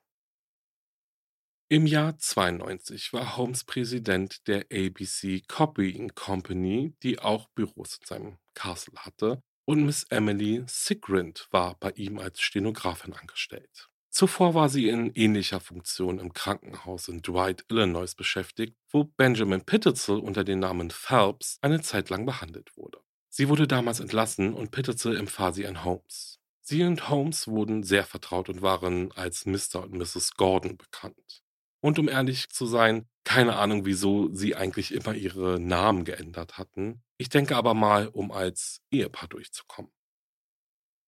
Im 1.70 1.88
Jahr 1.88 2.20
92 2.20 3.14
war 3.14 3.36
Holmes 3.36 3.64
Präsident 3.64 4.48
der 4.48 4.68
ABC 4.72 5.42
Copying 5.48 6.14
Company, 6.14 6.96
die 7.02 7.18
auch 7.18 7.48
Büros 7.56 7.98
in 7.98 8.06
seinem 8.06 8.38
Castle 8.54 9.00
hatte, 9.00 9.42
und 9.66 9.86
Miss 9.86 10.06
Emily 10.10 10.64
Sigrind 10.68 11.48
war 11.52 11.76
bei 11.80 11.92
ihm 11.92 12.20
als 12.20 12.42
Stenografin 12.42 13.14
angestellt. 13.14 13.90
Zuvor 14.10 14.54
war 14.54 14.70
sie 14.70 14.88
in 14.88 15.12
ähnlicher 15.14 15.60
Funktion 15.60 16.20
im 16.20 16.32
Krankenhaus 16.32 17.10
in 17.10 17.22
Dwight, 17.22 17.66
Illinois 17.70 18.16
beschäftigt, 18.16 18.78
wo 18.90 19.04
Benjamin 19.04 19.66
Pittezel 19.66 20.20
unter 20.20 20.46
dem 20.46 20.60
Namen 20.60 20.90
Phelps 20.90 21.58
eine 21.62 21.82
Zeit 21.82 22.10
lang 22.10 22.26
behandelt 22.26 22.78
wurde. 22.78 23.00
Sie 23.28 23.50
wurde 23.50 23.68
damals 23.68 24.00
entlassen 24.00 24.54
und 24.54 24.72
Pittezel 24.72 25.18
empfahl 25.18 25.54
sie 25.54 25.68
an 25.68 25.84
Holmes. 25.84 26.40
Sie 26.62 26.84
und 26.84 27.10
Holmes 27.10 27.48
wurden 27.48 27.84
sehr 27.84 28.06
vertraut 28.06 28.48
und 28.48 28.62
waren 28.62 29.12
als 29.12 29.46
Mr. 29.46 29.84
und 29.84 29.94
Mrs. 29.94 30.36
Gordon 30.36 30.78
bekannt. 30.78 31.44
Und 31.86 32.00
um 32.00 32.10
ehrlich 32.10 32.50
zu 32.50 32.66
sein, 32.66 33.08
keine 33.24 33.58
Ahnung, 33.58 33.86
wieso 33.86 34.34
sie 34.34 34.56
eigentlich 34.56 34.92
immer 34.92 35.14
ihre 35.14 35.60
Namen 35.60 36.04
geändert 36.04 36.58
hatten. 36.58 37.04
Ich 37.20 37.30
denke 37.30 37.56
aber 37.56 37.76
mal, 37.76 38.08
um 38.08 38.32
als 38.32 38.82
Ehepaar 38.90 39.28
durchzukommen. 39.28 39.92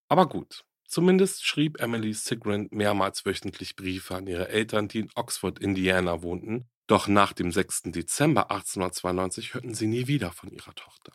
Aber 0.07 0.29
gut, 0.29 0.65
zumindest 0.85 1.43
schrieb 1.43 1.81
Emily 1.81 2.13
Sigrid 2.13 2.71
mehrmals 2.71 3.25
wöchentlich 3.25 3.75
Briefe 3.75 4.17
an 4.17 4.27
ihre 4.27 4.49
Eltern, 4.49 4.87
die 4.87 4.99
in 4.99 5.09
Oxford, 5.15 5.57
Indiana 5.57 6.21
wohnten, 6.21 6.69
doch 6.85 7.07
nach 7.07 7.33
dem 7.33 7.51
6. 7.51 7.85
Dezember 7.85 8.51
1892 8.51 9.55
hörten 9.55 9.73
sie 9.73 9.87
nie 9.87 10.05
wieder 10.05 10.31
von 10.31 10.51
ihrer 10.51 10.75
Tochter. 10.75 11.13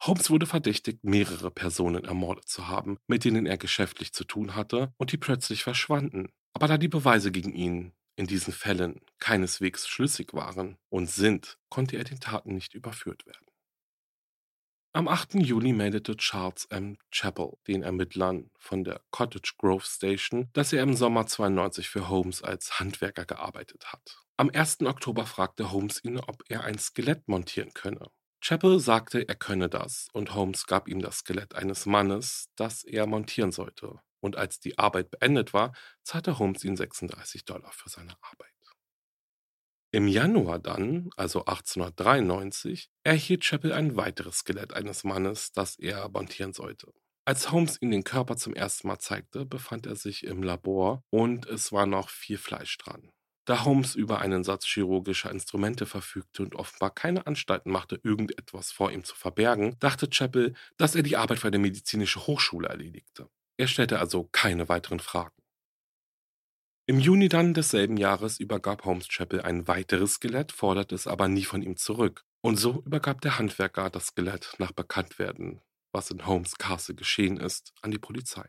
Holmes 0.00 0.30
wurde 0.30 0.46
verdächtigt, 0.46 1.02
mehrere 1.02 1.50
Personen 1.50 2.04
ermordet 2.04 2.48
zu 2.48 2.68
haben, 2.68 2.98
mit 3.08 3.24
denen 3.24 3.46
er 3.46 3.58
geschäftlich 3.58 4.12
zu 4.12 4.22
tun 4.22 4.54
hatte 4.54 4.94
und 4.96 5.10
die 5.10 5.18
plötzlich 5.18 5.64
verschwanden. 5.64 6.28
Aber 6.52 6.68
da 6.68 6.78
die 6.78 6.86
Beweise 6.86 7.32
gegen 7.32 7.52
ihn 7.52 7.94
in 8.18 8.26
diesen 8.26 8.52
Fällen 8.52 9.00
keineswegs 9.20 9.86
schlüssig 9.86 10.34
waren 10.34 10.76
und 10.88 11.08
sind, 11.08 11.56
konnte 11.68 11.96
er 11.96 12.04
den 12.04 12.18
Taten 12.18 12.52
nicht 12.52 12.74
überführt 12.74 13.24
werden. 13.26 13.46
Am 14.92 15.06
8. 15.06 15.34
Juni 15.34 15.72
meldete 15.72 16.16
Charles 16.16 16.64
M. 16.64 16.98
Chappell 17.12 17.52
den 17.68 17.84
Ermittlern 17.84 18.50
von 18.58 18.82
der 18.82 19.02
Cottage 19.12 19.54
Grove 19.58 19.84
Station, 19.84 20.48
dass 20.52 20.72
er 20.72 20.82
im 20.82 20.96
Sommer 20.96 21.28
92 21.28 21.88
für 21.88 22.08
Holmes 22.08 22.42
als 22.42 22.80
Handwerker 22.80 23.24
gearbeitet 23.24 23.92
hat. 23.92 24.18
Am 24.36 24.50
1. 24.50 24.80
Oktober 24.80 25.24
fragte 25.24 25.70
Holmes 25.70 26.02
ihn, 26.02 26.18
ob 26.18 26.42
er 26.48 26.64
ein 26.64 26.78
Skelett 26.78 27.28
montieren 27.28 27.72
könne. 27.72 28.10
Chappell 28.40 28.80
sagte, 28.80 29.28
er 29.28 29.36
könne 29.36 29.68
das, 29.68 30.08
und 30.12 30.34
Holmes 30.34 30.66
gab 30.66 30.88
ihm 30.88 31.00
das 31.00 31.18
Skelett 31.18 31.54
eines 31.54 31.86
Mannes, 31.86 32.48
das 32.56 32.82
er 32.82 33.06
montieren 33.06 33.52
sollte 33.52 34.00
und 34.20 34.36
als 34.36 34.60
die 34.60 34.78
Arbeit 34.78 35.10
beendet 35.10 35.52
war, 35.52 35.72
zahlte 36.02 36.38
Holmes 36.38 36.64
ihm 36.64 36.76
36 36.76 37.44
Dollar 37.44 37.72
für 37.72 37.88
seine 37.88 38.14
Arbeit. 38.22 38.48
Im 39.90 40.06
Januar 40.06 40.58
dann, 40.58 41.08
also 41.16 41.46
1893, 41.46 42.90
erhielt 43.04 43.40
Chappell 43.40 43.72
ein 43.72 43.96
weiteres 43.96 44.40
Skelett 44.40 44.74
eines 44.74 45.02
Mannes, 45.02 45.50
das 45.52 45.78
er 45.78 46.10
montieren 46.10 46.52
sollte. 46.52 46.92
Als 47.24 47.50
Holmes 47.52 47.80
ihm 47.80 47.90
den 47.90 48.04
Körper 48.04 48.36
zum 48.36 48.54
ersten 48.54 48.88
Mal 48.88 48.98
zeigte, 48.98 49.46
befand 49.46 49.86
er 49.86 49.96
sich 49.96 50.24
im 50.24 50.42
Labor 50.42 51.02
und 51.10 51.46
es 51.46 51.72
war 51.72 51.86
noch 51.86 52.10
viel 52.10 52.36
Fleisch 52.36 52.76
dran. 52.76 53.10
Da 53.46 53.64
Holmes 53.64 53.94
über 53.94 54.20
einen 54.20 54.44
Satz 54.44 54.66
chirurgischer 54.66 55.30
Instrumente 55.30 55.86
verfügte 55.86 56.42
und 56.42 56.54
offenbar 56.54 56.90
keine 56.90 57.26
Anstalten 57.26 57.70
machte, 57.70 57.98
irgendetwas 58.02 58.72
vor 58.72 58.92
ihm 58.92 59.04
zu 59.04 59.14
verbergen, 59.14 59.74
dachte 59.78 60.10
Chappell, 60.10 60.52
dass 60.76 60.94
er 60.94 61.02
die 61.02 61.16
Arbeit 61.16 61.38
für 61.38 61.48
eine 61.48 61.58
medizinische 61.58 62.26
Hochschule 62.26 62.68
erledigte. 62.68 63.30
Er 63.58 63.66
stellte 63.66 63.98
also 63.98 64.28
keine 64.30 64.68
weiteren 64.68 65.00
Fragen. 65.00 65.34
Im 66.86 67.00
Juni 67.00 67.28
dann 67.28 67.54
desselben 67.54 67.96
Jahres 67.96 68.40
übergab 68.40 68.84
Holmes 68.84 69.08
Chappell 69.08 69.42
ein 69.42 69.66
weiteres 69.68 70.14
Skelett, 70.14 70.52
forderte 70.52 70.94
es 70.94 71.06
aber 71.06 71.28
nie 71.28 71.44
von 71.44 71.60
ihm 71.60 71.76
zurück. 71.76 72.24
Und 72.40 72.56
so 72.56 72.82
übergab 72.86 73.20
der 73.20 73.38
Handwerker 73.38 73.90
das 73.90 74.06
Skelett 74.06 74.54
nach 74.58 74.72
Bekanntwerden, 74.72 75.60
was 75.92 76.10
in 76.10 76.24
Holmes 76.24 76.56
Castle 76.56 76.94
geschehen 76.94 77.36
ist, 77.36 77.74
an 77.82 77.90
die 77.90 77.98
Polizei. 77.98 78.48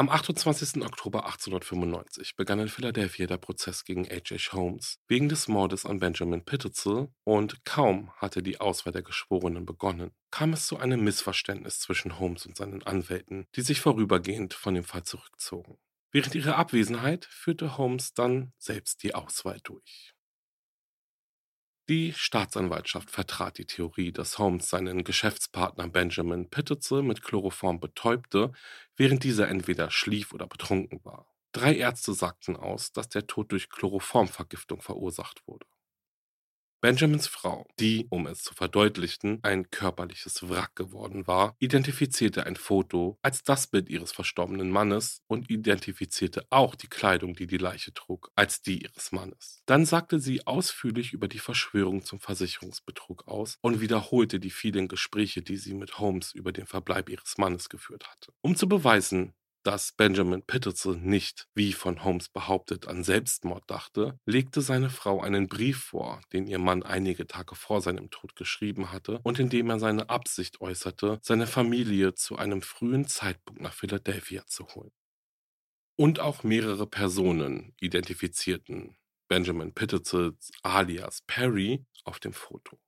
Am 0.00 0.08
28. 0.08 0.82
Oktober 0.82 1.26
1895 1.26 2.34
begann 2.34 2.58
in 2.58 2.70
Philadelphia 2.70 3.26
der 3.26 3.36
Prozess 3.36 3.84
gegen 3.84 4.06
H.H. 4.06 4.54
Holmes 4.54 4.98
wegen 5.08 5.28
des 5.28 5.46
Mordes 5.46 5.84
an 5.84 5.98
Benjamin 5.98 6.42
Pittezel 6.42 7.10
und 7.24 7.66
kaum 7.66 8.10
hatte 8.16 8.42
die 8.42 8.62
Auswahl 8.62 8.94
der 8.94 9.02
Geschworenen 9.02 9.66
begonnen, 9.66 10.12
kam 10.30 10.54
es 10.54 10.66
zu 10.66 10.78
einem 10.78 11.04
Missverständnis 11.04 11.80
zwischen 11.80 12.18
Holmes 12.18 12.46
und 12.46 12.56
seinen 12.56 12.82
Anwälten, 12.82 13.46
die 13.56 13.60
sich 13.60 13.82
vorübergehend 13.82 14.54
von 14.54 14.72
dem 14.72 14.84
Fall 14.84 15.02
zurückzogen. 15.02 15.76
Während 16.12 16.34
ihrer 16.34 16.56
Abwesenheit 16.56 17.26
führte 17.26 17.76
Holmes 17.76 18.14
dann 18.14 18.54
selbst 18.56 19.02
die 19.02 19.14
Auswahl 19.14 19.60
durch. 19.62 20.14
Die 21.90 22.12
Staatsanwaltschaft 22.12 23.10
vertrat 23.10 23.58
die 23.58 23.64
Theorie, 23.64 24.12
dass 24.12 24.38
Holmes 24.38 24.70
seinen 24.70 25.02
Geschäftspartner 25.02 25.88
Benjamin 25.88 26.48
Pittezel 26.48 27.02
mit 27.02 27.24
Chloroform 27.24 27.80
betäubte, 27.80 28.52
während 28.94 29.24
dieser 29.24 29.48
entweder 29.48 29.90
schlief 29.90 30.32
oder 30.32 30.46
betrunken 30.46 31.04
war. 31.04 31.26
Drei 31.50 31.74
Ärzte 31.74 32.14
sagten 32.14 32.56
aus, 32.56 32.92
dass 32.92 33.08
der 33.08 33.26
Tod 33.26 33.50
durch 33.50 33.68
Chloroformvergiftung 33.70 34.82
verursacht 34.82 35.42
wurde. 35.48 35.66
Benjamins 36.82 37.26
Frau, 37.26 37.66
die, 37.78 38.06
um 38.08 38.26
es 38.26 38.42
zu 38.42 38.54
verdeutlichen, 38.54 39.38
ein 39.42 39.70
körperliches 39.70 40.48
Wrack 40.48 40.74
geworden 40.76 41.26
war, 41.26 41.54
identifizierte 41.58 42.46
ein 42.46 42.56
Foto 42.56 43.18
als 43.20 43.42
das 43.42 43.66
Bild 43.66 43.90
ihres 43.90 44.12
verstorbenen 44.12 44.70
Mannes 44.70 45.20
und 45.26 45.50
identifizierte 45.50 46.46
auch 46.48 46.74
die 46.74 46.88
Kleidung, 46.88 47.34
die 47.34 47.46
die 47.46 47.58
Leiche 47.58 47.92
trug, 47.92 48.30
als 48.34 48.62
die 48.62 48.82
ihres 48.82 49.12
Mannes. 49.12 49.62
Dann 49.66 49.84
sagte 49.84 50.20
sie 50.20 50.46
ausführlich 50.46 51.12
über 51.12 51.28
die 51.28 51.38
Verschwörung 51.38 52.02
zum 52.02 52.18
Versicherungsbetrug 52.18 53.28
aus 53.28 53.58
und 53.60 53.82
wiederholte 53.82 54.40
die 54.40 54.48
vielen 54.48 54.88
Gespräche, 54.88 55.42
die 55.42 55.58
sie 55.58 55.74
mit 55.74 55.98
Holmes 55.98 56.32
über 56.32 56.50
den 56.50 56.66
Verbleib 56.66 57.10
ihres 57.10 57.36
Mannes 57.36 57.68
geführt 57.68 58.08
hatte. 58.08 58.32
Um 58.40 58.56
zu 58.56 58.66
beweisen, 58.66 59.34
dass 59.62 59.92
Benjamin 59.92 60.42
Pittezel 60.42 60.96
nicht, 60.96 61.48
wie 61.54 61.72
von 61.72 62.04
Holmes 62.04 62.28
behauptet, 62.28 62.88
an 62.88 63.04
Selbstmord 63.04 63.64
dachte, 63.66 64.18
legte 64.24 64.60
seine 64.62 64.90
Frau 64.90 65.20
einen 65.20 65.48
Brief 65.48 65.78
vor, 65.84 66.20
den 66.32 66.46
ihr 66.46 66.58
Mann 66.58 66.82
einige 66.82 67.26
Tage 67.26 67.54
vor 67.54 67.80
seinem 67.80 68.10
Tod 68.10 68.36
geschrieben 68.36 68.92
hatte 68.92 69.20
und 69.22 69.38
in 69.38 69.50
dem 69.50 69.70
er 69.70 69.78
seine 69.78 70.08
Absicht 70.08 70.60
äußerte, 70.60 71.18
seine 71.22 71.46
Familie 71.46 72.14
zu 72.14 72.36
einem 72.36 72.62
frühen 72.62 73.06
Zeitpunkt 73.06 73.60
nach 73.60 73.74
Philadelphia 73.74 74.46
zu 74.46 74.66
holen. 74.68 74.92
Und 75.96 76.20
auch 76.20 76.44
mehrere 76.44 76.86
Personen 76.86 77.74
identifizierten 77.80 78.96
Benjamin 79.28 79.74
Pittezels 79.74 80.50
alias 80.62 81.22
Perry 81.26 81.84
auf 82.04 82.18
dem 82.18 82.32
Foto. 82.32 82.78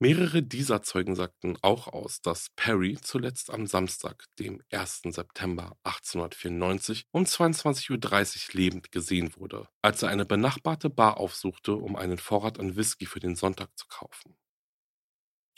Mehrere 0.00 0.44
dieser 0.44 0.82
Zeugen 0.82 1.16
sagten 1.16 1.56
auch 1.62 1.88
aus, 1.88 2.20
dass 2.20 2.50
Perry 2.54 2.96
zuletzt 3.02 3.50
am 3.50 3.66
Samstag, 3.66 4.26
dem 4.38 4.62
1. 4.70 5.02
September 5.08 5.76
1894 5.82 7.06
um 7.10 7.24
22.30 7.24 7.90
Uhr 7.90 8.60
lebend 8.60 8.92
gesehen 8.92 9.34
wurde, 9.36 9.68
als 9.82 10.04
er 10.04 10.10
eine 10.10 10.24
benachbarte 10.24 10.88
Bar 10.88 11.16
aufsuchte, 11.16 11.74
um 11.74 11.96
einen 11.96 12.18
Vorrat 12.18 12.60
an 12.60 12.76
Whisky 12.76 13.06
für 13.06 13.18
den 13.18 13.34
Sonntag 13.34 13.76
zu 13.76 13.86
kaufen. 13.88 14.36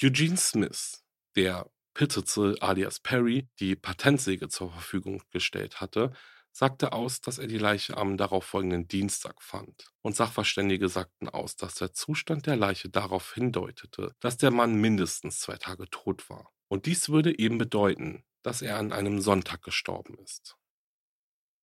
Eugene 0.02 0.38
Smith, 0.38 1.04
der 1.36 1.70
Pittezel 1.92 2.58
alias 2.60 2.98
Perry 2.98 3.46
die 3.58 3.76
Patentsäge 3.76 4.48
zur 4.48 4.72
Verfügung 4.72 5.22
gestellt 5.32 5.82
hatte, 5.82 6.12
sagte 6.52 6.92
aus, 6.92 7.20
dass 7.20 7.38
er 7.38 7.46
die 7.46 7.58
Leiche 7.58 7.96
am 7.96 8.16
darauffolgenden 8.16 8.88
Dienstag 8.88 9.42
fand. 9.42 9.90
Und 10.02 10.16
Sachverständige 10.16 10.88
sagten 10.88 11.28
aus, 11.28 11.56
dass 11.56 11.74
der 11.74 11.92
Zustand 11.92 12.46
der 12.46 12.56
Leiche 12.56 12.88
darauf 12.88 13.34
hindeutete, 13.34 14.14
dass 14.20 14.36
der 14.36 14.50
Mann 14.50 14.74
mindestens 14.74 15.40
zwei 15.40 15.56
Tage 15.56 15.88
tot 15.90 16.28
war. 16.28 16.52
Und 16.68 16.86
dies 16.86 17.08
würde 17.08 17.38
eben 17.38 17.58
bedeuten, 17.58 18.24
dass 18.42 18.62
er 18.62 18.78
an 18.78 18.92
einem 18.92 19.20
Sonntag 19.20 19.62
gestorben 19.62 20.18
ist. 20.18 20.56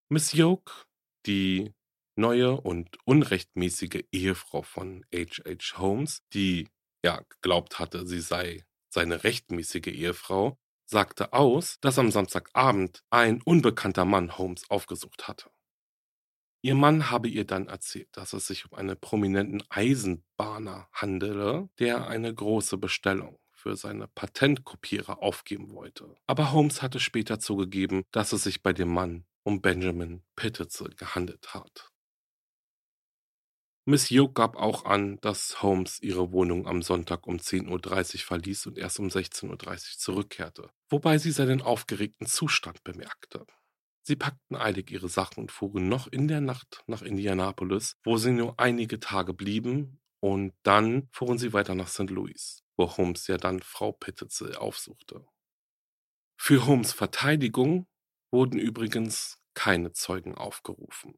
Miss 0.09 0.31
Yoke, 0.33 0.71
die 1.25 1.73
neue 2.15 2.59
und 2.59 2.97
unrechtmäßige 3.05 4.05
Ehefrau 4.11 4.61
von 4.61 5.05
H.H. 5.13 5.77
Holmes, 5.77 6.23
die 6.33 6.67
ja 7.03 7.21
geglaubt 7.29 7.79
hatte, 7.79 8.07
sie 8.07 8.21
sei 8.21 8.65
seine 8.89 9.23
rechtmäßige 9.23 9.87
Ehefrau, 9.87 10.57
sagte 10.87 11.33
aus, 11.33 11.77
dass 11.81 11.99
am 11.99 12.11
Samstagabend 12.11 13.03
ein 13.09 13.41
unbekannter 13.41 14.05
Mann 14.05 14.37
Holmes 14.37 14.69
aufgesucht 14.69 15.27
hatte. 15.27 15.49
Ihr 16.63 16.75
Mann 16.75 17.11
habe 17.11 17.27
ihr 17.27 17.45
dann 17.45 17.67
erzählt, 17.67 18.09
dass 18.13 18.33
es 18.33 18.47
sich 18.47 18.65
um 18.65 18.77
einen 18.77 18.99
prominenten 18.99 19.63
Eisenbahner 19.69 20.89
handele, 20.91 21.69
der 21.77 22.07
eine 22.07 22.33
große 22.33 22.77
Bestellung 22.77 23.37
für 23.51 23.75
seine 23.75 24.07
Patentkopierer 24.07 25.21
aufgeben 25.21 25.73
wollte. 25.73 26.15
Aber 26.25 26.51
Holmes 26.51 26.81
hatte 26.81 26.99
später 26.99 27.39
zugegeben, 27.39 28.03
dass 28.11 28.33
es 28.33 28.43
sich 28.43 28.63
bei 28.63 28.73
dem 28.73 28.89
Mann 28.89 29.25
um 29.43 29.61
Benjamin 29.61 30.23
Pittezel 30.35 30.93
gehandelt 30.95 31.53
hat. 31.53 31.91
Miss 33.89 34.09
Yoke 34.09 34.33
gab 34.33 34.57
auch 34.57 34.83
an, 34.83 35.17
dass 35.21 35.61
Holmes 35.61 36.01
ihre 36.01 36.33
Wohnung 36.33 36.67
am 36.67 36.81
Sonntag 36.81 37.25
um 37.25 37.37
10.30 37.37 38.15
Uhr 38.15 38.19
verließ 38.19 38.65
und 38.67 38.77
erst 38.77 38.99
um 38.99 39.07
16.30 39.07 39.49
Uhr 39.49 39.79
zurückkehrte, 39.97 40.69
wobei 40.89 41.17
sie 41.19 41.31
seinen 41.31 41.61
aufgeregten 41.61 42.27
Zustand 42.27 42.83
bemerkte. 42.83 43.45
Sie 44.01 44.17
packten 44.17 44.57
eilig 44.57 44.91
ihre 44.91 45.07
Sachen 45.07 45.39
und 45.39 45.53
fuhren 45.53 45.87
noch 45.87 46.07
in 46.07 46.27
der 46.27 46.41
Nacht 46.41 46.83
nach 46.87 47.01
Indianapolis, 47.01 47.95
wo 48.03 48.17
sie 48.17 48.31
nur 48.31 48.59
einige 48.59 48.99
Tage 48.99 49.33
blieben, 49.33 50.01
und 50.19 50.53
dann 50.63 51.07
fuhren 51.13 51.37
sie 51.37 51.53
weiter 51.53 51.73
nach 51.73 51.87
St. 51.87 52.09
Louis, 52.09 52.65
wo 52.75 52.97
Holmes 52.97 53.27
ja 53.27 53.37
dann 53.37 53.61
Frau 53.61 53.93
Pittezel 53.93 54.57
aufsuchte. 54.57 55.25
Für 56.37 56.65
Holmes 56.65 56.91
Verteidigung 56.91 57.87
wurden 58.31 58.59
übrigens 58.59 59.39
keine 59.53 59.93
Zeugen 59.93 60.35
aufgerufen. 60.35 61.17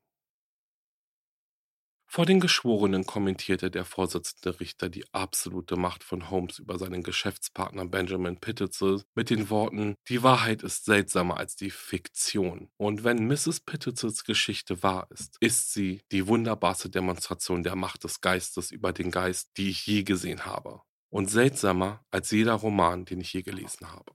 Vor 2.12 2.26
den 2.26 2.40
Geschworenen 2.40 3.06
kommentierte 3.06 3.70
der 3.70 3.86
Vorsitzende 3.86 4.60
Richter 4.60 4.90
die 4.90 5.06
absolute 5.14 5.76
Macht 5.76 6.04
von 6.04 6.32
Holmes 6.32 6.58
über 6.58 6.80
seinen 6.80 7.04
Geschäftspartner 7.04 7.86
Benjamin 7.86 8.38
Pittezel 8.40 9.04
mit 9.14 9.30
den 9.30 9.52
Worten: 9.52 9.94
Die 10.08 10.24
Wahrheit 10.24 10.64
ist 10.64 10.86
seltsamer 10.86 11.38
als 11.38 11.56
die 11.56 11.70
Fiktion. 11.70 12.72
Und 12.78 13.04
wenn 13.04 13.28
Mrs. 13.28 13.60
Pittezels 13.60 14.24
Geschichte 14.24 14.82
wahr 14.82 15.06
ist, 15.12 15.38
ist 15.40 15.72
sie 15.72 16.02
die 16.12 16.26
wunderbarste 16.26 16.90
Demonstration 16.90 17.62
der 17.62 17.76
Macht 17.76 18.04
des 18.04 18.22
Geistes 18.22 18.72
über 18.72 18.92
den 18.92 19.12
Geist, 19.12 19.52
die 19.58 19.70
ich 19.70 19.86
je 19.86 20.02
gesehen 20.02 20.48
habe. 20.48 20.82
Und 21.12 21.30
seltsamer 21.30 22.04
als 22.10 22.32
jeder 22.32 22.56
Roman, 22.56 23.06
den 23.06 23.22
ich 23.22 23.34
je 23.34 23.44
gelesen 23.44 23.92
habe. 23.92 24.14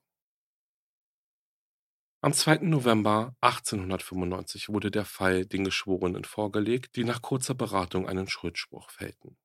Am 2.24 2.32
2. 2.32 2.60
November 2.62 3.36
1895 3.42 4.70
wurde 4.70 4.90
der 4.90 5.04
Fall 5.04 5.44
den 5.44 5.62
Geschworenen 5.62 6.24
vorgelegt, 6.24 6.96
die 6.96 7.04
nach 7.04 7.20
kurzer 7.20 7.52
Beratung 7.52 8.08
einen 8.08 8.28
Schuldspruch 8.28 8.88
fällten. 8.88 9.36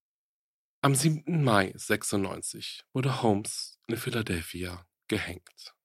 Am 0.82 0.96
7. 0.96 1.44
Mai 1.44 1.74
96 1.76 2.86
wurde 2.94 3.22
Holmes 3.22 3.78
in 3.88 3.98
Philadelphia 3.98 4.88
gehängt. 5.10 5.76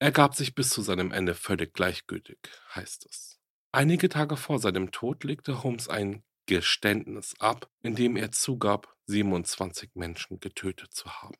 Er 0.00 0.12
gab 0.12 0.34
sich 0.34 0.54
bis 0.54 0.68
zu 0.68 0.82
seinem 0.82 1.12
Ende 1.12 1.34
völlig 1.34 1.72
gleichgültig, 1.72 2.36
heißt 2.74 3.06
es. 3.06 3.40
Einige 3.72 4.10
Tage 4.10 4.36
vor 4.36 4.58
seinem 4.58 4.90
Tod 4.90 5.24
legte 5.24 5.62
Holmes 5.62 5.88
ein 5.88 6.24
Geständnis 6.44 7.36
ab, 7.38 7.70
in 7.80 7.94
dem 7.94 8.16
er 8.16 8.32
zugab, 8.32 8.94
27 9.06 9.92
Menschen 9.94 10.40
getötet 10.40 10.92
zu 10.92 11.10
haben. 11.10 11.38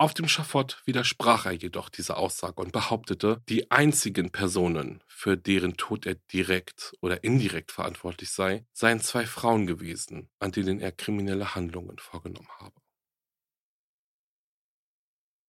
Auf 0.00 0.14
dem 0.14 0.28
Schafott 0.28 0.80
widersprach 0.84 1.46
er 1.46 1.52
jedoch 1.52 1.88
dieser 1.88 2.18
Aussage 2.18 2.62
und 2.62 2.70
behauptete, 2.70 3.42
die 3.48 3.72
einzigen 3.72 4.30
Personen, 4.30 5.02
für 5.08 5.36
deren 5.36 5.76
Tod 5.76 6.06
er 6.06 6.14
direkt 6.32 6.92
oder 7.00 7.24
indirekt 7.24 7.72
verantwortlich 7.72 8.30
sei, 8.30 8.64
seien 8.72 9.00
zwei 9.00 9.26
Frauen 9.26 9.66
gewesen, 9.66 10.30
an 10.38 10.52
denen 10.52 10.78
er 10.78 10.92
kriminelle 10.92 11.56
Handlungen 11.56 11.98
vorgenommen 11.98 12.48
habe. 12.60 12.80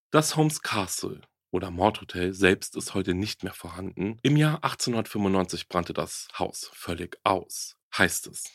Das 0.09 0.35
Holmes 0.35 0.63
Castle 0.63 1.21
oder 1.51 1.69
Mordhotel 1.69 2.33
selbst 2.33 2.75
ist 2.75 2.95
heute 2.95 3.13
nicht 3.13 3.43
mehr 3.43 3.53
vorhanden. 3.53 4.17
Im 4.23 4.35
Jahr 4.35 4.63
1895 4.63 5.67
brannte 5.67 5.93
das 5.93 6.27
Haus 6.39 6.71
völlig 6.73 7.19
aus, 7.23 7.75
heißt 7.95 8.25
es. 8.25 8.45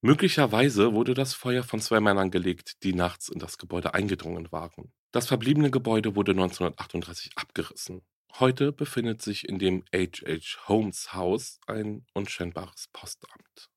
Möglicherweise 0.00 0.94
wurde 0.94 1.12
das 1.12 1.34
Feuer 1.34 1.64
von 1.64 1.80
zwei 1.80 2.00
Männern 2.00 2.30
gelegt, 2.30 2.82
die 2.82 2.94
nachts 2.94 3.28
in 3.28 3.38
das 3.38 3.58
Gebäude 3.58 3.92
eingedrungen 3.92 4.50
waren. 4.50 4.94
Das 5.14 5.28
verbliebene 5.28 5.70
Gebäude 5.70 6.16
wurde 6.16 6.32
1938 6.32 7.34
abgerissen. 7.36 8.02
Heute 8.40 8.72
befindet 8.72 9.22
sich 9.22 9.48
in 9.48 9.60
dem 9.60 9.84
H.H. 9.94 10.66
Holmes 10.66 11.14
Haus 11.14 11.60
ein 11.68 12.04
unscheinbares 12.14 12.88
Postamt. 12.92 13.70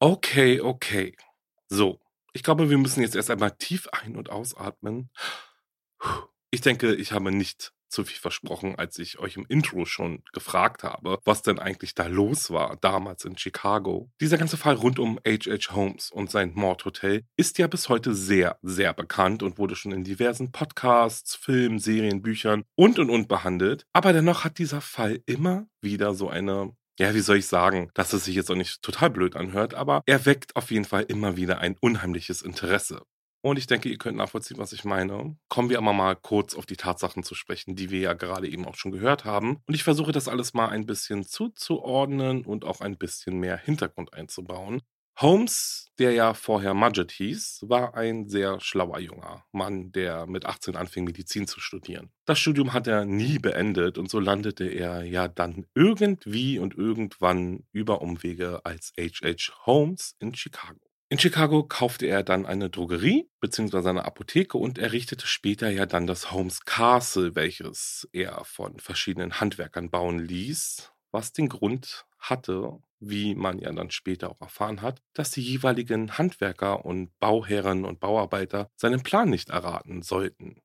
Okay, 0.00 0.60
okay. 0.60 1.16
So, 1.70 1.98
ich 2.34 2.42
glaube, 2.42 2.68
wir 2.68 2.76
müssen 2.76 3.00
jetzt 3.00 3.16
erst 3.16 3.30
einmal 3.30 3.52
tief 3.52 3.88
ein- 3.88 4.16
und 4.16 4.28
ausatmen. 4.28 5.08
Ich 6.50 6.60
denke, 6.60 6.94
ich 6.94 7.12
habe 7.12 7.32
nicht 7.32 7.72
zu 7.90 8.04
viel 8.04 8.18
versprochen, 8.18 8.76
als 8.76 8.98
ich 8.98 9.18
euch 9.18 9.36
im 9.36 9.46
Intro 9.48 9.84
schon 9.84 10.22
gefragt 10.32 10.82
habe, 10.82 11.18
was 11.24 11.42
denn 11.42 11.58
eigentlich 11.58 11.94
da 11.94 12.06
los 12.06 12.50
war 12.50 12.76
damals 12.80 13.24
in 13.24 13.36
Chicago. 13.36 14.10
Dieser 14.20 14.38
ganze 14.38 14.56
Fall 14.56 14.74
rund 14.74 14.98
um 14.98 15.18
H.H. 15.26 15.74
Holmes 15.74 16.10
und 16.10 16.30
sein 16.30 16.52
Mordhotel 16.54 17.24
ist 17.36 17.58
ja 17.58 17.66
bis 17.66 17.88
heute 17.88 18.14
sehr, 18.14 18.58
sehr 18.62 18.94
bekannt 18.94 19.42
und 19.42 19.58
wurde 19.58 19.76
schon 19.76 19.92
in 19.92 20.04
diversen 20.04 20.52
Podcasts, 20.52 21.36
Filmen, 21.36 21.78
Serien, 21.78 22.22
Büchern 22.22 22.64
und 22.76 22.98
und 22.98 23.10
und 23.10 23.28
behandelt. 23.28 23.84
Aber 23.92 24.12
dennoch 24.12 24.44
hat 24.44 24.58
dieser 24.58 24.80
Fall 24.80 25.20
immer 25.26 25.66
wieder 25.80 26.14
so 26.14 26.28
eine 26.28 26.72
ja, 26.98 27.14
wie 27.14 27.20
soll 27.20 27.38
ich 27.38 27.46
sagen, 27.46 27.90
dass 27.94 28.12
es 28.12 28.26
sich 28.26 28.34
jetzt 28.34 28.50
auch 28.50 28.56
nicht 28.56 28.82
total 28.82 29.08
blöd 29.08 29.34
anhört, 29.34 29.72
aber 29.72 30.02
er 30.04 30.26
weckt 30.26 30.54
auf 30.54 30.70
jeden 30.70 30.84
Fall 30.84 31.04
immer 31.04 31.34
wieder 31.34 31.58
ein 31.58 31.76
unheimliches 31.80 32.42
Interesse. 32.42 33.06
Und 33.42 33.58
ich 33.58 33.66
denke, 33.66 33.88
ihr 33.88 33.98
könnt 33.98 34.18
nachvollziehen, 34.18 34.58
was 34.58 34.72
ich 34.72 34.84
meine. 34.84 35.36
Kommen 35.48 35.70
wir 35.70 35.78
aber 35.78 35.92
mal 35.92 36.14
kurz 36.14 36.54
auf 36.54 36.66
die 36.66 36.76
Tatsachen 36.76 37.22
zu 37.22 37.34
sprechen, 37.34 37.74
die 37.74 37.90
wir 37.90 38.00
ja 38.00 38.12
gerade 38.12 38.48
eben 38.48 38.66
auch 38.66 38.74
schon 38.74 38.92
gehört 38.92 39.24
haben. 39.24 39.62
Und 39.66 39.74
ich 39.74 39.82
versuche 39.82 40.12
das 40.12 40.28
alles 40.28 40.52
mal 40.52 40.68
ein 40.68 40.86
bisschen 40.86 41.24
zuzuordnen 41.24 42.44
und 42.44 42.64
auch 42.64 42.80
ein 42.80 42.98
bisschen 42.98 43.38
mehr 43.38 43.56
Hintergrund 43.56 44.12
einzubauen. 44.12 44.82
Holmes, 45.20 45.90
der 45.98 46.12
ja 46.12 46.32
vorher 46.32 46.72
Mudgett 46.72 47.12
hieß, 47.12 47.66
war 47.68 47.94
ein 47.94 48.26
sehr 48.26 48.58
schlauer 48.60 49.00
junger 49.00 49.44
Mann, 49.52 49.92
der 49.92 50.26
mit 50.26 50.46
18 50.46 50.76
anfing, 50.76 51.04
Medizin 51.04 51.46
zu 51.46 51.60
studieren. 51.60 52.10
Das 52.24 52.38
Studium 52.38 52.72
hat 52.72 52.86
er 52.86 53.04
nie 53.04 53.38
beendet 53.38 53.98
und 53.98 54.10
so 54.10 54.18
landete 54.18 54.64
er 54.64 55.02
ja 55.04 55.28
dann 55.28 55.66
irgendwie 55.74 56.58
und 56.58 56.74
irgendwann 56.74 57.64
über 57.70 58.00
Umwege 58.00 58.64
als 58.64 58.92
H.H. 58.98 59.66
Holmes 59.66 60.16
in 60.20 60.34
Chicago. 60.34 60.89
In 61.12 61.18
Chicago 61.18 61.64
kaufte 61.64 62.06
er 62.06 62.22
dann 62.22 62.46
eine 62.46 62.70
Drogerie 62.70 63.28
bzw. 63.40 63.88
eine 63.88 64.04
Apotheke 64.04 64.56
und 64.56 64.78
errichtete 64.78 65.26
später 65.26 65.68
ja 65.68 65.84
dann 65.84 66.06
das 66.06 66.30
Holmes 66.30 66.60
Castle, 66.60 67.34
welches 67.34 68.08
er 68.12 68.44
von 68.44 68.78
verschiedenen 68.78 69.40
Handwerkern 69.40 69.90
bauen 69.90 70.20
ließ, 70.20 70.92
was 71.10 71.32
den 71.32 71.48
Grund 71.48 72.06
hatte, 72.20 72.78
wie 73.00 73.34
man 73.34 73.58
ja 73.58 73.72
dann 73.72 73.90
später 73.90 74.30
auch 74.30 74.40
erfahren 74.40 74.82
hat, 74.82 75.02
dass 75.12 75.32
die 75.32 75.42
jeweiligen 75.42 76.16
Handwerker 76.16 76.84
und 76.84 77.18
Bauherren 77.18 77.84
und 77.84 77.98
Bauarbeiter 77.98 78.70
seinen 78.76 79.02
Plan 79.02 79.28
nicht 79.30 79.50
erraten 79.50 80.02
sollten. 80.02 80.62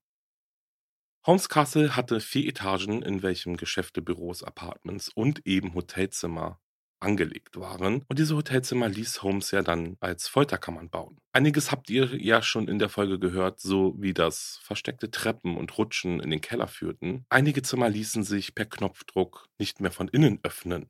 Holmes 1.25 1.49
Castle 1.49 1.95
hatte 1.95 2.19
vier 2.19 2.47
Etagen, 2.49 3.01
in 3.01 3.23
welchem 3.23 3.57
Geschäfte, 3.57 4.03
Büros, 4.03 4.43
Apartments 4.43 5.09
und 5.09 5.47
eben 5.47 5.73
Hotelzimmer 5.73 6.59
angelegt 6.99 7.57
waren. 7.57 8.03
Und 8.07 8.19
diese 8.19 8.35
Hotelzimmer 8.35 8.89
ließ 8.89 9.23
Holmes 9.23 9.51
ja 9.51 9.61
dann 9.61 9.97
als 9.99 10.27
Folterkammern 10.27 10.89
bauen. 10.89 11.17
Einiges 11.33 11.71
habt 11.71 11.89
ihr 11.89 12.15
ja 12.21 12.41
schon 12.41 12.67
in 12.67 12.79
der 12.79 12.89
Folge 12.89 13.19
gehört, 13.19 13.59
so 13.59 13.95
wie 13.97 14.13
das 14.13 14.59
versteckte 14.63 15.11
Treppen 15.11 15.57
und 15.57 15.77
Rutschen 15.77 16.19
in 16.19 16.29
den 16.29 16.41
Keller 16.41 16.67
führten. 16.67 17.25
Einige 17.29 17.61
Zimmer 17.61 17.89
ließen 17.89 18.23
sich 18.23 18.55
per 18.55 18.65
Knopfdruck 18.65 19.47
nicht 19.57 19.81
mehr 19.81 19.91
von 19.91 20.07
innen 20.07 20.39
öffnen. 20.43 20.89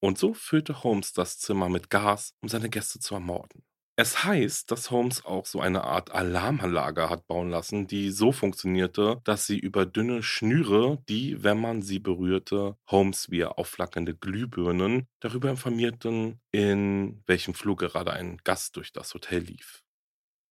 Und 0.00 0.18
so 0.18 0.32
füllte 0.32 0.84
Holmes 0.84 1.12
das 1.12 1.38
Zimmer 1.38 1.68
mit 1.68 1.90
Gas, 1.90 2.34
um 2.40 2.48
seine 2.48 2.70
Gäste 2.70 3.00
zu 3.00 3.14
ermorden. 3.14 3.64
Es 4.00 4.22
heißt, 4.22 4.70
dass 4.70 4.92
Holmes 4.92 5.24
auch 5.24 5.44
so 5.44 5.60
eine 5.60 5.82
Art 5.82 6.12
Alarmanlage 6.12 7.10
hat 7.10 7.26
bauen 7.26 7.50
lassen, 7.50 7.88
die 7.88 8.10
so 8.12 8.30
funktionierte, 8.30 9.20
dass 9.24 9.48
sie 9.48 9.58
über 9.58 9.86
dünne 9.86 10.22
Schnüre, 10.22 11.02
die, 11.08 11.42
wenn 11.42 11.60
man 11.60 11.82
sie 11.82 11.98
berührte, 11.98 12.76
Holmes 12.88 13.28
wie 13.28 13.44
aufflackernde 13.44 14.14
Glühbirnen 14.14 15.08
darüber 15.18 15.50
informierten, 15.50 16.40
in 16.52 17.24
welchem 17.26 17.54
Flug 17.54 17.80
gerade 17.80 18.12
ein 18.12 18.36
Gast 18.44 18.76
durch 18.76 18.92
das 18.92 19.14
Hotel 19.14 19.40
lief. 19.40 19.82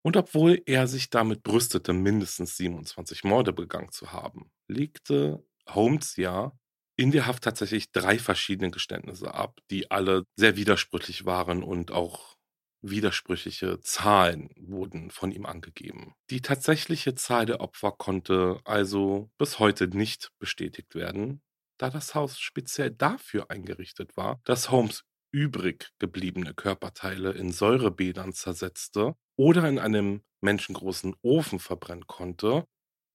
Und 0.04 0.18
obwohl 0.18 0.62
er 0.66 0.88
sich 0.88 1.10
damit 1.10 1.44
brüstete, 1.44 1.94
mindestens 1.94 2.58
27 2.58 3.24
Morde 3.24 3.54
begangen 3.54 3.94
zu 3.94 4.12
haben, 4.12 4.52
legte 4.68 5.42
Holmes 5.70 6.18
ja 6.18 6.52
in 6.98 7.12
der 7.12 7.28
Haft 7.28 7.46
tatsächlich 7.46 7.94
drei 7.94 8.20
verschiedene 8.20 8.72
Geständnisse 8.72 9.34
ab, 9.34 9.60
die 9.72 9.90
alle 9.90 10.24
sehr 10.36 10.58
widersprüchlich 10.58 11.26
waren 11.26 11.64
und 11.64 11.92
auch 11.92 12.37
widersprüchliche 12.82 13.80
Zahlen 13.82 14.50
wurden 14.58 15.12
von 15.12 15.32
ihm 15.32 15.46
angegeben. 15.46 16.14
Die 16.30 16.42
tatsächliche 16.42 17.16
Zahl 17.16 17.46
der 17.46 17.62
Opfer 17.62 17.92
konnte 17.92 18.60
also 18.66 19.30
bis 19.38 19.60
heute 19.60 19.88
nicht 19.88 20.32
bestätigt 20.40 20.96
werden, 20.96 21.42
da 21.78 21.90
das 21.90 22.16
Haus 22.16 22.40
speziell 22.40 22.92
dafür 22.92 23.50
eingerichtet 23.52 24.18
war, 24.18 24.42
dass 24.46 24.72
Holmes 24.72 25.04
übrig 25.32 25.90
gebliebene 26.00 26.54
Körperteile 26.54 27.32
in 27.32 27.52
Säurebädern 27.52 28.34
zersetzte 28.34 29.16
oder 29.36 29.68
in 29.68 29.80
einem 29.80 30.24
menschengroßen 30.42 31.16
Ofen 31.22 31.60
verbrennen 31.60 32.08
konnte, 32.08 32.66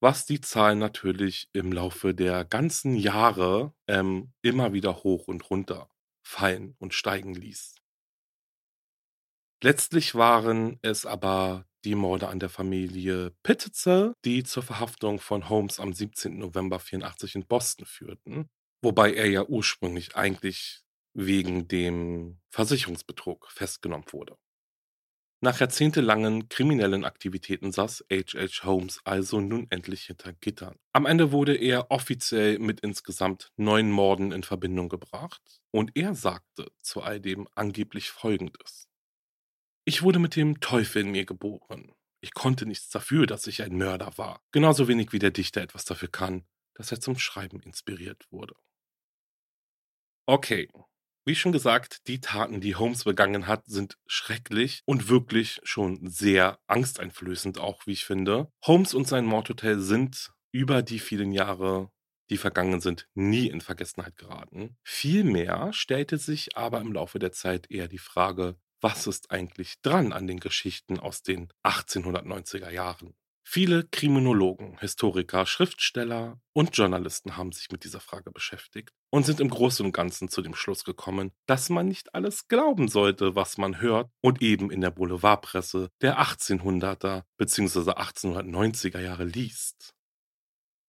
was 0.01 0.27
die 0.27 0.41
Zahl 0.41 0.77
natürlich 0.77 1.49
im 1.53 1.73
Laufe 1.73 2.15
der 2.15 2.45
ganzen 2.45 2.97
Jahre 2.97 3.73
ähm, 3.87 4.33
immer 4.43 4.73
wieder 4.73 5.05
hoch 5.05 5.29
und 5.29 5.49
runter 5.49 5.89
fallen 6.23 6.75
und 6.79 6.95
steigen 6.95 7.35
ließ. 7.35 7.82
Letztlich 9.65 10.17
waren 10.17 10.81
es 10.83 11.07
aber 11.07 11.67
die 11.85 11.95
Morde 11.95 12.27
an 12.27 12.41
der 12.41 12.49
Familie 12.49 13.33
Pititzer, 13.45 14.13
die 14.25 14.43
zur 14.43 14.65
Verhaftung 14.65 15.21
von 15.21 15.49
Holmes 15.49 15.79
am 15.79 15.93
17. 15.93 16.37
November 16.37 16.81
84 16.81 17.37
in 17.37 17.47
Boston 17.47 17.87
führten, 17.87 18.49
wobei 18.83 19.15
er 19.15 19.31
ja 19.31 19.45
ursprünglich 19.47 20.17
eigentlich 20.17 20.83
wegen 21.15 21.69
dem 21.69 22.41
Versicherungsbetrug 22.51 23.53
festgenommen 23.53 24.07
wurde. 24.11 24.37
Nach 25.45 25.61
jahrzehntelangen 25.61 26.49
kriminellen 26.49 27.05
Aktivitäten 27.05 27.71
saß 27.71 28.05
H.H. 28.11 28.65
Holmes 28.65 29.01
also 29.05 29.41
nun 29.41 29.69
endlich 29.71 30.07
hinter 30.07 30.33
Gittern. 30.33 30.75
Am 30.93 31.07
Ende 31.07 31.31
wurde 31.31 31.55
er 31.55 31.93
offiziell 31.93 32.59
mit 32.59 32.81
insgesamt 32.81 33.53
neun 33.57 33.93
Morden 33.93 34.33
in 34.33 34.43
Verbindung 34.43 34.89
gebracht 34.89 35.61
und 35.71 35.93
er 35.95 36.17
sagte 36.17 36.67
zu 36.81 37.03
all 37.03 37.21
dem 37.21 37.47
angeblich 37.55 38.11
Folgendes. 38.11 38.89
Ich 39.85 40.03
wurde 40.03 40.21
mit 40.21 40.37
dem 40.37 40.61
Teufel 40.61 41.03
in 41.03 41.11
mir 41.11 41.25
geboren. 41.25 41.93
Ich 42.21 42.35
konnte 42.35 42.67
nichts 42.67 42.89
dafür, 42.89 43.27
dass 43.27 43.49
ich 43.49 43.63
ein 43.63 43.77
Mörder 43.77 44.17
war. 44.17 44.41
Genauso 44.53 44.87
wenig 44.87 45.13
wie 45.13 45.19
der 45.19 45.33
Dichter 45.33 45.61
etwas 45.61 45.85
dafür 45.85 46.09
kann, 46.09 46.47
dass 46.75 46.93
er 46.93 47.01
zum 47.01 47.19
Schreiben 47.19 47.61
inspiriert 47.61 48.27
wurde. 48.31 48.55
Okay, 50.27 50.69
wie 51.25 51.35
schon 51.35 51.51
gesagt, 51.51 52.07
die 52.07 52.21
Taten, 52.21 52.61
die 52.61 52.77
Holmes 52.77 53.05
begangen 53.05 53.49
hat, 53.49 53.67
sind 53.67 53.99
schrecklich 54.07 54.83
und 54.87 55.09
wirklich 55.09 55.61
schon 55.65 56.09
sehr 56.09 56.61
angsteinflößend, 56.69 57.59
auch 57.59 57.87
wie 57.87 57.93
ich 57.93 58.05
finde. 58.05 58.53
Holmes 58.65 58.95
und 58.95 59.09
sein 59.09 59.25
Mordhotel 59.25 59.81
sind 59.81 60.33
über 60.53 60.83
die 60.83 61.01
vielen 61.01 61.33
Jahre, 61.33 61.91
die 62.31 62.37
vergangen 62.37 62.81
sind, 62.81 63.09
nie 63.15 63.49
in 63.49 63.61
Vergessenheit 63.61 64.17
geraten. 64.17 64.77
Vielmehr 64.85 65.73
stellte 65.73 66.19
sich 66.19 66.57
aber 66.57 66.81
im 66.81 66.93
Laufe 66.93 67.19
der 67.19 67.33
Zeit 67.33 67.71
eher 67.71 67.89
die 67.89 67.99
Frage, 67.99 68.57
was 68.83 69.07
ist 69.07 69.31
eigentlich 69.31 69.81
dran 69.81 70.13
an 70.13 70.27
den 70.27 70.41
Geschichten 70.41 70.99
aus 70.99 71.23
den 71.23 71.49
1890er 71.65 72.71
Jahren? 72.71 73.15
Viele 73.45 73.85
Kriminologen, 73.85 74.79
Historiker, 74.79 75.47
Schriftsteller 75.47 76.41
und 76.53 76.77
Journalisten 76.77 77.37
haben 77.37 77.53
sich 77.53 77.71
mit 77.71 77.85
dieser 77.85 78.01
Frage 78.01 78.31
beschäftigt 78.31 78.93
und 79.11 79.27
sind 79.27 79.41
im 79.41 79.51
Großen 79.51 79.85
und 79.85 79.93
Ganzen 79.93 80.29
zu 80.29 80.43
dem 80.43 80.55
Schluss 80.55 80.85
gekommen, 80.85 81.33
dass 81.47 81.69
man 81.69 81.89
nicht 81.89 82.15
alles 82.15 82.49
glauben 82.49 82.89
sollte, 82.89 83.35
was 83.35 83.59
man 83.59 83.81
hört 83.81 84.11
und 84.21 84.43
eben 84.43 84.71
in 84.71 84.81
der 84.81 84.91
Boulevardpresse 84.91 85.91
der 86.01 86.21
1800er 86.21 87.25
bzw. 87.37 87.91
1890er 87.91 89.01
Jahre 89.01 89.25
liest. 89.25 89.95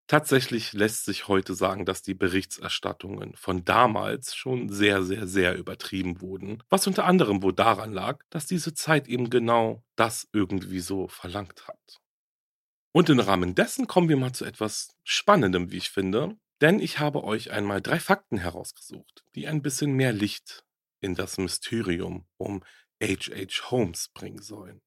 Tatsächlich 0.08 0.74
lässt 0.74 1.06
sich 1.06 1.28
heute 1.28 1.56
sagen, 1.56 1.86
dass 1.86 2.02
die 2.02 2.14
Berichterstattungen 2.14 3.36
von 3.36 3.64
damals 3.64 4.36
schon 4.36 4.70
sehr, 4.70 5.02
sehr, 5.04 5.28
sehr 5.28 5.58
übertrieben 5.58 6.20
wurden, 6.22 6.62
was 6.70 6.88
unter 6.88 7.06
anderem 7.06 7.42
wohl 7.42 7.54
daran 7.54 7.94
lag, 7.94 8.22
dass 8.30 8.46
diese 8.46 8.74
Zeit 8.74 9.08
eben 9.08 9.30
genau 9.30 9.84
das 9.96 10.28
irgendwie 10.34 10.82
so 10.82 11.08
verlangt 11.08 11.68
hat. 11.68 12.02
Und 12.92 13.10
im 13.10 13.20
Rahmen 13.20 13.56
dessen 13.56 13.88
kommen 13.88 14.10
wir 14.10 14.18
mal 14.18 14.34
zu 14.34 14.46
etwas 14.46 14.96
Spannendem, 15.04 15.72
wie 15.72 15.78
ich 15.78 15.90
finde, 15.90 16.38
denn 16.62 16.80
ich 16.80 17.00
habe 17.00 17.24
euch 17.24 17.52
einmal 17.52 17.82
drei 17.82 18.00
Fakten 18.00 18.38
herausgesucht, 18.38 19.24
die 19.36 19.48
ein 19.48 19.62
bisschen 19.62 19.94
mehr 19.94 20.14
Licht 20.14 20.64
in 21.02 21.16
das 21.16 21.38
Mysterium 21.38 22.28
um 22.38 22.64
H.H. 23.02 23.72
Holmes 23.72 24.10
bringen 24.14 24.42
sollen. 24.42 24.82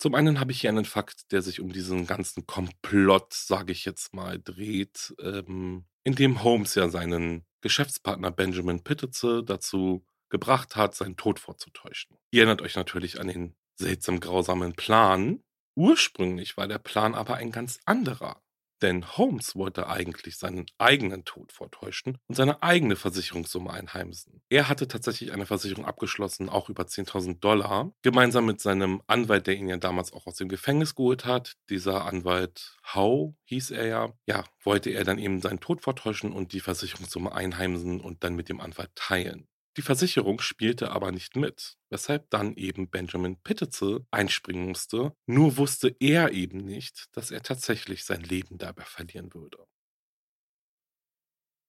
Zum 0.00 0.14
einen 0.14 0.40
habe 0.40 0.50
ich 0.50 0.62
hier 0.62 0.70
einen 0.70 0.86
Fakt, 0.86 1.30
der 1.30 1.42
sich 1.42 1.60
um 1.60 1.74
diesen 1.74 2.06
ganzen 2.06 2.46
Komplott, 2.46 3.34
sage 3.34 3.72
ich 3.72 3.84
jetzt 3.84 4.14
mal, 4.14 4.40
dreht, 4.40 5.14
ähm, 5.20 5.84
in 6.04 6.14
dem 6.14 6.42
Holmes 6.42 6.74
ja 6.74 6.88
seinen 6.88 7.44
Geschäftspartner 7.60 8.30
Benjamin 8.30 8.82
Pittitze 8.82 9.44
dazu 9.44 10.06
gebracht 10.30 10.74
hat, 10.74 10.94
seinen 10.94 11.18
Tod 11.18 11.38
vorzutäuschen. 11.38 12.16
Ihr 12.30 12.44
erinnert 12.44 12.62
euch 12.62 12.76
natürlich 12.76 13.20
an 13.20 13.28
den 13.28 13.54
seltsam 13.78 14.20
grausamen 14.20 14.72
Plan. 14.72 15.42
Ursprünglich 15.76 16.56
war 16.56 16.66
der 16.66 16.78
Plan 16.78 17.14
aber 17.14 17.34
ein 17.34 17.52
ganz 17.52 17.78
anderer. 17.84 18.40
Denn 18.82 19.16
Holmes 19.16 19.54
wollte 19.56 19.88
eigentlich 19.88 20.38
seinen 20.38 20.66
eigenen 20.78 21.24
Tod 21.24 21.52
vortäuschen 21.52 22.18
und 22.28 22.34
seine 22.34 22.62
eigene 22.62 22.96
Versicherungssumme 22.96 23.70
einheimsen. 23.70 24.42
Er 24.48 24.68
hatte 24.68 24.88
tatsächlich 24.88 25.32
eine 25.32 25.46
Versicherung 25.46 25.84
abgeschlossen, 25.84 26.48
auch 26.48 26.68
über 26.68 26.84
10.000 26.84 27.40
Dollar, 27.40 27.92
gemeinsam 28.02 28.46
mit 28.46 28.60
seinem 28.60 29.02
Anwalt, 29.06 29.46
der 29.46 29.56
ihn 29.56 29.68
ja 29.68 29.76
damals 29.76 30.12
auch 30.12 30.26
aus 30.26 30.36
dem 30.36 30.48
Gefängnis 30.48 30.94
geholt 30.94 31.24
hat. 31.26 31.56
Dieser 31.68 32.06
Anwalt 32.06 32.76
Howe 32.94 33.34
hieß 33.44 33.70
er 33.72 33.86
ja. 33.86 34.12
Ja, 34.26 34.44
wollte 34.62 34.90
er 34.90 35.04
dann 35.04 35.18
eben 35.18 35.40
seinen 35.40 35.60
Tod 35.60 35.82
vortäuschen 35.82 36.32
und 36.32 36.52
die 36.52 36.60
Versicherungssumme 36.60 37.32
einheimsen 37.32 38.00
und 38.00 38.24
dann 38.24 38.34
mit 38.34 38.48
dem 38.48 38.60
Anwalt 38.60 38.90
teilen. 38.94 39.49
Die 39.76 39.82
Versicherung 39.82 40.40
spielte 40.40 40.90
aber 40.90 41.12
nicht 41.12 41.36
mit, 41.36 41.76
weshalb 41.90 42.28
dann 42.30 42.54
eben 42.54 42.90
Benjamin 42.90 43.40
Pittitzel 43.40 44.04
einspringen 44.10 44.68
musste, 44.68 45.14
nur 45.26 45.56
wusste 45.56 45.94
er 46.00 46.32
eben 46.32 46.58
nicht, 46.58 47.06
dass 47.12 47.30
er 47.30 47.42
tatsächlich 47.42 48.04
sein 48.04 48.22
Leben 48.22 48.58
dabei 48.58 48.84
verlieren 48.84 49.32
würde. 49.32 49.64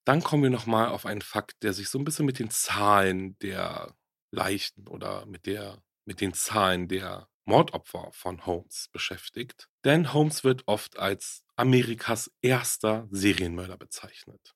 Dann 0.04 0.24
kommen 0.24 0.42
wir 0.42 0.50
nochmal 0.50 0.88
auf 0.90 1.06
einen 1.06 1.22
Fakt, 1.22 1.62
der 1.62 1.74
sich 1.74 1.90
so 1.90 2.00
ein 2.00 2.04
bisschen 2.04 2.26
mit 2.26 2.40
den 2.40 2.50
Zahlen 2.50 3.38
der 3.40 3.96
Leichen 4.32 4.88
oder 4.88 5.28
mit, 5.28 5.46
der, 5.46 5.84
mit 6.06 6.22
den 6.22 6.34
Zahlen 6.34 6.88
der 6.88 7.30
Mordopfer 7.46 8.10
von 8.12 8.46
Holmes 8.48 8.90
beschäftigt. 8.92 9.68
Denn 9.86 10.12
Holmes 10.14 10.44
wird 10.44 10.64
oft 10.66 10.98
als 10.98 11.44
Amerikas 11.56 12.32
erster 12.42 13.08
Serienmörder 13.12 13.78
bezeichnet. 13.78 14.56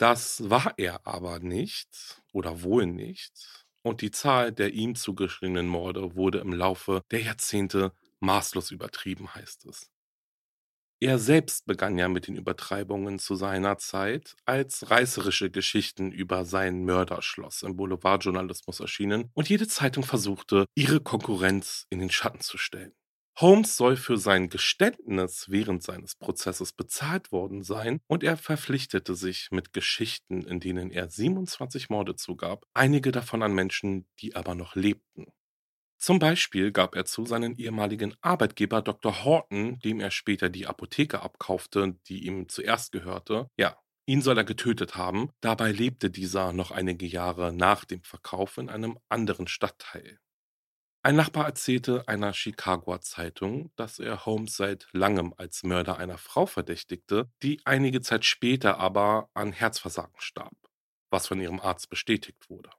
Das 0.00 0.48
war 0.50 0.74
er 0.78 1.06
aber 1.06 1.38
nicht 1.38 2.20
oder 2.32 2.62
wohl 2.64 2.86
nicht. 2.86 3.66
Und 3.82 4.00
die 4.00 4.10
Zahl 4.10 4.50
der 4.50 4.72
ihm 4.72 4.94
zugeschriebenen 4.96 5.68
Morde 5.68 6.16
wurde 6.16 6.38
im 6.40 6.52
Laufe 6.52 7.02
der 7.12 7.22
Jahrzehnte 7.22 7.92
maßlos 8.18 8.72
übertrieben, 8.72 9.32
heißt 9.34 9.66
es. 9.66 9.90
Er 11.02 11.18
selbst 11.18 11.66
begann 11.66 11.98
ja 11.98 12.08
mit 12.08 12.26
den 12.26 12.36
Übertreibungen 12.36 13.18
zu 13.18 13.34
seiner 13.34 13.76
Zeit, 13.78 14.36
als 14.46 14.90
reißerische 14.90 15.50
Geschichten 15.50 16.10
über 16.12 16.44
sein 16.46 16.84
Mörderschloss 16.84 17.62
im 17.62 17.76
Boulevardjournalismus 17.76 18.80
erschienen 18.80 19.30
und 19.34 19.48
jede 19.50 19.66
Zeitung 19.68 20.04
versuchte, 20.04 20.64
ihre 20.74 21.00
Konkurrenz 21.00 21.86
in 21.90 21.98
den 22.00 22.10
Schatten 22.10 22.40
zu 22.40 22.56
stellen. 22.58 22.92
Holmes 23.40 23.78
soll 23.78 23.96
für 23.96 24.18
sein 24.18 24.50
Geständnis 24.50 25.46
während 25.48 25.82
seines 25.82 26.14
Prozesses 26.14 26.74
bezahlt 26.74 27.32
worden 27.32 27.62
sein 27.62 28.00
und 28.06 28.22
er 28.22 28.36
verpflichtete 28.36 29.14
sich 29.14 29.48
mit 29.50 29.72
Geschichten, 29.72 30.42
in 30.42 30.60
denen 30.60 30.90
er 30.90 31.08
27 31.08 31.88
Morde 31.88 32.16
zugab, 32.16 32.66
einige 32.74 33.12
davon 33.12 33.42
an 33.42 33.54
Menschen, 33.54 34.06
die 34.18 34.36
aber 34.36 34.54
noch 34.54 34.74
lebten. 34.74 35.32
Zum 35.96 36.18
Beispiel 36.18 36.70
gab 36.70 36.94
er 36.94 37.06
zu, 37.06 37.24
seinen 37.24 37.56
ehemaligen 37.56 38.14
Arbeitgeber 38.20 38.82
Dr. 38.82 39.24
Horton, 39.24 39.78
dem 39.78 40.00
er 40.00 40.10
später 40.10 40.50
die 40.50 40.66
Apotheke 40.66 41.22
abkaufte, 41.22 41.98
die 42.08 42.26
ihm 42.26 42.46
zuerst 42.50 42.92
gehörte, 42.92 43.48
ja, 43.56 43.78
ihn 44.04 44.20
soll 44.20 44.36
er 44.36 44.44
getötet 44.44 44.96
haben, 44.96 45.30
dabei 45.40 45.72
lebte 45.72 46.10
dieser 46.10 46.52
noch 46.52 46.72
einige 46.72 47.06
Jahre 47.06 47.54
nach 47.54 47.86
dem 47.86 48.02
Verkauf 48.02 48.58
in 48.58 48.68
einem 48.68 48.98
anderen 49.08 49.46
Stadtteil. 49.46 50.18
Ein 51.02 51.16
Nachbar 51.16 51.44
erzählte 51.46 52.08
einer 52.08 52.32
Chicagoer 52.32 53.00
Zeitung, 53.02 53.70
dass 53.76 53.98
er 53.98 54.24
Holmes 54.26 54.56
seit 54.56 54.88
langem 54.92 55.34
als 55.36 55.62
Mörder 55.62 55.98
einer 55.98 56.16
Frau 56.18 56.46
verdächtigte, 56.46 57.30
die 57.42 57.60
einige 57.66 58.00
Zeit 58.02 58.24
später 58.24 58.78
aber 58.78 59.28
an 59.34 59.52
Herzversagen 59.52 60.18
starb, 60.18 60.56
was 61.10 61.26
von 61.26 61.40
ihrem 61.40 61.60
Arzt 61.60 61.88
bestätigt 61.90 62.48
wurde. 62.50 62.70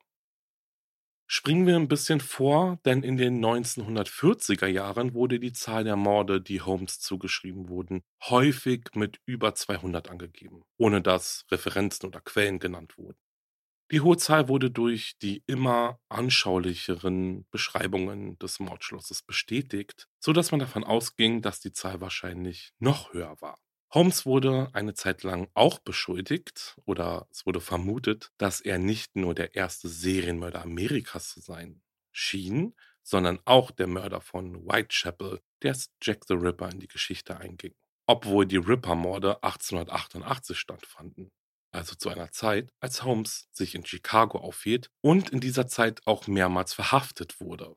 Springen 1.25 1.65
wir 1.65 1.77
ein 1.77 1.87
bisschen 1.87 2.19
vor, 2.19 2.77
denn 2.85 3.01
in 3.01 3.17
den 3.17 3.39
1940er 3.39 4.67
Jahren 4.67 5.15
wurde 5.15 5.39
die 5.39 5.51
Zahl 5.53 5.83
der 5.83 5.95
Morde, 5.95 6.41
die 6.41 6.61
Holmes 6.61 6.99
zugeschrieben 6.99 7.69
wurden, 7.69 8.03
häufig 8.25 8.89
mit 8.93 9.19
über 9.25 9.55
200 9.55 10.09
angegeben, 10.11 10.63
ohne 10.77 11.01
dass 11.01 11.45
Referenzen 11.49 12.05
oder 12.07 12.21
Quellen 12.21 12.59
genannt 12.59 12.97
wurden. 12.99 13.17
Die 13.91 13.99
hohe 13.99 14.15
Zahl 14.15 14.47
wurde 14.47 14.71
durch 14.71 15.17
die 15.21 15.43
immer 15.47 15.99
anschaulicheren 16.07 17.45
Beschreibungen 17.51 18.39
des 18.39 18.61
Mordschlosses 18.61 19.21
bestätigt, 19.21 20.07
so 20.17 20.31
dass 20.31 20.51
man 20.51 20.61
davon 20.61 20.85
ausging, 20.85 21.41
dass 21.41 21.59
die 21.59 21.73
Zahl 21.73 21.99
wahrscheinlich 21.99 22.71
noch 22.79 23.11
höher 23.11 23.35
war. 23.41 23.59
Holmes 23.93 24.25
wurde 24.25 24.69
eine 24.71 24.93
Zeit 24.93 25.23
lang 25.23 25.49
auch 25.55 25.79
beschuldigt 25.79 26.79
oder 26.85 27.27
es 27.31 27.45
wurde 27.45 27.59
vermutet, 27.59 28.31
dass 28.37 28.61
er 28.61 28.77
nicht 28.77 29.17
nur 29.17 29.35
der 29.35 29.55
erste 29.55 29.89
Serienmörder 29.89 30.61
Amerikas 30.61 31.27
zu 31.27 31.41
sein 31.41 31.81
schien, 32.13 32.73
sondern 33.03 33.39
auch 33.43 33.71
der 33.71 33.87
Mörder 33.87 34.21
von 34.21 34.65
Whitechapel, 34.65 35.41
der 35.63 35.71
als 35.73 35.91
Jack 36.01 36.23
the 36.29 36.35
Ripper 36.35 36.69
in 36.69 36.79
die 36.79 36.87
Geschichte 36.87 37.37
einging. 37.37 37.75
Obwohl 38.07 38.45
die 38.45 38.55
Ripper-Morde 38.55 39.43
1888 39.43 40.57
stattfanden 40.57 41.29
also 41.71 41.95
zu 41.95 42.09
einer 42.09 42.31
Zeit, 42.31 42.71
als 42.79 43.03
Holmes 43.03 43.47
sich 43.51 43.75
in 43.75 43.85
Chicago 43.85 44.39
aufhielt 44.39 44.89
und 45.01 45.29
in 45.29 45.39
dieser 45.39 45.67
Zeit 45.67 46.01
auch 46.05 46.27
mehrmals 46.27 46.73
verhaftet 46.73 47.39
wurde. 47.39 47.75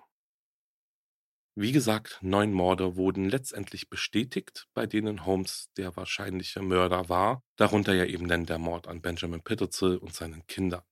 Wie 1.56 1.70
gesagt, 1.72 2.18
neun 2.20 2.52
Morde 2.52 2.96
wurden 2.96 3.28
letztendlich 3.28 3.88
bestätigt, 3.88 4.66
bei 4.74 4.86
denen 4.86 5.24
Holmes 5.24 5.70
der 5.76 5.96
wahrscheinliche 5.96 6.62
Mörder 6.62 7.08
war, 7.08 7.42
darunter 7.56 7.94
ja 7.94 8.04
eben 8.04 8.26
dann 8.26 8.46
der 8.46 8.58
Mord 8.58 8.88
an 8.88 9.00
Benjamin 9.00 9.42
Pittitzel 9.42 9.98
und 9.98 10.12
seinen 10.14 10.46
Kindern. 10.48 10.82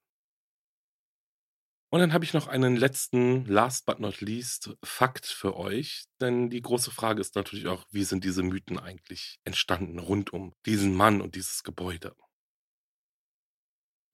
Und 1.90 2.00
dann 2.00 2.12
habe 2.14 2.24
ich 2.24 2.32
noch 2.32 2.46
einen 2.46 2.76
letzten, 2.76 3.44
last 3.44 3.84
but 3.84 4.00
not 4.00 4.20
least, 4.22 4.74
Fakt 4.82 5.26
für 5.26 5.56
euch. 5.56 6.04
Denn 6.20 6.48
die 6.48 6.62
große 6.62 6.90
Frage 6.90 7.20
ist 7.20 7.34
natürlich 7.34 7.66
auch, 7.66 7.84
wie 7.90 8.04
sind 8.04 8.24
diese 8.24 8.42
Mythen 8.42 8.78
eigentlich 8.78 9.40
entstanden 9.44 9.98
rund 9.98 10.32
um 10.32 10.54
diesen 10.64 10.94
Mann 10.94 11.20
und 11.20 11.34
dieses 11.34 11.62
Gebäude? 11.62 12.16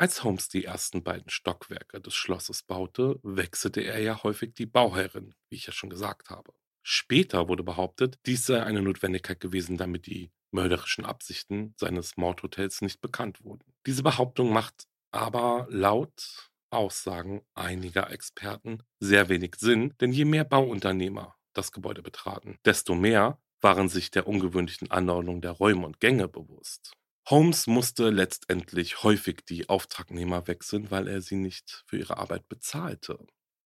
Als 0.00 0.22
Holmes 0.22 0.48
die 0.48 0.64
ersten 0.64 1.02
beiden 1.02 1.28
Stockwerke 1.28 2.00
des 2.00 2.14
Schlosses 2.14 2.62
baute, 2.62 3.18
wechselte 3.24 3.80
er 3.80 3.98
ja 3.98 4.22
häufig 4.22 4.54
die 4.54 4.66
Bauherrin, 4.66 5.34
wie 5.50 5.56
ich 5.56 5.66
ja 5.66 5.72
schon 5.72 5.90
gesagt 5.90 6.30
habe. 6.30 6.52
Später 6.84 7.48
wurde 7.48 7.64
behauptet, 7.64 8.16
dies 8.24 8.46
sei 8.46 8.62
eine 8.62 8.80
Notwendigkeit 8.80 9.40
gewesen, 9.40 9.76
damit 9.76 10.06
die 10.06 10.30
mörderischen 10.52 11.04
Absichten 11.04 11.74
seines 11.76 12.16
Mordhotels 12.16 12.80
nicht 12.80 13.00
bekannt 13.00 13.42
wurden. 13.42 13.74
Diese 13.86 14.04
Behauptung 14.04 14.52
macht 14.52 14.86
aber 15.10 15.66
laut 15.68 16.48
Aussagen 16.70 17.42
einiger 17.54 18.12
Experten 18.12 18.84
sehr 19.00 19.28
wenig 19.28 19.56
Sinn, 19.56 19.94
denn 20.00 20.12
je 20.12 20.24
mehr 20.24 20.44
Bauunternehmer 20.44 21.36
das 21.54 21.72
Gebäude 21.72 22.02
betraten, 22.02 22.56
desto 22.64 22.94
mehr 22.94 23.42
waren 23.60 23.88
sich 23.88 24.12
der 24.12 24.28
ungewöhnlichen 24.28 24.92
Anordnung 24.92 25.40
der 25.40 25.50
Räume 25.50 25.86
und 25.86 25.98
Gänge 25.98 26.28
bewusst. 26.28 26.92
Holmes 27.30 27.66
musste 27.66 28.08
letztendlich 28.08 29.02
häufig 29.02 29.44
die 29.44 29.68
Auftragnehmer 29.68 30.46
wechseln, 30.46 30.90
weil 30.90 31.08
er 31.08 31.20
sie 31.20 31.36
nicht 31.36 31.84
für 31.86 31.98
ihre 31.98 32.16
Arbeit 32.16 32.48
bezahlte. 32.48 33.18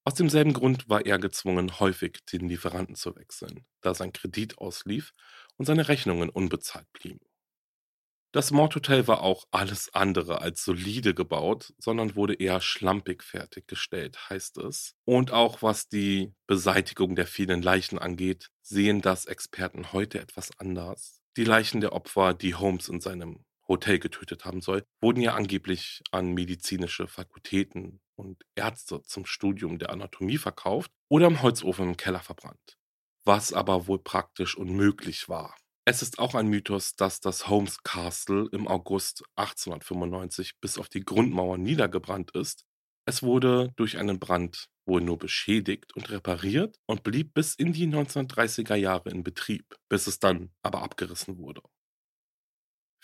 Aus 0.05 0.15
demselben 0.15 0.53
Grund 0.53 0.89
war 0.89 1.07
er 1.07 1.21
gezwungen, 1.21 1.79
häufig 1.79 2.25
den 2.33 2.49
Lieferanten 2.49 2.97
zu 2.97 3.15
wechseln, 3.15 3.65
da 3.81 3.95
sein 3.95 4.13
Kredit 4.13 4.59
auslief 4.59 5.15
und 5.59 5.67
seine 5.67 5.87
Rechnungen 5.87 6.29
unbezahlt 6.29 6.93
blieben. 6.93 7.21
Das 8.33 8.51
Mordhotel 8.51 9.07
war 9.07 9.23
auch 9.23 9.45
alles 9.53 9.95
andere 9.95 10.41
als 10.41 10.65
solide 10.65 11.15
gebaut, 11.15 11.73
sondern 11.79 12.17
wurde 12.17 12.35
eher 12.35 12.61
schlampig 12.61 13.23
fertiggestellt, 13.23 14.29
heißt 14.29 14.59
es. 14.59 14.97
Und 15.05 15.31
auch 15.31 15.63
was 15.63 15.89
die 15.89 16.35
Beseitigung 16.49 17.15
der 17.15 17.29
vielen 17.29 17.63
Leichen 17.63 18.01
angeht, 18.01 18.49
sehen 18.61 19.03
das 19.03 19.27
Experten 19.27 19.93
heute 19.93 20.19
etwas 20.19 20.51
anders. 20.59 21.23
Die 21.37 21.45
Leichen 21.45 21.81
der 21.81 21.93
Opfer, 21.93 22.35
die 22.35 22.57
Holmes 22.57 22.89
in 22.89 23.01
seinem 23.01 23.45
Hotel 23.73 23.99
getötet 23.99 24.45
haben 24.45 24.61
soll, 24.61 24.85
wurden 25.01 25.23
ja 25.23 25.35
angeblich 25.35 26.03
an 26.11 26.33
medizinische 26.33 27.09
Fakultäten 27.09 28.01
und 28.17 28.43
Ärzte 28.55 29.03
zum 29.03 29.25
Studium 29.25 29.79
der 29.79 29.91
Anatomie 29.91 30.37
verkauft 30.37 30.91
oder 31.09 31.27
im 31.27 31.41
Holzofen 31.41 31.89
im 31.89 31.97
Keller 31.97 32.21
verbrannt. 32.21 32.77
Was 33.25 33.53
aber 33.53 33.87
wohl 33.87 33.99
praktisch 33.99 34.57
unmöglich 34.57 35.29
war. 35.29 35.57
Es 35.85 36.03
ist 36.03 36.19
auch 36.19 36.35
ein 36.35 36.49
Mythos, 36.49 36.95
dass 36.97 37.21
das 37.21 37.49
Holmes 37.49 37.83
Castle 37.83 38.49
im 38.53 38.69
August 38.69 39.25
1895 39.37 40.61
bis 40.61 40.79
auf 40.79 40.89
die 40.89 41.05
Grundmauer 41.05 41.57
niedergebrannt 41.57 42.33
ist. 42.33 42.65
Es 43.05 43.23
wurde 43.23 43.73
durch 43.77 43.97
einen 43.97 44.21
Brand 44.21 44.69
wohl 44.87 45.01
nur 45.01 45.19
beschädigt 45.19 45.97
und 45.97 46.11
repariert 46.11 46.77
und 46.87 47.03
blieb 47.03 47.35
bis 47.35 47.55
in 47.55 47.73
die 47.73 47.87
1930er 47.87 48.75
Jahre 48.75 49.11
in 49.11 49.25
Betrieb, 49.25 49.75
bis 49.89 50.07
es 50.07 50.19
dann 50.19 50.53
aber 50.63 50.83
abgerissen 50.83 51.39
wurde. 51.39 51.63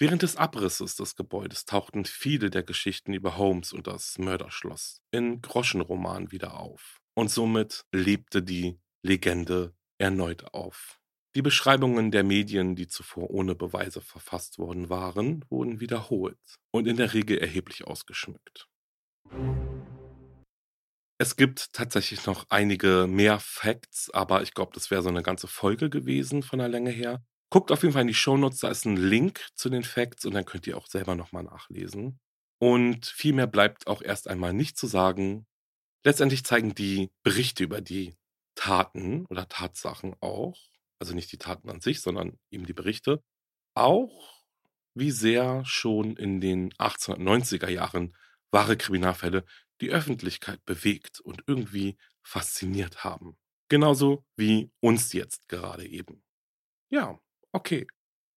Während 0.01 0.23
des 0.23 0.37
Abrisses 0.37 0.95
des 0.95 1.17
Gebäudes 1.17 1.65
tauchten 1.65 2.05
viele 2.05 2.51
der 2.51 2.63
Geschichten 2.63 3.13
über 3.15 3.37
Holmes 3.37 3.73
und 3.73 3.89
das 3.89 4.17
Mörderschloss 4.17 5.03
in 5.11 5.43
Groschenromanen 5.43 6.31
wieder 6.31 6.61
auf. 6.61 7.01
Und 7.15 7.33
somit 7.33 7.83
lebte 7.93 8.41
die 8.41 8.79
Legende 9.03 9.75
erneut 9.99 10.55
auf. 10.55 11.01
Die 11.35 11.43
Beschreibungen 11.43 12.13
der 12.13 12.23
Medien, 12.23 12.77
die 12.77 12.87
zuvor 12.87 13.31
ohne 13.31 13.57
Beweise 13.57 14.01
verfasst 14.01 14.59
worden 14.59 14.89
waren, 14.89 15.45
wurden 15.51 15.81
wiederholt 15.81 16.39
und 16.71 16.87
in 16.87 16.97
der 16.97 17.13
Regel 17.13 17.39
erheblich 17.39 17.85
ausgeschmückt. 17.85 18.69
Es 21.21 21.35
gibt 21.35 21.73
tatsächlich 21.73 22.25
noch 22.25 22.47
einige 22.51 23.09
mehr 23.09 23.41
Facts, 23.41 24.11
aber 24.11 24.43
ich 24.43 24.55
glaube, 24.55 24.71
das 24.75 24.93
wäre 24.93 25.03
so 25.03 25.09
eine 25.09 25.25
ganze 25.25 25.49
Folge 25.49 25.91
gewesen 25.91 26.45
von 26.45 26.61
der 26.61 26.69
Länge 26.69 26.91
her. 26.91 27.21
Guckt 27.51 27.73
auf 27.73 27.83
jeden 27.83 27.93
Fall 27.93 28.03
in 28.03 28.09
die 28.09 28.15
Shownotes, 28.15 28.61
da 28.61 28.69
ist 28.69 28.85
ein 28.85 28.97
Link 28.97 29.49
zu 29.55 29.71
den 29.71 29.83
Facts 29.83 30.25
und 30.27 30.35
dann 30.35 30.45
könnt 30.45 30.67
ihr 30.67 30.77
auch 30.77 30.87
selber 30.87 31.15
nochmal 31.15 31.45
nachlesen. 31.45 32.21
Und 32.59 33.07
viel 33.07 33.33
mehr 33.33 33.47
bleibt 33.47 33.87
auch 33.87 34.03
erst 34.03 34.29
einmal 34.29 34.53
nicht 34.53 34.77
zu 34.77 34.87
sagen. 34.87 35.47
Letztendlich 36.05 36.45
zeigen 36.45 36.75
die 36.75 37.11
Berichte 37.23 37.65
über 37.65 37.81
die 37.81 38.17
Taten 38.55 39.25
oder 39.27 39.49
Tatsachen 39.49 40.15
auch, 40.21 40.59
also 40.99 41.15
nicht 41.15 41.31
die 41.33 41.39
Taten 41.39 41.71
an 41.71 41.81
sich, 41.81 42.01
sondern 42.01 42.39
eben 42.51 42.67
die 42.67 42.73
Berichte, 42.73 43.23
auch 43.75 44.45
wie 44.95 45.13
sehr 45.13 45.65
schon 45.65 46.17
in 46.17 46.41
den 46.41 46.73
1890er 46.75 47.69
Jahren 47.69 48.17
wahre 48.51 48.77
Kriminalfälle 48.77 49.45
die 49.81 49.91
Öffentlichkeit 49.91 50.65
bewegt 50.65 51.21
und 51.21 51.45
irgendwie 51.47 51.97
fasziniert 52.23 53.05
haben. 53.05 53.39
Genauso 53.69 54.25
wie 54.37 54.71
uns 54.81 55.13
jetzt 55.13 55.49
gerade 55.49 55.87
eben. 55.87 56.23
Ja, 56.91 57.21
okay. 57.53 57.87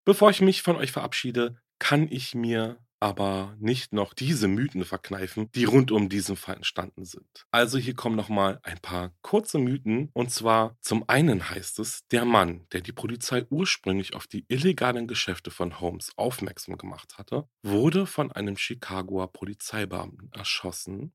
Bevor 0.05 0.31
ich 0.31 0.41
mich 0.41 0.61
von 0.61 0.75
euch 0.77 0.91
verabschiede, 0.91 1.57
kann 1.79 2.07
ich 2.09 2.35
mir 2.35 2.79
aber 3.01 3.55
nicht 3.59 3.93
noch 3.93 4.13
diese 4.13 4.47
Mythen 4.47 4.85
verkneifen, 4.85 5.51
die 5.53 5.65
rund 5.65 5.91
um 5.91 6.07
diesen 6.07 6.35
Fall 6.35 6.57
entstanden 6.57 7.03
sind. 7.03 7.45
Also 7.49 7.79
hier 7.79 7.95
kommen 7.95 8.15
nochmal 8.15 8.59
ein 8.61 8.79
paar 8.79 9.11
kurze 9.23 9.57
Mythen. 9.57 10.11
Und 10.13 10.31
zwar 10.31 10.77
zum 10.81 11.09
einen 11.09 11.49
heißt 11.49 11.79
es, 11.79 12.07
der 12.09 12.25
Mann, 12.25 12.67
der 12.71 12.81
die 12.81 12.91
Polizei 12.91 13.45
ursprünglich 13.49 14.13
auf 14.13 14.27
die 14.27 14.45
illegalen 14.49 15.07
Geschäfte 15.07 15.49
von 15.49 15.79
Holmes 15.79 16.11
aufmerksam 16.15 16.77
gemacht 16.77 17.17
hatte, 17.17 17.47
wurde 17.63 18.05
von 18.05 18.31
einem 18.31 18.55
Chicagoer 18.55 19.33
Polizeibeamten 19.33 20.31
erschossen. 20.33 21.13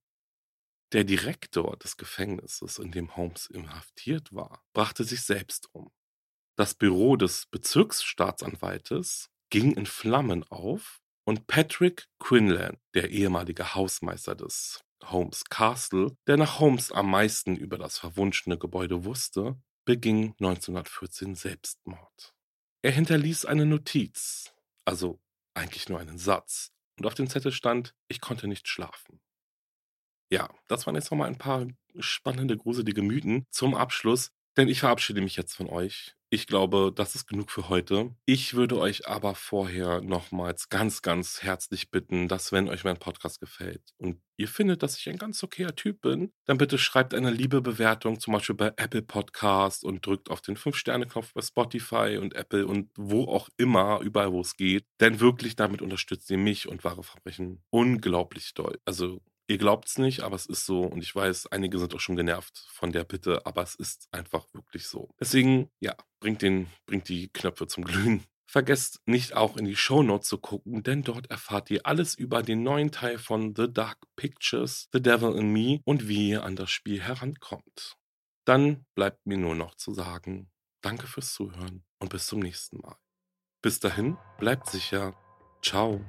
Der 0.92 1.04
Direktor 1.04 1.76
des 1.76 1.96
Gefängnisses, 1.96 2.78
in 2.78 2.90
dem 2.90 3.16
Holmes 3.16 3.46
inhaftiert 3.46 4.32
war, 4.34 4.64
brachte 4.72 5.04
sich 5.04 5.22
selbst 5.22 5.68
um. 5.72 5.92
Das 6.56 6.72
Büro 6.72 7.16
des 7.16 7.44
Bezirksstaatsanwaltes 7.46 9.28
ging 9.50 9.72
in 9.72 9.84
Flammen 9.84 10.42
auf 10.44 11.02
und 11.26 11.46
Patrick 11.46 12.08
Quinlan, 12.18 12.78
der 12.94 13.10
ehemalige 13.10 13.74
Hausmeister 13.74 14.34
des 14.34 14.82
Holmes 15.04 15.44
Castle, 15.44 16.16
der 16.26 16.38
nach 16.38 16.58
Holmes 16.58 16.92
am 16.92 17.10
meisten 17.10 17.56
über 17.56 17.76
das 17.76 17.98
verwunschene 17.98 18.56
Gebäude 18.56 19.04
wusste, 19.04 19.60
beging 19.84 20.30
1914 20.40 21.34
Selbstmord. 21.34 22.34
Er 22.80 22.92
hinterließ 22.92 23.44
eine 23.44 23.66
Notiz, 23.66 24.54
also 24.86 25.20
eigentlich 25.52 25.90
nur 25.90 26.00
einen 26.00 26.16
Satz, 26.16 26.72
und 26.98 27.04
auf 27.04 27.12
dem 27.12 27.28
Zettel 27.28 27.52
stand, 27.52 27.94
ich 28.08 28.22
konnte 28.22 28.48
nicht 28.48 28.66
schlafen. 28.66 29.20
Ja, 30.30 30.48
das 30.68 30.86
waren 30.86 30.94
jetzt 30.94 31.10
nochmal 31.10 31.28
ein 31.28 31.38
paar 31.38 31.66
spannende, 31.98 32.56
gruselige 32.56 33.02
Mythen 33.02 33.46
zum 33.50 33.74
Abschluss, 33.74 34.32
denn 34.56 34.68
ich 34.68 34.80
verabschiede 34.80 35.20
mich 35.20 35.36
jetzt 35.36 35.54
von 35.54 35.68
euch. 35.68 36.16
Ich 36.28 36.48
glaube, 36.48 36.92
das 36.94 37.14
ist 37.14 37.26
genug 37.26 37.52
für 37.52 37.68
heute. 37.68 38.10
Ich 38.24 38.54
würde 38.54 38.78
euch 38.78 39.06
aber 39.06 39.36
vorher 39.36 40.00
nochmals 40.00 40.68
ganz, 40.68 41.00
ganz 41.00 41.42
herzlich 41.42 41.92
bitten, 41.92 42.26
dass 42.26 42.50
wenn 42.50 42.68
euch 42.68 42.82
mein 42.82 42.98
Podcast 42.98 43.38
gefällt 43.38 43.82
und 43.98 44.20
ihr 44.36 44.48
findet, 44.48 44.82
dass 44.82 44.98
ich 44.98 45.08
ein 45.08 45.18
ganz 45.18 45.42
okayer 45.44 45.76
Typ 45.76 46.00
bin, 46.00 46.32
dann 46.44 46.58
bitte 46.58 46.78
schreibt 46.78 47.14
eine 47.14 47.30
liebe 47.30 47.62
Bewertung, 47.62 48.18
zum 48.18 48.34
Beispiel 48.34 48.56
bei 48.56 48.72
Apple 48.76 49.02
Podcast 49.02 49.84
und 49.84 50.04
drückt 50.04 50.28
auf 50.28 50.40
den 50.40 50.56
5-Sterne-Knopf 50.56 51.32
bei 51.32 51.42
Spotify 51.42 52.18
und 52.20 52.34
Apple 52.34 52.66
und 52.66 52.90
wo 52.96 53.24
auch 53.24 53.48
immer, 53.56 54.00
überall 54.00 54.32
wo 54.32 54.40
es 54.40 54.56
geht. 54.56 54.84
Denn 55.00 55.20
wirklich 55.20 55.54
damit 55.54 55.80
unterstützt 55.80 56.28
ihr 56.30 56.38
mich 56.38 56.66
und 56.66 56.82
wahre 56.82 57.04
Verbrechen 57.04 57.62
unglaublich 57.70 58.52
doll. 58.54 58.80
Also 58.84 59.22
Ihr 59.48 59.58
glaubt 59.58 59.88
es 59.88 59.98
nicht, 59.98 60.20
aber 60.20 60.34
es 60.34 60.46
ist 60.46 60.66
so. 60.66 60.80
Und 60.80 61.02
ich 61.02 61.14
weiß, 61.14 61.46
einige 61.48 61.78
sind 61.78 61.94
auch 61.94 62.00
schon 62.00 62.16
genervt 62.16 62.66
von 62.72 62.92
der 62.92 63.04
Bitte, 63.04 63.46
aber 63.46 63.62
es 63.62 63.74
ist 63.74 64.08
einfach 64.10 64.46
wirklich 64.52 64.86
so. 64.86 65.08
Deswegen, 65.20 65.70
ja, 65.80 65.94
bringt, 66.20 66.42
den, 66.42 66.68
bringt 66.86 67.08
die 67.08 67.28
Knöpfe 67.28 67.66
zum 67.66 67.84
Glühen. 67.84 68.24
Vergesst 68.48 69.00
nicht 69.06 69.34
auch 69.34 69.56
in 69.56 69.64
die 69.64 69.76
Shownotes 69.76 70.28
zu 70.28 70.38
gucken, 70.38 70.82
denn 70.82 71.02
dort 71.02 71.30
erfahrt 71.30 71.70
ihr 71.70 71.84
alles 71.84 72.14
über 72.14 72.42
den 72.42 72.62
neuen 72.62 72.92
Teil 72.92 73.18
von 73.18 73.54
The 73.56 73.72
Dark 73.72 73.98
Pictures, 74.14 74.88
The 74.92 75.02
Devil 75.02 75.36
in 75.36 75.52
Me 75.52 75.80
und 75.84 76.08
wie 76.08 76.30
ihr 76.30 76.44
an 76.44 76.54
das 76.54 76.70
Spiel 76.70 77.02
herankommt. 77.02 77.96
Dann 78.44 78.86
bleibt 78.94 79.26
mir 79.26 79.36
nur 79.36 79.56
noch 79.56 79.74
zu 79.74 79.92
sagen, 79.92 80.50
danke 80.80 81.08
fürs 81.08 81.34
Zuhören 81.34 81.84
und 81.98 82.10
bis 82.10 82.26
zum 82.26 82.38
nächsten 82.38 82.78
Mal. 82.78 82.96
Bis 83.62 83.80
dahin, 83.80 84.16
bleibt 84.38 84.68
sicher. 84.68 85.14
Ciao. 85.60 86.00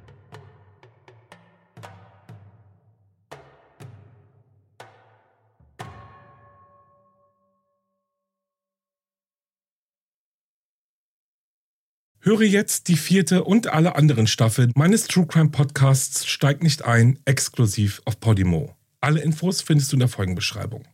Höre 12.28 12.42
jetzt 12.42 12.88
die 12.88 12.96
vierte 12.96 13.42
und 13.44 13.68
alle 13.68 13.96
anderen 13.96 14.26
Staffeln 14.26 14.70
meines 14.76 15.06
True 15.06 15.26
Crime 15.26 15.48
Podcasts 15.48 16.26
Steig 16.26 16.62
nicht 16.62 16.84
ein, 16.84 17.18
exklusiv 17.24 18.02
auf 18.04 18.20
Podimo. 18.20 18.76
Alle 19.00 19.20
Infos 19.22 19.62
findest 19.62 19.90
du 19.92 19.96
in 19.96 20.00
der 20.00 20.10
Folgenbeschreibung. 20.10 20.86